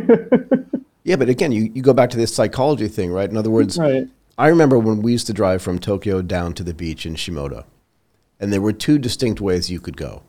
Yeah, 1.04 1.18
but 1.18 1.30
again, 1.30 1.52
you, 1.52 1.70
you 1.74 1.82
go 1.82 1.94
back 1.94 2.10
to 2.12 2.18
this 2.18 2.34
psychology 2.34 2.88
thing, 2.88 3.12
right? 3.12 3.30
In 3.30 3.38
other 3.38 3.50
words, 3.50 3.78
right? 3.78 4.08
I 4.38 4.48
remember 4.48 4.80
when 4.80 5.02
we 5.02 5.12
used 5.12 5.28
to 5.28 5.34
drive 5.34 5.62
from 5.62 5.80
Tokyo 5.80 6.22
down 6.22 6.54
to 6.54 6.64
the 6.64 6.74
beach 6.74 7.06
in 7.06 7.16
Shimoda, 7.16 7.66
and 8.40 8.52
there 8.52 8.62
were 8.62 8.74
two 8.74 8.98
distinct 8.98 9.42
ways 9.42 9.70
you 9.70 9.80
could 9.80 9.98
go. 9.98 10.24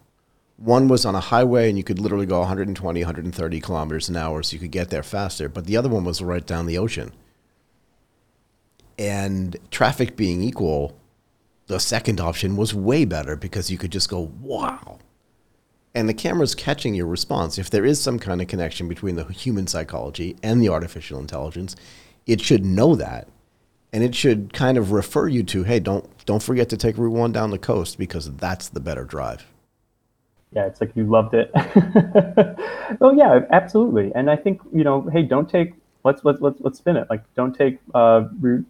One 0.57 0.89
was 0.89 1.05
on 1.05 1.15
a 1.15 1.21
highway, 1.21 1.69
and 1.69 1.79
you 1.79 1.85
could 1.85 1.99
literally 1.99 2.27
go 2.27 2.41
120, 2.41 3.01
130 3.01 3.61
kilometers 3.61 4.09
an 4.09 4.17
hour, 4.17 4.43
so 4.43 4.55
you 4.55 4.61
could 4.61 4.71
get 4.73 4.91
there 4.91 5.03
faster. 5.03 5.49
But 5.49 5.67
the 5.67 5.77
other 5.77 5.89
one 5.89 6.05
was 6.05 6.21
right 6.21 6.45
down 6.45 6.67
the 6.67 6.79
ocean. 6.79 7.13
And 8.99 9.57
traffic 9.71 10.17
being 10.17 10.43
equal, 10.43 10.97
the 11.67 11.81
second 11.81 12.21
option 12.21 12.57
was 12.57 12.75
way 12.75 13.05
better 13.05 13.37
because 13.37 13.71
you 13.71 13.79
could 13.79 13.93
just 13.93 14.09
go, 14.09 14.33
wow. 14.41 14.99
And 15.95 16.09
the 16.09 16.15
camera's 16.15 16.55
catching 16.55 16.95
your 16.95 17.07
response. 17.07 17.59
If 17.59 17.71
there 17.71 17.85
is 17.85 18.01
some 18.01 18.19
kind 18.19 18.43
of 18.43 18.49
connection 18.49 18.89
between 18.89 19.17
the 19.17 19.25
human 19.25 19.67
psychology 19.67 20.37
and 20.43 20.61
the 20.61 20.69
artificial 20.69 21.19
intelligence, 21.19 21.77
it 22.27 22.41
should 22.41 22.65
know 22.65 22.95
that 22.97 23.29
and 23.93 24.03
it 24.03 24.15
should 24.15 24.53
kind 24.53 24.77
of 24.77 24.91
refer 24.91 25.29
you 25.29 25.45
to 25.45 25.63
hey 25.63 25.79
don't 25.79 26.05
don't 26.27 26.43
forget 26.43 26.69
to 26.69 26.77
take 26.77 26.99
route 26.99 27.13
1 27.13 27.31
down 27.33 27.51
the 27.51 27.59
coast 27.59 27.97
because 27.97 28.31
that's 28.37 28.69
the 28.69 28.81
better 28.81 29.05
drive 29.05 29.47
Yeah, 30.55 30.67
it's 30.67 30.81
like 30.81 30.93
you 30.95 31.05
loved 31.05 31.35
it. 31.35 31.51
oh 33.01 33.13
yeah, 33.13 33.41
absolutely. 33.51 34.13
And 34.15 34.31
I 34.31 34.37
think 34.37 34.61
you 34.73 34.85
know, 34.85 35.03
hey, 35.13 35.23
don't 35.23 35.51
take 35.51 35.75
let's 36.05 36.25
let's 36.25 36.41
let's 36.41 36.61
let's 36.61 36.79
spin 36.79 36.97
it. 36.97 37.09
Like, 37.11 37.23
don't 37.35 37.55
take 37.55 37.79
uh, 37.93 38.29
Route 38.41 38.65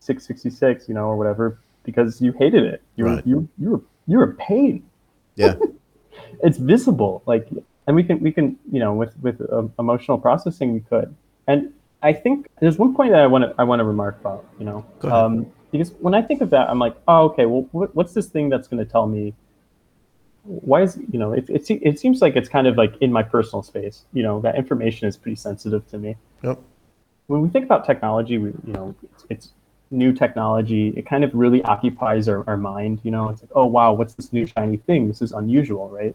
666, 0.00 0.88
you 0.88 0.94
know, 0.94 1.04
or 1.04 1.16
whatever, 1.16 1.58
because 1.84 2.20
you 2.20 2.32
hated 2.32 2.64
it. 2.64 2.82
You 2.96 3.04
were 3.04 3.10
Right. 3.16 3.26
you 3.26 3.48
you 3.58 3.70
were 3.70 3.80
you 4.06 4.18
were 4.18 4.24
a 4.24 4.34
pain. 4.34 4.82
yeah 5.36 5.54
it's 6.42 6.58
visible 6.58 7.22
like 7.26 7.48
and 7.86 7.94
we 7.96 8.02
can 8.02 8.18
we 8.20 8.32
can 8.32 8.58
you 8.70 8.80
know 8.80 8.92
with 8.92 9.16
with 9.22 9.40
um, 9.52 9.72
emotional 9.78 10.18
processing 10.18 10.72
we 10.72 10.80
could 10.80 11.14
and 11.46 11.72
i 12.02 12.12
think 12.12 12.46
there's 12.60 12.78
one 12.78 12.94
point 12.94 13.10
that 13.12 13.20
i 13.20 13.26
want 13.26 13.42
to 13.44 13.54
i 13.58 13.64
want 13.64 13.78
to 13.78 13.84
remark 13.84 14.18
about 14.20 14.44
you 14.58 14.64
know 14.64 14.84
um 15.04 15.46
because 15.70 15.92
when 16.00 16.14
i 16.14 16.20
think 16.20 16.40
of 16.40 16.50
that 16.50 16.68
i'm 16.68 16.78
like 16.78 16.96
oh 17.08 17.22
okay 17.26 17.46
well 17.46 17.66
what, 17.72 17.94
what's 17.94 18.12
this 18.12 18.26
thing 18.26 18.48
that's 18.48 18.66
going 18.68 18.84
to 18.84 18.90
tell 18.90 19.06
me 19.06 19.32
why 20.42 20.82
is 20.82 20.98
you 21.12 21.18
know 21.18 21.32
it, 21.32 21.48
it, 21.48 21.70
it 21.70 21.98
seems 21.98 22.20
like 22.20 22.34
it's 22.36 22.48
kind 22.48 22.66
of 22.66 22.76
like 22.76 22.94
in 23.00 23.12
my 23.12 23.22
personal 23.22 23.62
space 23.62 24.04
you 24.12 24.22
know 24.22 24.40
that 24.40 24.56
information 24.56 25.06
is 25.08 25.16
pretty 25.16 25.36
sensitive 25.36 25.86
to 25.88 25.96
me 25.96 26.16
yep 26.42 26.58
when 27.30 27.42
we 27.42 27.48
think 27.48 27.64
about 27.64 27.86
technology, 27.86 28.38
we, 28.38 28.48
you 28.66 28.72
know, 28.72 28.92
it's, 29.04 29.26
it's 29.30 29.48
new 29.90 30.12
technology. 30.12 30.88
It 30.96 31.06
kind 31.06 31.24
of 31.24 31.34
really 31.34 31.62
occupies 31.62 32.28
our, 32.28 32.48
our 32.48 32.56
mind. 32.56 33.00
You 33.02 33.10
know, 33.10 33.28
it's 33.28 33.42
like, 33.42 33.50
oh 33.54 33.66
wow, 33.66 33.92
what's 33.92 34.14
this 34.14 34.32
new 34.32 34.46
shiny 34.46 34.76
thing? 34.78 35.08
This 35.08 35.22
is 35.22 35.32
unusual, 35.32 35.88
right? 35.88 36.14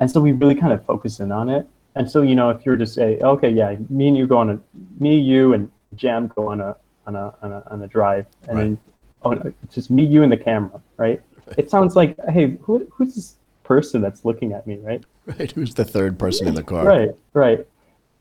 And 0.00 0.10
so 0.10 0.20
we 0.20 0.32
really 0.32 0.54
kind 0.54 0.72
of 0.72 0.84
focus 0.84 1.20
in 1.20 1.32
on 1.32 1.48
it. 1.48 1.66
And 1.96 2.10
so, 2.10 2.22
you 2.22 2.34
know, 2.34 2.50
if 2.50 2.66
you 2.66 2.72
were 2.72 2.78
to 2.78 2.86
say, 2.86 3.18
okay, 3.18 3.48
yeah, 3.48 3.76
me 3.88 4.08
and 4.08 4.16
you 4.16 4.26
go 4.26 4.38
on 4.38 4.50
a, 4.50 4.60
me, 4.98 5.16
you, 5.18 5.54
and 5.54 5.70
Jam 5.94 6.26
go 6.34 6.48
on 6.48 6.60
a 6.60 6.76
on 7.06 7.14
a 7.14 7.34
on 7.42 7.52
a, 7.52 7.62
on 7.70 7.82
a 7.82 7.86
drive, 7.86 8.26
and 8.48 8.58
then 8.58 8.78
oh, 9.22 9.32
no, 9.32 9.52
just 9.72 9.90
me, 9.90 10.04
you, 10.04 10.22
and 10.22 10.32
the 10.32 10.36
camera, 10.36 10.80
right? 10.96 11.20
It 11.56 11.70
sounds 11.70 11.94
like, 11.96 12.16
hey, 12.30 12.56
who, 12.62 12.86
who's 12.90 13.14
this 13.14 13.36
person 13.62 14.00
that's 14.00 14.24
looking 14.24 14.52
at 14.52 14.66
me, 14.66 14.78
right? 14.78 15.04
right 15.26 15.50
who's 15.52 15.74
the 15.74 15.84
third 15.84 16.18
person 16.18 16.48
in 16.48 16.54
the 16.54 16.62
car 16.62 16.84
Right, 16.84 17.10
right. 17.32 17.66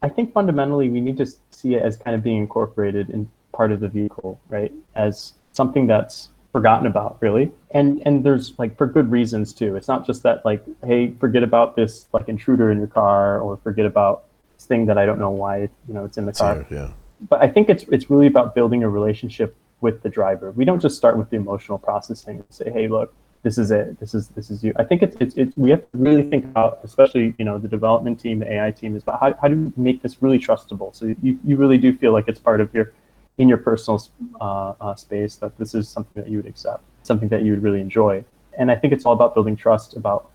I 0.02 0.10
think 0.10 0.34
fundamentally 0.34 0.90
we 0.90 1.00
need 1.00 1.18
to 1.18 1.26
see 1.52 1.76
it 1.76 1.82
as 1.82 1.96
kind 1.98 2.16
of 2.16 2.24
being 2.24 2.38
incorporated 2.38 3.10
in 3.10 3.30
part 3.54 3.72
of 3.72 3.80
the 3.80 3.88
vehicle, 3.88 4.40
right? 4.50 4.72
As 4.96 5.34
something 5.54 5.88
that's 5.88 6.30
forgotten 6.52 6.88
about, 6.88 7.18
really. 7.22 7.52
And 7.72 8.02
and 8.06 8.24
there's 8.24 8.54
like 8.58 8.78
for 8.78 8.86
good 8.86 9.10
reasons 9.12 9.54
too. 9.54 9.76
It's 9.76 9.88
not 9.88 10.06
just 10.06 10.24
that 10.24 10.46
like, 10.46 10.64
hey, 10.86 11.14
forget 11.20 11.44
about 11.44 11.76
this 11.76 12.08
like 12.14 12.30
intruder 12.30 12.72
in 12.72 12.78
your 12.78 12.88
car 12.88 13.40
or 13.40 13.58
forget 13.58 13.86
about 13.86 14.26
this 14.56 14.66
thing 14.66 14.86
that 14.86 14.98
I 14.98 15.06
don't 15.06 15.20
know 15.20 15.32
why, 15.32 15.62
you 15.88 15.94
know, 15.94 16.06
it's 16.06 16.18
in 16.18 16.26
the 16.26 16.34
car. 16.34 16.66
yeah 16.70 16.92
But 17.30 17.42
I 17.42 17.48
think 17.48 17.70
it's 17.70 17.84
it's 17.92 18.10
really 18.10 18.28
about 18.28 18.54
building 18.56 18.84
a 18.84 18.90
relationship 18.90 19.56
with 19.82 20.02
the 20.02 20.10
driver. 20.10 20.52
We 20.52 20.64
don't 20.64 20.80
just 20.80 20.96
start 20.96 21.18
with 21.18 21.30
the 21.30 21.36
emotional 21.36 21.78
processing 21.78 22.38
and 22.38 22.46
say, 22.50 22.72
hey, 22.72 22.88
look, 22.88 23.14
this 23.44 23.58
is 23.58 23.72
it. 23.72 24.00
This 24.00 24.14
is 24.14 24.30
this 24.30 24.50
is 24.50 24.64
you. 24.64 24.74
I 24.78 24.84
think 24.86 25.04
it's 25.04 25.18
it's, 25.20 25.36
it's 25.36 25.58
we 25.58 25.70
have 25.72 25.82
to 25.82 25.98
really 25.98 26.24
think 26.24 26.46
about, 26.46 26.80
especially 26.84 27.36
you 27.38 27.46
know 27.46 27.58
the 27.60 27.68
development 27.68 28.20
team, 28.20 28.40
the 28.40 28.52
AI 28.52 28.72
team, 28.72 28.96
is 28.96 29.04
about 29.04 29.20
how, 29.20 29.36
how 29.42 29.48
do 29.50 29.72
we 29.76 29.84
make 29.84 30.02
this 30.02 30.22
really 30.22 30.40
trustable. 30.40 30.96
So 30.96 31.14
you, 31.22 31.38
you 31.44 31.58
really 31.58 31.78
do 31.78 31.96
feel 31.98 32.14
like 32.14 32.28
it's 32.28 32.40
part 32.40 32.62
of 32.62 32.74
your 32.74 32.94
in 33.38 33.50
your 33.50 33.58
personal 33.58 34.02
uh, 34.40 34.74
uh, 34.80 34.96
space 34.96 35.36
that 35.38 35.58
this 35.58 35.74
is 35.74 35.90
something 35.90 36.22
that 36.22 36.30
you 36.30 36.38
would 36.38 36.46
accept, 36.48 36.84
something 37.04 37.30
that 37.30 37.44
you 37.44 37.52
would 37.52 37.64
really 37.64 37.82
enjoy. 37.82 38.24
And 38.58 38.70
I 38.70 38.76
think 38.76 38.94
it's 38.94 39.06
all 39.06 39.14
about 39.14 39.34
building 39.34 39.56
trust 39.56 39.96
about 39.96 40.30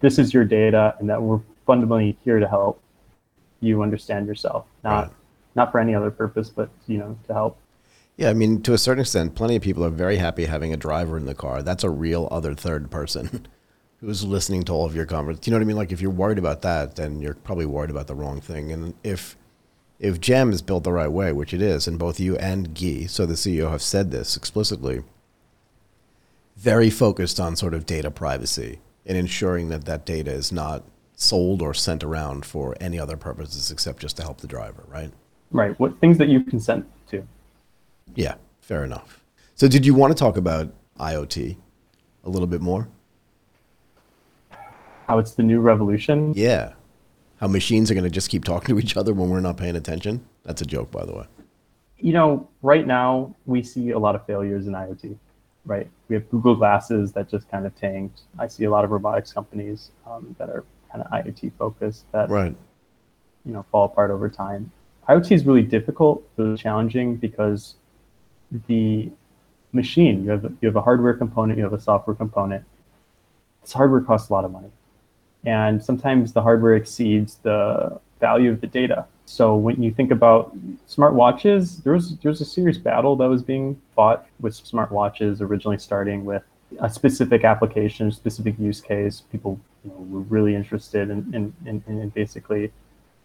this 0.00 0.18
is 0.18 0.32
your 0.32 0.44
data 0.44 0.94
and 0.98 1.08
that 1.10 1.20
we're 1.22 1.40
fundamentally 1.66 2.16
here 2.24 2.38
to 2.40 2.48
help 2.48 2.80
you 3.60 3.82
understand 3.82 4.26
yourself, 4.26 4.64
not 4.82 5.04
Right. 5.04 5.12
not 5.54 5.70
for 5.70 5.78
any 5.78 5.94
other 5.94 6.10
purpose, 6.10 6.48
but 6.48 6.70
you 6.86 6.98
know 6.98 7.16
to 7.28 7.32
help. 7.34 7.56
yeah 8.16 8.28
i 8.30 8.34
mean 8.34 8.60
to 8.62 8.72
a 8.74 8.78
certain 8.78 9.00
extent 9.02 9.34
plenty 9.34 9.56
of 9.56 9.62
people 9.62 9.84
are 9.84 9.90
very 9.90 10.16
happy 10.16 10.44
having 10.46 10.72
a 10.72 10.76
driver 10.76 11.16
in 11.16 11.24
the 11.26 11.34
car 11.34 11.62
that's 11.62 11.84
a 11.84 11.90
real 11.90 12.28
other 12.30 12.54
third 12.54 12.90
person 12.90 13.46
who's 14.00 14.24
listening 14.24 14.62
to 14.64 14.72
all 14.72 14.84
of 14.84 14.94
your 14.96 15.06
conversations 15.06 15.46
you 15.46 15.50
know 15.52 15.56
what 15.58 15.62
i 15.62 15.66
mean 15.66 15.76
like 15.76 15.92
if 15.92 16.00
you're 16.02 16.10
worried 16.10 16.38
about 16.38 16.60
that 16.62 16.96
then 16.96 17.20
you're 17.22 17.34
probably 17.34 17.64
worried 17.66 17.90
about 17.90 18.06
the 18.06 18.14
wrong 18.14 18.40
thing 18.40 18.70
and 18.72 18.92
if 19.04 19.36
if 20.02 20.20
gem 20.20 20.52
is 20.52 20.60
built 20.60 20.84
the 20.84 20.92
right 20.92 21.10
way 21.10 21.32
which 21.32 21.54
it 21.54 21.62
is 21.62 21.88
and 21.88 21.98
both 21.98 22.20
you 22.20 22.36
and 22.36 22.74
guy 22.78 23.06
so 23.06 23.24
the 23.24 23.34
ceo 23.34 23.70
have 23.70 23.80
said 23.80 24.10
this 24.10 24.36
explicitly 24.36 25.02
very 26.56 26.90
focused 26.90 27.40
on 27.40 27.56
sort 27.56 27.72
of 27.72 27.86
data 27.86 28.10
privacy 28.10 28.78
and 29.06 29.16
ensuring 29.16 29.68
that 29.68 29.84
that 29.84 30.04
data 30.04 30.30
is 30.30 30.52
not 30.52 30.84
sold 31.14 31.62
or 31.62 31.72
sent 31.72 32.04
around 32.04 32.44
for 32.44 32.76
any 32.80 32.98
other 32.98 33.16
purposes 33.16 33.70
except 33.70 34.00
just 34.00 34.16
to 34.16 34.22
help 34.22 34.40
the 34.40 34.46
driver, 34.46 34.84
right? 34.88 35.10
Right. 35.50 35.78
What 35.78 35.98
things 36.00 36.18
that 36.18 36.28
you 36.28 36.42
consent 36.42 36.86
to? 37.10 37.26
Yeah, 38.14 38.34
fair 38.60 38.84
enough. 38.84 39.22
So, 39.54 39.68
did 39.68 39.86
you 39.86 39.94
want 39.94 40.16
to 40.16 40.18
talk 40.18 40.36
about 40.36 40.72
IoT 40.98 41.56
a 42.24 42.30
little 42.30 42.46
bit 42.46 42.60
more? 42.60 42.88
How 45.08 45.18
it's 45.18 45.32
the 45.32 45.42
new 45.42 45.60
revolution. 45.60 46.32
Yeah. 46.34 46.72
How 47.42 47.48
machines 47.48 47.90
are 47.90 47.94
going 47.94 48.04
to 48.04 48.10
just 48.10 48.30
keep 48.30 48.44
talking 48.44 48.72
to 48.72 48.80
each 48.80 48.96
other 48.96 49.12
when 49.12 49.28
we're 49.28 49.40
not 49.40 49.56
paying 49.56 49.74
attention? 49.74 50.24
That's 50.44 50.62
a 50.62 50.64
joke, 50.64 50.92
by 50.92 51.04
the 51.04 51.12
way. 51.12 51.24
You 51.98 52.12
know, 52.12 52.48
right 52.62 52.86
now 52.86 53.34
we 53.46 53.64
see 53.64 53.90
a 53.90 53.98
lot 53.98 54.14
of 54.14 54.24
failures 54.26 54.68
in 54.68 54.74
IoT. 54.74 55.16
Right. 55.64 55.90
We 56.08 56.14
have 56.14 56.30
Google 56.30 56.54
Glasses 56.54 57.10
that 57.14 57.28
just 57.28 57.50
kind 57.50 57.66
of 57.66 57.74
tanked. 57.74 58.20
I 58.38 58.46
see 58.46 58.62
a 58.62 58.70
lot 58.70 58.84
of 58.84 58.92
robotics 58.92 59.32
companies 59.32 59.90
um, 60.06 60.36
that 60.38 60.50
are 60.50 60.64
kind 60.92 61.02
of 61.02 61.10
IoT 61.10 61.50
focused 61.58 62.04
that 62.12 62.30
Right. 62.30 62.54
you 63.44 63.52
know 63.52 63.64
fall 63.72 63.86
apart 63.86 64.12
over 64.12 64.28
time. 64.28 64.70
IoT 65.08 65.32
is 65.32 65.44
really 65.44 65.62
difficult, 65.62 66.22
really 66.36 66.56
challenging 66.56 67.16
because 67.16 67.74
the 68.68 69.10
machine 69.72 70.22
you 70.22 70.30
have 70.30 70.44
you 70.60 70.68
have 70.68 70.76
a 70.76 70.82
hardware 70.82 71.14
component, 71.14 71.58
you 71.58 71.64
have 71.64 71.72
a 71.72 71.80
software 71.80 72.14
component. 72.14 72.64
This 73.62 73.72
hardware 73.72 74.00
costs 74.00 74.30
a 74.30 74.32
lot 74.32 74.44
of 74.44 74.52
money, 74.52 74.70
and 75.44 75.82
sometimes 75.82 76.32
the 76.32 76.42
hardware 76.42 76.76
exceeds 76.76 77.36
the 77.42 77.98
value 78.20 78.50
of 78.50 78.60
the 78.60 78.66
data. 78.66 79.06
So 79.26 79.56
when 79.56 79.82
you 79.82 79.92
think 79.92 80.10
about 80.10 80.56
smartwatches, 80.88 81.82
there's 81.82 82.16
there's 82.18 82.40
a 82.40 82.44
serious 82.44 82.78
battle 82.78 83.16
that 83.16 83.28
was 83.28 83.42
being 83.42 83.80
fought 83.96 84.26
with 84.40 84.54
smartwatches 84.54 85.40
originally 85.40 85.78
starting 85.78 86.24
with 86.24 86.42
a 86.80 86.90
specific 86.90 87.44
application, 87.44 88.10
specific 88.12 88.58
use 88.58 88.80
case. 88.80 89.22
People 89.32 89.58
you 89.84 89.90
know, 89.90 89.96
were 90.10 90.20
really 90.20 90.54
interested 90.54 91.10
in 91.10 91.18
in, 91.34 91.54
in, 91.66 91.82
in 91.86 92.08
basically 92.10 92.72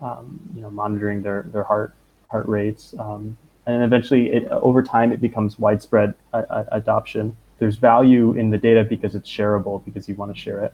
um, 0.01 0.39
you 0.55 0.61
know 0.61 0.69
monitoring 0.69 1.21
their 1.21 1.43
their 1.53 1.63
heart 1.63 1.93
heart 2.29 2.47
rates, 2.47 2.93
um, 2.99 3.37
and 3.65 3.83
eventually 3.83 4.29
it, 4.29 4.47
over 4.49 4.81
time 4.81 5.11
it 5.11 5.21
becomes 5.21 5.59
widespread 5.59 6.13
uh, 6.33 6.43
uh, 6.49 6.63
adoption. 6.71 7.35
There's 7.59 7.77
value 7.77 8.33
in 8.33 8.49
the 8.51 8.57
data 8.57 8.83
because 8.83 9.15
it's 9.15 9.29
shareable 9.29 9.83
because 9.83 10.07
you 10.07 10.15
want 10.15 10.33
to 10.33 10.39
share 10.39 10.63
it. 10.63 10.73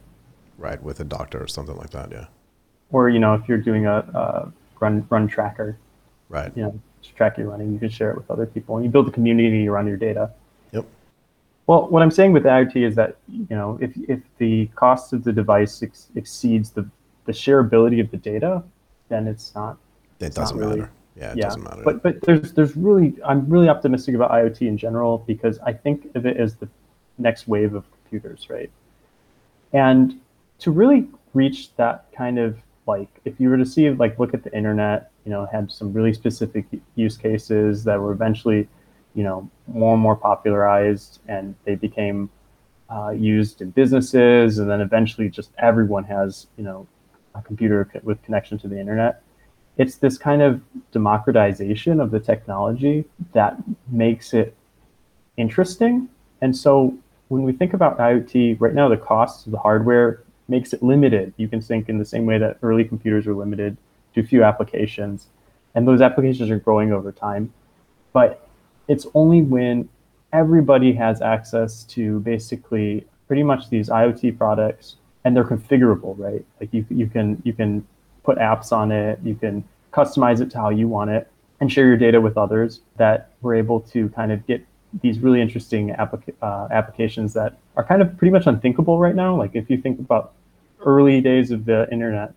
Right. 0.58 0.82
With 0.82 1.00
a 1.00 1.04
doctor 1.04 1.42
or 1.42 1.46
something 1.48 1.76
like 1.76 1.90
that. 1.90 2.10
Yeah. 2.10 2.26
or 2.92 3.08
you 3.08 3.18
know 3.18 3.34
if 3.34 3.48
you're 3.48 3.58
doing 3.58 3.86
a, 3.86 3.98
a 3.98 4.52
run 4.80 5.06
run 5.10 5.26
tracker, 5.26 5.76
Right. 6.28 6.52
you 6.56 6.62
know, 6.62 6.80
to 7.02 7.14
track 7.14 7.36
your 7.38 7.48
running, 7.50 7.72
you 7.72 7.78
can 7.78 7.88
share 7.88 8.10
it 8.10 8.16
with 8.16 8.30
other 8.30 8.46
people, 8.46 8.76
and 8.76 8.84
you 8.84 8.90
build 8.90 9.08
a 9.08 9.10
community 9.10 9.68
around 9.68 9.86
your 9.88 9.96
data. 9.96 10.30
Yep. 10.72 10.84
Well, 11.66 11.88
what 11.88 12.02
I'm 12.02 12.10
saying 12.10 12.32
with 12.32 12.44
IoT 12.44 12.76
is 12.76 12.94
that 12.96 13.16
you 13.28 13.46
know 13.56 13.78
if 13.80 13.92
if 14.08 14.20
the 14.38 14.66
cost 14.74 15.12
of 15.12 15.24
the 15.24 15.32
device 15.32 15.82
ex- 15.82 16.08
exceeds 16.14 16.70
the 16.70 16.88
the 17.26 17.32
shareability 17.32 18.00
of 18.00 18.10
the 18.10 18.16
data, 18.18 18.62
then 19.08 19.26
it's 19.26 19.54
not 19.54 19.76
It 20.20 20.26
It's 20.26 20.36
not 20.36 20.42
doesn't 20.42 20.58
really- 20.58 20.80
matter. 20.80 20.90
Yeah, 21.16 21.30
it 21.30 21.36
yeah, 21.38 21.44
doesn't 21.44 21.62
matter. 21.62 21.82
But 21.84 22.02
but 22.02 22.20
there's 22.22 22.52
there's 22.52 22.76
really 22.76 23.14
I'm 23.24 23.48
really 23.48 23.68
optimistic 23.68 24.14
about 24.16 24.30
IoT 24.32 24.62
in 24.62 24.76
general 24.76 25.18
because 25.26 25.58
I 25.60 25.72
think 25.72 26.10
of 26.16 26.26
it 26.26 26.36
as 26.36 26.56
the 26.56 26.68
next 27.18 27.46
wave 27.48 27.74
of 27.74 27.84
computers, 27.92 28.48
right? 28.50 28.70
And 29.72 30.20
to 30.60 30.70
really 30.70 31.08
reach 31.32 31.74
that 31.76 32.06
kind 32.16 32.38
of 32.38 32.58
like 32.86 33.08
if 33.24 33.40
you 33.40 33.48
were 33.48 33.56
to 33.56 33.66
see 33.66 33.90
like 33.90 34.18
look 34.18 34.34
at 34.34 34.44
the 34.44 34.54
internet, 34.54 35.10
you 35.24 35.30
know, 35.30 35.46
had 35.46 35.70
some 35.70 35.92
really 35.92 36.12
specific 36.12 36.66
use 36.96 37.16
cases 37.16 37.84
that 37.84 38.00
were 38.00 38.12
eventually, 38.12 38.68
you 39.14 39.22
know, 39.22 39.48
more 39.66 39.94
and 39.94 40.02
more 40.02 40.16
popularized 40.16 41.20
and 41.28 41.54
they 41.64 41.74
became 41.74 42.30
uh, 42.90 43.10
used 43.10 43.62
in 43.62 43.70
businesses 43.70 44.58
and 44.58 44.68
then 44.68 44.80
eventually 44.80 45.28
just 45.28 45.50
everyone 45.58 46.04
has, 46.04 46.46
you 46.56 46.64
know, 46.64 46.86
a 47.34 47.42
computer 47.42 47.90
with 48.04 48.22
connection 48.22 48.58
to 48.58 48.68
the 48.68 48.78
internet 48.78 49.24
it's 49.76 49.96
this 49.96 50.16
kind 50.16 50.42
of 50.42 50.60
democratization 50.92 52.00
of 52.00 52.10
the 52.10 52.20
technology 52.20 53.04
that 53.32 53.56
makes 53.88 54.32
it 54.32 54.54
interesting. 55.36 56.08
And 56.40 56.56
so 56.56 56.96
when 57.28 57.42
we 57.42 57.52
think 57.52 57.74
about 57.74 57.98
IoT, 57.98 58.60
right 58.60 58.74
now 58.74 58.88
the 58.88 58.96
costs 58.96 59.46
of 59.46 59.52
the 59.52 59.58
hardware 59.58 60.22
makes 60.48 60.72
it 60.72 60.82
limited. 60.82 61.32
You 61.36 61.48
can 61.48 61.60
think 61.60 61.88
in 61.88 61.98
the 61.98 62.04
same 62.04 62.26
way 62.26 62.38
that 62.38 62.58
early 62.62 62.84
computers 62.84 63.26
were 63.26 63.34
limited 63.34 63.76
to 64.14 64.22
few 64.22 64.44
applications, 64.44 65.26
and 65.74 65.86
those 65.88 66.00
applications 66.00 66.50
are 66.50 66.58
growing 66.58 66.92
over 66.92 67.12
time. 67.12 67.52
But 68.12 68.46
it's 68.88 69.06
only 69.14 69.42
when 69.42 69.88
everybody 70.32 70.92
has 70.92 71.22
access 71.22 71.84
to 71.84 72.20
basically 72.20 73.06
pretty 73.26 73.42
much 73.42 73.70
these 73.70 73.88
IoT 73.88 74.36
products 74.36 74.96
and 75.24 75.34
they're 75.34 75.44
configurable, 75.44 76.14
right? 76.18 76.44
Like 76.60 76.72
you, 76.72 76.84
you 76.90 77.06
can 77.06 77.40
you 77.44 77.52
can 77.52 77.86
put 78.24 78.38
apps 78.38 78.72
on 78.72 78.92
it, 78.92 79.18
you 79.22 79.34
can 79.34 79.64
customize 79.92 80.40
it 80.40 80.50
to 80.50 80.58
how 80.58 80.70
you 80.70 80.88
want 80.88 81.10
it, 81.10 81.30
and 81.60 81.72
share 81.72 81.86
your 81.86 81.96
data 81.96 82.20
with 82.20 82.36
others. 82.36 82.80
That 82.96 83.30
we're 83.40 83.54
able 83.54 83.80
to 83.80 84.08
kind 84.10 84.32
of 84.32 84.46
get 84.46 84.64
these 85.02 85.18
really 85.18 85.40
interesting 85.40 85.90
applica- 85.90 86.34
uh, 86.42 86.68
applications 86.70 87.32
that 87.34 87.58
are 87.76 87.84
kind 87.84 88.02
of 88.02 88.16
pretty 88.16 88.30
much 88.30 88.46
unthinkable 88.46 88.98
right 88.98 89.14
now. 89.14 89.36
Like 89.36 89.52
if 89.54 89.68
you 89.68 89.78
think 89.78 89.98
about 89.98 90.32
early 90.80 91.20
days 91.20 91.50
of 91.50 91.64
the 91.64 91.88
internet, 91.90 92.32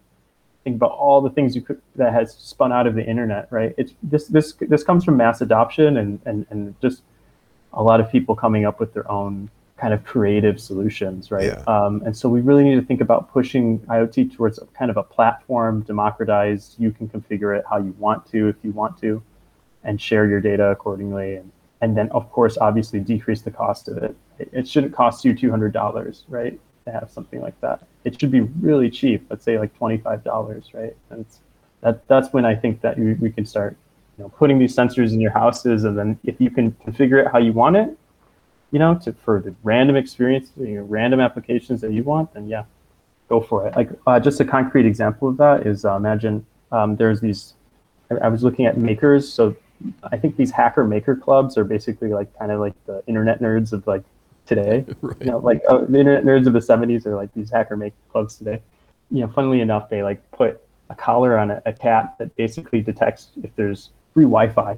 think 0.63 0.75
about 0.75 0.91
all 0.91 1.21
the 1.21 1.29
things 1.29 1.55
you 1.55 1.61
could 1.61 1.81
that 1.95 2.13
has 2.13 2.33
spun 2.33 2.71
out 2.71 2.87
of 2.87 2.95
the 2.95 3.05
internet, 3.05 3.47
right? 3.51 3.73
It's 3.77 3.93
this 4.03 4.27
this 4.27 4.53
this 4.53 4.83
comes 4.83 5.03
from 5.05 5.17
mass 5.17 5.41
adoption 5.41 5.97
and 5.97 6.19
and 6.25 6.45
and 6.49 6.79
just 6.81 7.03
a 7.73 7.83
lot 7.83 7.99
of 7.99 8.11
people 8.11 8.35
coming 8.35 8.65
up 8.65 8.79
with 8.79 8.93
their 8.93 9.09
own 9.09 9.49
kind 9.77 9.93
of 9.93 10.03
creative 10.03 10.59
solutions, 10.59 11.29
right? 11.29 11.45
Yeah. 11.45 11.63
Um, 11.67 12.01
and 12.05 12.17
so 12.17 12.27
we 12.27 12.41
really 12.41 12.63
need 12.63 12.75
to 12.75 12.81
think 12.81 12.99
about 12.99 13.31
pushing 13.31 13.79
IoT 13.81 14.35
towards 14.35 14.57
a 14.57 14.65
kind 14.67 14.89
of 14.89 14.97
a 14.97 15.03
platform, 15.03 15.81
democratized. 15.81 16.75
You 16.79 16.91
can 16.91 17.07
configure 17.07 17.57
it 17.57 17.63
how 17.69 17.77
you 17.77 17.95
want 17.99 18.25
to, 18.31 18.47
if 18.47 18.55
you 18.63 18.71
want 18.71 18.99
to, 19.01 19.21
and 19.83 20.01
share 20.01 20.27
your 20.27 20.41
data 20.41 20.71
accordingly. 20.71 21.35
And 21.35 21.51
and 21.81 21.95
then 21.95 22.09
of 22.09 22.31
course, 22.31 22.57
obviously, 22.57 22.99
decrease 22.99 23.41
the 23.41 23.51
cost 23.51 23.87
of 23.87 23.97
it. 23.97 24.15
It, 24.39 24.67
shouldn't 24.67 24.93
cost 24.93 25.23
you 25.23 25.33
two 25.35 25.49
hundred 25.49 25.73
dollars, 25.73 26.25
right, 26.27 26.59
to 26.85 26.91
have 26.91 27.09
something 27.11 27.41
like 27.41 27.59
that. 27.61 27.85
It 28.03 28.19
should 28.19 28.31
be 28.31 28.41
really 28.41 28.89
cheap. 28.89 29.25
Let's 29.29 29.43
say 29.43 29.59
like 29.59 29.75
twenty 29.77 29.97
five 29.97 30.23
dollars, 30.23 30.71
right? 30.73 30.95
And 31.09 31.25
that 31.81 32.07
that's 32.07 32.33
when 32.33 32.45
I 32.45 32.55
think 32.55 32.81
that 32.81 32.97
we, 32.97 33.13
we 33.15 33.31
can 33.31 33.45
start, 33.45 33.75
you 34.17 34.23
know, 34.23 34.29
putting 34.29 34.57
these 34.59 34.75
sensors 34.75 35.13
in 35.13 35.19
your 35.19 35.31
houses, 35.31 35.83
and 35.83 35.97
then 35.97 36.19
if 36.23 36.41
you 36.41 36.49
can 36.49 36.71
configure 36.85 37.23
it 37.23 37.31
how 37.31 37.37
you 37.37 37.53
want 37.53 37.75
it, 37.75 37.95
you 38.71 38.79
know, 38.79 38.95
to 39.03 39.13
for 39.13 39.41
the 39.41 39.53
random 39.63 39.95
experience, 39.95 40.51
you 40.57 40.77
know, 40.77 40.83
random 40.83 41.19
applications 41.19 41.81
that 41.81 41.91
you 41.91 42.03
want, 42.03 42.33
then 42.33 42.47
yeah, 42.47 42.63
go 43.29 43.39
for 43.39 43.67
it. 43.67 43.75
Like 43.75 43.89
uh, 44.07 44.19
just 44.19 44.39
a 44.39 44.45
concrete 44.45 44.85
example 44.85 45.29
of 45.29 45.37
that 45.37 45.67
is 45.67 45.85
uh, 45.85 45.95
imagine 45.95 46.45
um, 46.71 46.95
there's 46.95 47.21
these. 47.21 47.53
I, 48.09 48.15
I 48.15 48.27
was 48.29 48.43
looking 48.43 48.65
at 48.65 48.77
makers, 48.77 49.31
so 49.31 49.55
I 50.03 50.17
think 50.17 50.37
these 50.37 50.51
hacker 50.51 50.83
maker 50.83 51.15
clubs 51.15 51.57
are 51.57 51.63
basically 51.63 52.09
like 52.09 52.35
kind 52.37 52.51
of 52.51 52.59
like 52.59 52.73
the 52.85 53.03
internet 53.07 53.41
nerds 53.41 53.73
of 53.73 53.85
like 53.87 54.03
today. 54.45 54.85
right. 55.01 55.17
You 55.19 55.31
know, 55.31 55.37
like 55.39 55.61
uh, 55.69 55.79
the 55.79 55.99
internet 55.99 56.23
nerds 56.23 56.47
of 56.47 56.53
the 56.53 56.59
'70s 56.59 57.05
are 57.05 57.15
like 57.15 57.33
these 57.33 57.51
hacker 57.51 57.77
maker 57.77 57.95
clubs 58.11 58.37
today. 58.37 58.61
You 59.11 59.21
know, 59.21 59.27
funnily 59.27 59.61
enough, 59.61 59.89
they 59.89 60.03
like 60.03 60.19
put 60.31 60.61
a 60.89 60.95
collar 60.95 61.37
on 61.37 61.51
a, 61.51 61.61
a 61.65 61.73
cat 61.73 62.15
that 62.19 62.35
basically 62.35 62.81
detects 62.81 63.29
if 63.43 63.55
there's 63.55 63.89
free 64.13 64.23
Wi-Fi. 64.23 64.77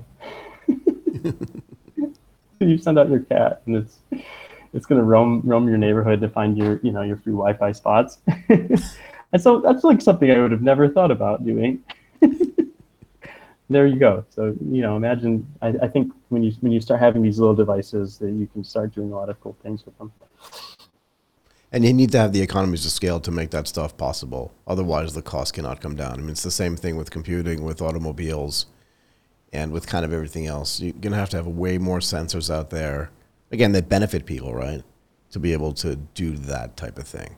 you 2.59 2.77
send 2.77 2.99
out 2.99 3.09
your 3.09 3.21
cat, 3.21 3.61
and 3.65 3.77
it's 3.77 3.99
it's 4.73 4.85
gonna 4.85 5.03
roam 5.03 5.41
roam 5.43 5.67
your 5.67 5.77
neighborhood 5.77 6.21
to 6.21 6.29
find 6.29 6.57
your 6.57 6.79
you 6.83 6.91
know 6.91 7.01
your 7.01 7.17
free 7.17 7.33
Wi-Fi 7.33 7.71
spots. 7.71 8.19
and 8.49 9.41
so 9.41 9.59
that's 9.59 9.83
like 9.83 10.01
something 10.01 10.29
I 10.29 10.39
would 10.39 10.51
have 10.51 10.61
never 10.61 10.89
thought 10.89 11.11
about 11.11 11.45
doing. 11.45 11.83
There 13.69 13.87
you 13.87 13.99
go. 13.99 14.25
So 14.29 14.55
you 14.61 14.81
know, 14.81 14.97
imagine. 14.97 15.47
I, 15.61 15.73
I 15.81 15.87
think 15.87 16.11
when 16.29 16.43
you 16.43 16.51
when 16.61 16.71
you 16.71 16.81
start 16.81 16.99
having 16.99 17.21
these 17.21 17.39
little 17.39 17.55
devices, 17.55 18.17
that 18.17 18.31
you 18.31 18.47
can 18.47 18.63
start 18.63 18.93
doing 18.93 19.11
a 19.11 19.15
lot 19.15 19.29
of 19.29 19.39
cool 19.41 19.55
things 19.63 19.85
with 19.85 19.97
them. 19.97 20.11
And 21.71 21.85
you 21.85 21.93
need 21.93 22.11
to 22.13 22.17
have 22.17 22.33
the 22.33 22.41
economies 22.41 22.83
of 22.85 22.91
scale 22.91 23.19
to 23.19 23.29
make 23.29 23.51
that 23.51 23.67
stuff 23.67 23.95
possible. 23.95 24.51
Otherwise, 24.65 25.13
the 25.13 25.21
cost 25.21 25.53
cannot 25.53 25.81
come 25.81 25.95
down. 25.95 26.13
I 26.13 26.17
mean, 26.17 26.29
it's 26.29 26.41
the 26.41 26.49
same 26.49 26.75
thing 26.75 26.95
with 26.95 27.11
computing, 27.11 27.63
with 27.63 27.79
automobiles, 27.79 28.65
and 29.53 29.71
with 29.71 29.85
kind 29.85 30.03
of 30.03 30.11
everything 30.11 30.47
else. 30.47 30.79
You're 30.79 30.93
going 30.93 31.11
to 31.11 31.19
have 31.19 31.29
to 31.29 31.37
have 31.37 31.45
way 31.45 31.77
more 31.77 31.99
sensors 31.99 32.51
out 32.53 32.71
there. 32.71 33.11
Again, 33.51 33.71
that 33.73 33.87
benefit 33.87 34.25
people, 34.25 34.53
right? 34.53 34.83
To 35.31 35.39
be 35.39 35.53
able 35.53 35.73
to 35.73 35.95
do 35.95 36.31
that 36.31 36.75
type 36.75 36.97
of 36.97 37.07
thing. 37.07 37.35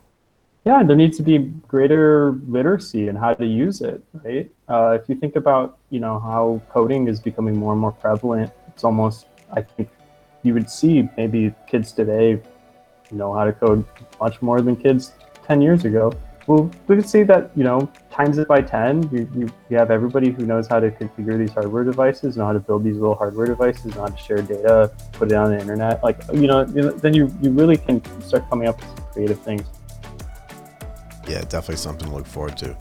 Yeah, 0.63 0.83
there 0.83 0.95
needs 0.95 1.17
to 1.17 1.23
be 1.23 1.39
greater 1.67 2.39
literacy 2.47 3.09
in 3.09 3.17
how 3.17 3.33
to 3.33 3.45
use 3.45 3.81
it, 3.81 4.01
right? 4.23 4.49
Uh, 4.69 4.97
if 5.01 5.09
you 5.09 5.15
think 5.15 5.35
about, 5.35 5.77
you 5.91 5.99
know, 5.99 6.19
how 6.19 6.61
coding 6.69 7.07
is 7.07 7.19
becoming 7.19 7.55
more 7.55 7.73
and 7.73 7.81
more 7.81 7.91
prevalent, 7.91 8.51
it's 8.69 8.83
almost, 8.83 9.27
I 9.53 9.61
think, 9.61 9.89
you 10.41 10.55
would 10.55 10.69
see 10.69 11.07
maybe 11.17 11.53
kids 11.67 11.91
today 11.91 12.41
know 13.11 13.33
how 13.33 13.43
to 13.43 13.51
code 13.51 13.85
much 14.19 14.41
more 14.41 14.61
than 14.61 14.75
kids 14.75 15.11
10 15.45 15.61
years 15.61 15.85
ago. 15.85 16.11
Well, 16.47 16.71
we 16.87 16.95
could 16.95 17.07
see 17.07 17.23
that, 17.23 17.51
you 17.55 17.63
know, 17.63 17.91
times 18.09 18.37
it 18.37 18.47
by 18.47 18.61
10, 18.61 19.09
you, 19.11 19.29
you, 19.35 19.49
you 19.69 19.77
have 19.77 19.91
everybody 19.91 20.31
who 20.31 20.45
knows 20.45 20.65
how 20.65 20.79
to 20.79 20.89
configure 20.89 21.37
these 21.37 21.51
hardware 21.51 21.83
devices, 21.83 22.37
know 22.37 22.45
how 22.45 22.53
to 22.53 22.59
build 22.59 22.83
these 22.83 22.95
little 22.95 23.13
hardware 23.13 23.45
devices, 23.45 23.93
know 23.93 24.01
how 24.01 24.07
to 24.07 24.17
share 24.17 24.41
data, 24.41 24.91
put 25.11 25.31
it 25.31 25.35
on 25.35 25.51
the 25.51 25.59
internet. 25.59 26.01
Like, 26.01 26.21
you 26.33 26.47
know, 26.47 26.63
then 26.63 27.13
you, 27.13 27.31
you 27.41 27.51
really 27.51 27.77
can 27.77 28.01
start 28.21 28.49
coming 28.49 28.67
up 28.67 28.79
with 28.79 28.89
some 28.97 29.07
creative 29.11 29.39
things. 29.41 29.63
Yeah, 31.27 31.41
definitely 31.41 31.75
something 31.75 32.07
to 32.07 32.15
look 32.15 32.25
forward 32.25 32.57
to. 32.57 32.75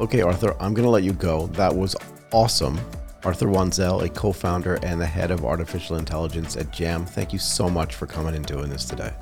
Okay, 0.00 0.20
Arthur, 0.20 0.54
I'm 0.60 0.74
going 0.74 0.84
to 0.84 0.90
let 0.90 1.02
you 1.02 1.12
go. 1.12 1.48
That 1.48 1.74
was 1.74 1.96
awesome. 2.32 2.80
Arthur 3.24 3.46
Wanzel, 3.46 4.02
a 4.04 4.08
co 4.08 4.32
founder 4.32 4.78
and 4.82 5.00
the 5.00 5.06
head 5.06 5.30
of 5.30 5.44
artificial 5.44 5.96
intelligence 5.96 6.56
at 6.56 6.72
JAM. 6.72 7.06
Thank 7.06 7.32
you 7.32 7.38
so 7.38 7.68
much 7.68 7.94
for 7.94 8.06
coming 8.06 8.34
and 8.34 8.44
doing 8.44 8.68
this 8.68 8.84
today. 8.84 9.12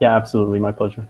Yeah, 0.00 0.16
absolutely. 0.16 0.60
My 0.60 0.72
pleasure. 0.72 1.08